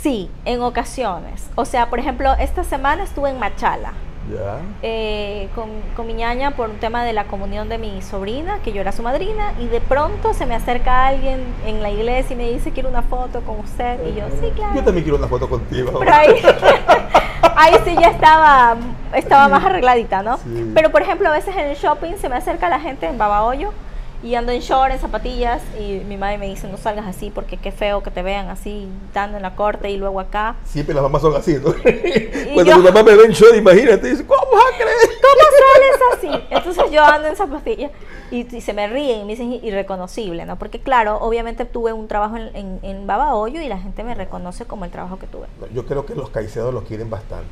Sí, 0.00 0.30
en 0.44 0.60
ocasiones. 0.62 1.48
O 1.54 1.64
sea, 1.64 1.88
por 1.88 1.98
ejemplo, 1.98 2.32
esta 2.38 2.64
semana 2.64 3.02
estuve 3.04 3.30
en 3.30 3.38
Machala 3.38 3.92
Ya. 4.30 4.58
eh, 4.82 5.48
con, 5.54 5.70
con 5.96 6.06
mi 6.06 6.12
ñaña 6.12 6.50
por 6.50 6.68
un 6.68 6.76
tema 6.76 7.02
de 7.04 7.12
la 7.14 7.24
comunión 7.24 7.68
de 7.70 7.78
mi 7.78 8.02
sobrina, 8.02 8.58
que 8.62 8.72
yo 8.72 8.80
era 8.82 8.92
su 8.92 9.02
madrina, 9.02 9.54
y 9.58 9.68
de 9.68 9.80
pronto 9.80 10.34
se 10.34 10.44
me 10.44 10.54
acerca 10.54 11.06
alguien 11.06 11.40
en 11.66 11.82
la 11.82 11.90
iglesia 11.90 12.34
y 12.34 12.36
me 12.36 12.50
dice, 12.50 12.72
quiero 12.72 12.90
una 12.90 13.02
foto 13.02 13.40
con 13.40 13.60
usted. 13.60 13.98
Y 14.06 14.18
yo, 14.20 14.26
sí, 14.40 14.50
claro. 14.54 14.74
Yo 14.74 14.84
también 14.84 15.04
quiero 15.04 15.16
una 15.18 15.28
foto 15.28 15.48
contigo. 15.48 15.98
Pero 15.98 16.12
ahí, 16.12 16.28
ahí 17.56 17.74
sí 17.86 17.96
ya 17.98 18.08
estaba, 18.08 18.76
estaba 19.14 19.48
más 19.48 19.64
arregladita, 19.64 20.22
¿no? 20.22 20.36
Sí. 20.38 20.72
Pero 20.74 20.90
por 20.90 21.00
ejemplo, 21.00 21.28
a 21.28 21.32
veces 21.32 21.56
en 21.56 21.68
el 21.68 21.76
shopping 21.76 22.16
se 22.20 22.28
me 22.28 22.36
acerca 22.36 22.68
la 22.68 22.80
gente 22.80 23.06
en 23.06 23.16
babahoyo 23.16 23.72
y 24.22 24.34
ando 24.36 24.52
en 24.52 24.60
short, 24.60 24.92
en 24.92 24.98
zapatillas 25.00 25.60
y 25.80 26.00
mi 26.06 26.16
madre 26.16 26.38
me 26.38 26.46
dice, 26.46 26.68
no 26.68 26.76
salgas 26.76 27.06
así 27.06 27.30
porque 27.34 27.56
qué 27.56 27.72
feo 27.72 28.02
que 28.02 28.10
te 28.10 28.22
vean 28.22 28.48
así, 28.48 28.88
dando 29.12 29.36
en 29.36 29.42
la 29.42 29.56
corte 29.56 29.90
y 29.90 29.96
luego 29.96 30.20
acá. 30.20 30.56
Siempre 30.64 30.94
las 30.94 31.02
mamás 31.02 31.22
son 31.22 31.34
así, 31.36 31.54
¿no? 31.54 31.72
Cuando 32.54 32.70
yo- 32.72 32.78
mi 32.78 32.84
mamá 32.84 33.02
me 33.02 33.16
ve 33.16 33.24
en 33.24 33.32
short, 33.32 33.56
imagínate, 33.56 34.08
dice, 34.10 34.24
¿cómo 34.26 34.42
vas 34.52 34.64
a 34.72 34.76
creer? 34.76 35.18
¿Cómo 35.20 35.42
sales 35.58 36.38
así? 36.38 36.46
Entonces 36.50 36.84
yo 36.92 37.02
ando 37.04 37.28
en 37.28 37.36
zapatillas 37.36 37.90
y, 38.30 38.56
y 38.56 38.60
se 38.60 38.72
me 38.72 38.86
ríen 38.86 39.20
y 39.20 39.24
me 39.24 39.32
dicen 39.32 39.52
irreconocible, 39.52 40.46
¿no? 40.46 40.56
Porque 40.56 40.80
claro, 40.80 41.18
obviamente 41.20 41.64
tuve 41.64 41.92
un 41.92 42.06
trabajo 42.08 42.36
en, 42.36 42.50
en, 42.54 42.78
en 42.82 43.06
babahoyo 43.06 43.60
y 43.60 43.68
la 43.68 43.78
gente 43.78 44.04
me 44.04 44.14
reconoce 44.14 44.64
como 44.66 44.84
el 44.84 44.90
trabajo 44.90 45.18
que 45.18 45.26
tuve. 45.26 45.46
Yo 45.74 45.84
creo 45.84 46.06
que 46.06 46.14
los 46.14 46.30
caicedos 46.30 46.72
los 46.72 46.84
quieren 46.84 47.10
bastante. 47.10 47.46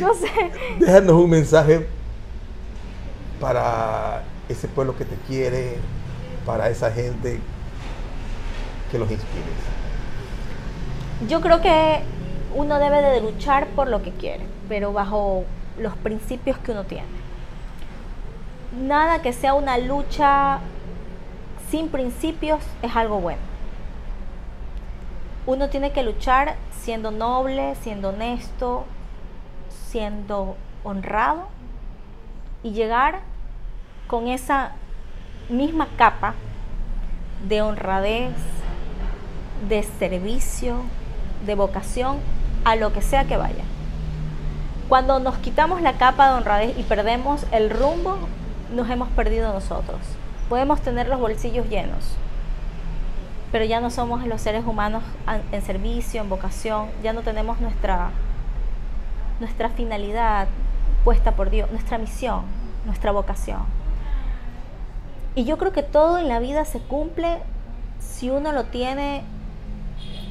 No 0.00 0.12
sé. 0.14 0.28
Déjanos 0.78 1.12
un 1.14 1.30
mensaje 1.30 1.86
para 3.40 4.22
ese 4.50 4.68
pueblo 4.68 4.96
que 4.96 5.04
te 5.04 5.16
quiere, 5.28 5.78
para 6.44 6.68
esa 6.68 6.90
gente 6.90 7.40
que 8.90 8.98
los 8.98 9.10
inspires. 9.10 9.46
Yo 11.28 11.40
creo 11.40 11.60
que 11.60 12.00
uno 12.54 12.78
debe 12.78 13.02
de 13.02 13.20
luchar 13.20 13.68
por 13.68 13.88
lo 13.88 14.02
que 14.02 14.10
quiere, 14.10 14.44
pero 14.68 14.92
bajo 14.92 15.44
los 15.78 15.94
principios 15.96 16.58
que 16.58 16.72
uno 16.72 16.84
tiene. 16.84 17.06
Nada 18.80 19.22
que 19.22 19.32
sea 19.32 19.54
una 19.54 19.78
lucha 19.78 20.60
sin 21.70 21.88
principios 21.88 22.60
es 22.82 22.96
algo 22.96 23.20
bueno. 23.20 23.40
Uno 25.46 25.68
tiene 25.68 25.92
que 25.92 26.02
luchar 26.02 26.56
siendo 26.82 27.10
noble, 27.10 27.74
siendo 27.82 28.10
honesto, 28.10 28.84
siendo 29.88 30.56
honrado 30.84 31.48
y 32.62 32.72
llegar 32.72 33.20
con 34.10 34.26
esa 34.26 34.72
misma 35.48 35.86
capa 35.96 36.34
de 37.48 37.62
honradez, 37.62 38.32
de 39.68 39.84
servicio, 39.84 40.78
de 41.46 41.54
vocación 41.54 42.18
a 42.64 42.74
lo 42.74 42.92
que 42.92 43.02
sea 43.02 43.24
que 43.24 43.36
vaya. 43.36 43.62
Cuando 44.88 45.20
nos 45.20 45.36
quitamos 45.38 45.80
la 45.80 45.92
capa 45.92 46.28
de 46.28 46.34
honradez 46.38 46.76
y 46.76 46.82
perdemos 46.82 47.46
el 47.52 47.70
rumbo, 47.70 48.18
nos 48.74 48.90
hemos 48.90 49.08
perdido 49.10 49.52
nosotros. 49.52 50.00
Podemos 50.48 50.80
tener 50.80 51.06
los 51.06 51.20
bolsillos 51.20 51.68
llenos, 51.68 52.16
pero 53.52 53.64
ya 53.64 53.80
no 53.80 53.90
somos 53.90 54.26
los 54.26 54.40
seres 54.40 54.64
humanos 54.66 55.04
an- 55.26 55.42
en 55.52 55.62
servicio, 55.62 56.20
en 56.20 56.28
vocación, 56.28 56.88
ya 57.04 57.12
no 57.12 57.20
tenemos 57.22 57.60
nuestra, 57.60 58.10
nuestra 59.38 59.68
finalidad 59.68 60.48
puesta 61.04 61.30
por 61.32 61.48
Dios, 61.50 61.70
nuestra 61.70 61.96
misión, 61.96 62.42
nuestra 62.84 63.12
vocación. 63.12 63.78
Y 65.40 65.46
yo 65.46 65.56
creo 65.56 65.72
que 65.72 65.82
todo 65.82 66.18
en 66.18 66.28
la 66.28 66.38
vida 66.38 66.66
se 66.66 66.80
cumple 66.80 67.38
si 67.98 68.28
uno 68.28 68.52
lo 68.52 68.64
tiene 68.64 69.22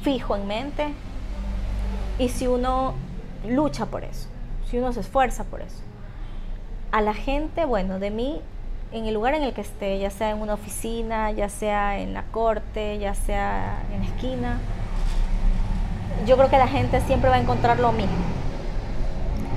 fijo 0.04 0.36
en 0.36 0.46
mente 0.46 0.94
y 2.20 2.28
si 2.28 2.46
uno 2.46 2.94
lucha 3.44 3.86
por 3.86 4.04
eso, 4.04 4.28
si 4.70 4.78
uno 4.78 4.92
se 4.92 5.00
esfuerza 5.00 5.42
por 5.42 5.62
eso. 5.62 5.82
A 6.92 7.00
la 7.00 7.12
gente, 7.12 7.64
bueno, 7.64 7.98
de 7.98 8.12
mí, 8.12 8.40
en 8.92 9.06
el 9.06 9.14
lugar 9.14 9.34
en 9.34 9.42
el 9.42 9.52
que 9.52 9.62
esté, 9.62 9.98
ya 9.98 10.10
sea 10.10 10.30
en 10.30 10.40
una 10.40 10.54
oficina, 10.54 11.32
ya 11.32 11.48
sea 11.48 11.98
en 11.98 12.14
la 12.14 12.22
corte, 12.26 13.00
ya 13.00 13.16
sea 13.16 13.82
en 13.92 14.02
la 14.02 14.06
esquina, 14.06 14.60
yo 16.24 16.36
creo 16.36 16.48
que 16.50 16.56
la 16.56 16.68
gente 16.68 17.00
siempre 17.00 17.30
va 17.30 17.34
a 17.34 17.40
encontrar 17.40 17.80
lo 17.80 17.90
mismo, 17.90 18.14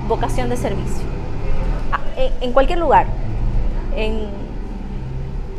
vocación 0.08 0.48
de 0.48 0.56
servicio. 0.56 1.06
Ah, 1.92 2.00
En, 2.40 2.52
cualquier 2.52 2.80
lugar, 2.80 3.06
en, 3.94 4.43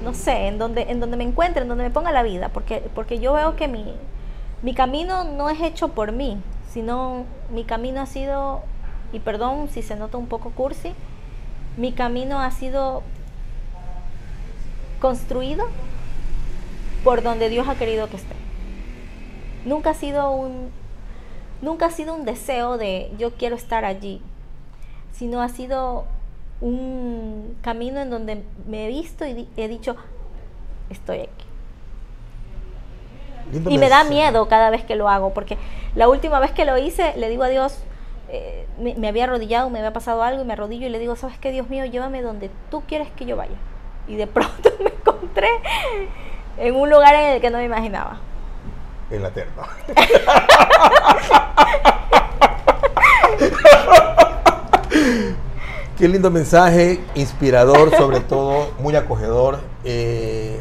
no 0.06 0.14
sé, 0.14 0.48
en 0.48 0.60
donde, 0.60 0.84
en 0.84 1.00
donde 1.00 1.18
me 1.18 1.24
encuentre, 1.24 1.64
en 1.64 1.68
donde 1.68 1.84
me 1.84 1.90
ponga 1.90 2.12
la 2.12 2.22
vida, 2.22 2.50
porque, 2.50 2.84
porque 2.94 3.18
yo 3.18 3.34
veo 3.34 3.56
que 3.56 3.68
mi, 3.68 3.96
mi 4.62 4.76
camino 4.76 5.24
no 5.24 5.50
es 5.50 5.60
hecho 5.62 5.90
por 5.90 6.12
mí, 6.12 6.38
sino 6.70 7.26
mi 7.50 7.64
camino 7.64 8.02
ha 8.02 8.06
sido, 8.06 8.62
y 9.12 9.20
perdón 9.20 9.68
si 9.68 9.82
se 9.82 9.96
nota 9.96 10.18
un 10.18 10.28
poco 10.28 10.52
cursi, 10.52 10.94
mi 11.76 11.92
camino 11.92 12.40
ha 12.40 12.52
sido 12.52 13.02
construido 15.02 15.66
por 17.04 17.24
donde 17.24 17.50
Dios 17.50 17.68
ha 17.68 17.76
querido 17.76 18.08
que 18.08 18.18
esté. 18.18 18.36
Nunca 19.66 19.90
ha 19.90 19.94
sido 19.96 20.30
un 20.32 20.70
nunca 21.62 21.88
ha 21.88 21.90
sido 21.90 22.14
un 22.14 22.26
deseo 22.26 22.78
de 22.78 23.12
yo 23.18 23.34
quiero 23.34 23.56
estar 23.56 23.86
allí, 23.86 24.22
sino 25.12 25.42
ha 25.42 25.50
sido 25.50 26.06
un 26.62 27.58
camino 27.62 28.00
en 28.00 28.10
donde 28.10 28.44
me 28.68 28.86
he 28.86 28.88
visto 28.88 29.26
y 29.26 29.48
he 29.58 29.68
dicho 29.68 29.96
estoy 30.90 31.22
aquí. 31.22 31.46
Lindo 33.52 33.70
Y 33.70 33.78
me 33.78 33.90
da 33.90 34.04
miedo 34.04 34.48
cada 34.48 34.70
vez 34.70 34.84
que 34.84 34.96
lo 34.96 35.10
hago, 35.10 35.34
porque 35.34 35.58
la 35.96 36.10
última 36.10 36.40
vez 36.40 36.52
que 36.52 36.66
lo 36.66 36.78
hice, 36.78 37.14
le 37.18 37.30
digo 37.30 37.44
a 37.44 37.50
Dios, 37.50 37.78
eh, 38.30 38.66
me, 38.80 38.96
me 38.96 39.08
había 39.08 39.26
arrodillado, 39.26 39.70
me 39.70 39.80
había 39.80 39.94
pasado 39.94 40.24
algo 40.24 40.42
y 40.42 40.46
me 40.46 40.54
arrodillo 40.54 40.88
y 40.88 40.90
le 40.90 41.00
digo, 41.00 41.16
¿sabes 41.16 41.38
qué, 41.38 41.52
Dios 41.52 41.70
mío? 41.70 41.86
Llévame 41.86 42.22
donde 42.22 42.50
tú 42.72 42.84
quieres 42.88 43.10
que 43.12 43.26
yo 43.26 43.38
vaya. 43.38 43.56
Y 44.08 44.16
de 44.16 44.28
pronto 44.28 44.72
me 44.84 44.90
encontré 44.90 45.50
en 46.58 46.76
un 46.76 46.90
lugar 46.90 47.14
en 47.16 47.36
el 47.36 47.42
que 47.42 47.50
no 47.50 47.60
me 47.60 47.66
imaginaba. 47.66 48.20
En 49.12 49.22
la 49.22 49.30
terna. 49.30 49.68
Qué 55.98 56.10
lindo 56.10 56.30
mensaje, 56.30 57.00
inspirador, 57.16 57.90
sobre 57.96 58.20
todo 58.28 58.74
muy 58.80 58.98
acogedor. 58.98 59.62
Eh, 59.86 60.60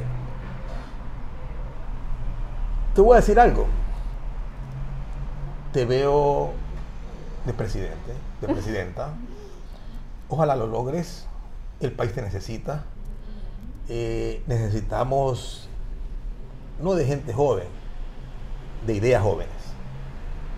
te 2.94 3.00
voy 3.00 3.14
a 3.14 3.20
decir 3.20 3.40
algo. 3.40 3.66
Te 5.72 5.86
veo 5.86 6.52
de 7.46 7.52
presidente, 7.52 8.12
de 8.40 8.46
presidenta. 8.46 9.12
Ojalá 10.28 10.54
lo 10.54 10.68
logres. 10.68 11.26
El 11.80 11.90
país 11.90 12.12
te 12.12 12.22
necesita. 12.22 12.84
Eh, 13.88 14.40
necesitamos 14.46 15.68
no 16.80 16.94
de 16.94 17.06
gente 17.06 17.32
joven, 17.32 17.66
de 18.86 18.94
ideas 18.94 19.20
jóvenes. 19.20 19.52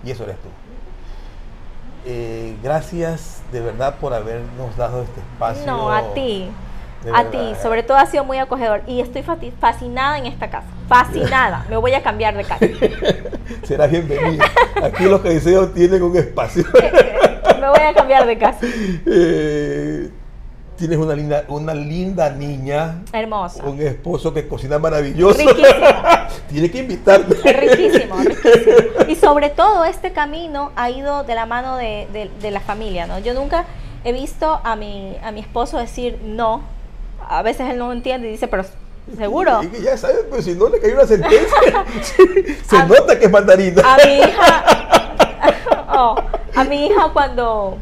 Y 0.04 0.10
eso 0.10 0.24
eres 0.24 0.36
tú. 0.36 0.65
Eh, 2.08 2.56
gracias 2.62 3.42
de 3.50 3.60
verdad 3.60 3.96
por 3.96 4.14
habernos 4.14 4.76
dado 4.76 5.02
este 5.02 5.20
espacio. 5.20 5.66
No, 5.66 5.90
a 5.90 6.14
ti. 6.14 6.48
A 7.12 7.24
ti, 7.24 7.38
sobre 7.62 7.82
todo 7.82 7.96
ha 7.98 8.06
sido 8.06 8.24
muy 8.24 8.38
acogedor. 8.38 8.82
Y 8.86 9.00
estoy 9.00 9.24
fascinada 9.60 10.18
en 10.18 10.26
esta 10.26 10.48
casa. 10.48 10.66
Fascinada. 10.88 11.64
Me 11.70 11.76
voy 11.76 11.94
a 11.94 12.02
cambiar 12.02 12.36
de 12.36 12.44
casa. 12.44 12.66
Serás 13.64 13.90
bienvenido. 13.90 14.44
Aquí 14.82 15.04
los 15.04 15.20
caiceos 15.20 15.74
tienen 15.74 16.02
un 16.02 16.16
espacio. 16.16 16.64
Me 17.60 17.68
voy 17.68 17.80
a 17.80 17.94
cambiar 17.94 18.26
de 18.26 18.38
casa. 18.38 18.58
Eh, 18.62 20.10
Tienes 20.76 20.98
una 20.98 21.14
linda, 21.14 21.44
una 21.48 21.72
linda 21.74 22.28
niña. 22.30 23.02
Hermosa. 23.12 23.64
Un 23.64 23.80
esposo 23.80 24.34
que 24.34 24.46
cocina 24.46 24.78
maravilloso. 24.78 25.38
Riquísimo. 25.38 25.64
Tiene 26.50 26.70
que 26.70 26.78
invitarme. 26.80 27.34
Riquísimo, 27.34 28.16
riquísimo. 28.24 29.06
Y 29.08 29.14
sobre 29.16 29.48
todo 29.50 29.84
este 29.86 30.12
camino 30.12 30.72
ha 30.76 30.90
ido 30.90 31.24
de 31.24 31.34
la 31.34 31.46
mano 31.46 31.76
de, 31.76 32.06
de- 32.12 32.30
de 32.42 32.50
la 32.50 32.60
familia, 32.60 33.06
¿no? 33.06 33.18
Yo 33.20 33.32
nunca 33.32 33.64
he 34.04 34.12
visto 34.12 34.60
a 34.62 34.76
mi, 34.76 35.16
a 35.22 35.32
mi 35.32 35.40
esposo 35.40 35.78
decir 35.78 36.18
no. 36.22 36.62
A 37.26 37.42
veces 37.42 37.70
él 37.70 37.78
no 37.78 37.90
entiende 37.92 38.28
y 38.28 38.32
dice, 38.32 38.46
pero 38.46 38.64
seguro. 39.16 39.60
Y 39.62 39.82
ya 39.82 39.96
sabes, 39.96 40.18
pero 40.30 40.42
si 40.42 40.54
no 40.54 40.68
le 40.68 40.78
cae 40.78 40.92
una 40.92 41.06
sentencia, 41.06 41.84
se 42.68 42.76
A- 42.76 42.84
nota 42.84 43.18
que 43.18 43.24
es 43.24 43.30
mandarina. 43.30 43.82
A 43.82 43.96
mi 44.06 44.12
hija, 44.18 44.64
oh, 45.96 46.16
a 46.54 46.64
mi 46.64 46.86
hija 46.86 47.08
cuando 47.14 47.78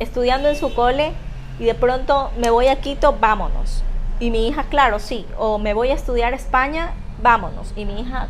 estudiando 0.00 0.48
en 0.48 0.56
su 0.56 0.74
cole 0.74 1.12
y 1.60 1.66
de 1.66 1.74
pronto 1.74 2.30
me 2.38 2.48
voy 2.48 2.68
a 2.68 2.80
Quito, 2.80 3.14
vámonos. 3.20 3.84
Y 4.18 4.30
mi 4.30 4.48
hija, 4.48 4.64
claro, 4.64 4.98
sí. 4.98 5.26
O 5.38 5.58
me 5.58 5.74
voy 5.74 5.90
a 5.90 5.94
estudiar 5.94 6.32
a 6.32 6.36
España, 6.36 6.94
vámonos. 7.22 7.72
Y 7.76 7.84
mi 7.84 8.00
hija, 8.00 8.28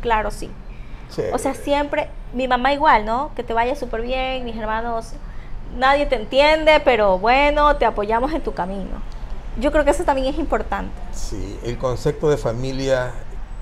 claro, 0.00 0.30
sí. 0.30 0.50
Sí. 1.10 1.22
O 1.32 1.38
sea, 1.38 1.52
siempre, 1.54 2.08
mi 2.32 2.48
mamá 2.48 2.72
igual, 2.72 3.04
¿no? 3.04 3.30
Que 3.36 3.42
te 3.42 3.52
vaya 3.52 3.76
súper 3.76 4.00
bien, 4.00 4.46
mis 4.46 4.56
hermanos, 4.56 5.12
nadie 5.76 6.06
te 6.06 6.16
entiende, 6.16 6.80
pero 6.82 7.18
bueno, 7.18 7.76
te 7.76 7.84
apoyamos 7.84 8.32
en 8.32 8.40
tu 8.40 8.54
camino. 8.54 9.02
Yo 9.60 9.70
creo 9.70 9.84
que 9.84 9.90
eso 9.90 10.04
también 10.04 10.28
es 10.28 10.38
importante. 10.38 10.90
Sí, 11.12 11.60
el 11.64 11.76
concepto 11.76 12.30
de 12.30 12.38
familia, 12.38 13.12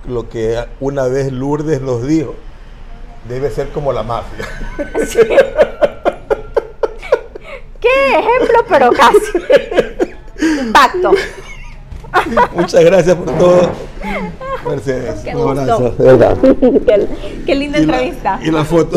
lo 0.07 0.28
que 0.28 0.64
una 0.78 1.09
vez 1.09 1.32
Lourdes 1.32 1.80
nos 1.80 2.07
dijo, 2.07 2.36
debe 3.28 3.50
ser 3.50 3.70
como 3.70 3.92
la 3.92 4.05
mafia. 4.05 4.46
¿Qué 7.83 8.18
ejemplo? 8.18 8.64
Pero 8.68 8.91
casi. 8.93 10.57
Impacto. 10.61 11.12
Muchas 12.55 12.85
gracias 12.85 13.16
por 13.16 13.37
todo. 13.39 13.70
Mercedes, 14.68 15.20
Qué 15.24 15.35
un 15.35 15.59
abrazo, 15.59 15.91
de 15.91 16.05
verdad. 16.05 16.37
qué, 16.41 17.07
qué 17.47 17.55
linda 17.55 17.78
Y 17.78 17.87
la- 17.87 17.95
entrevista. 17.97 18.41
y 18.43 18.51
la 18.51 18.64
foto. 18.64 18.97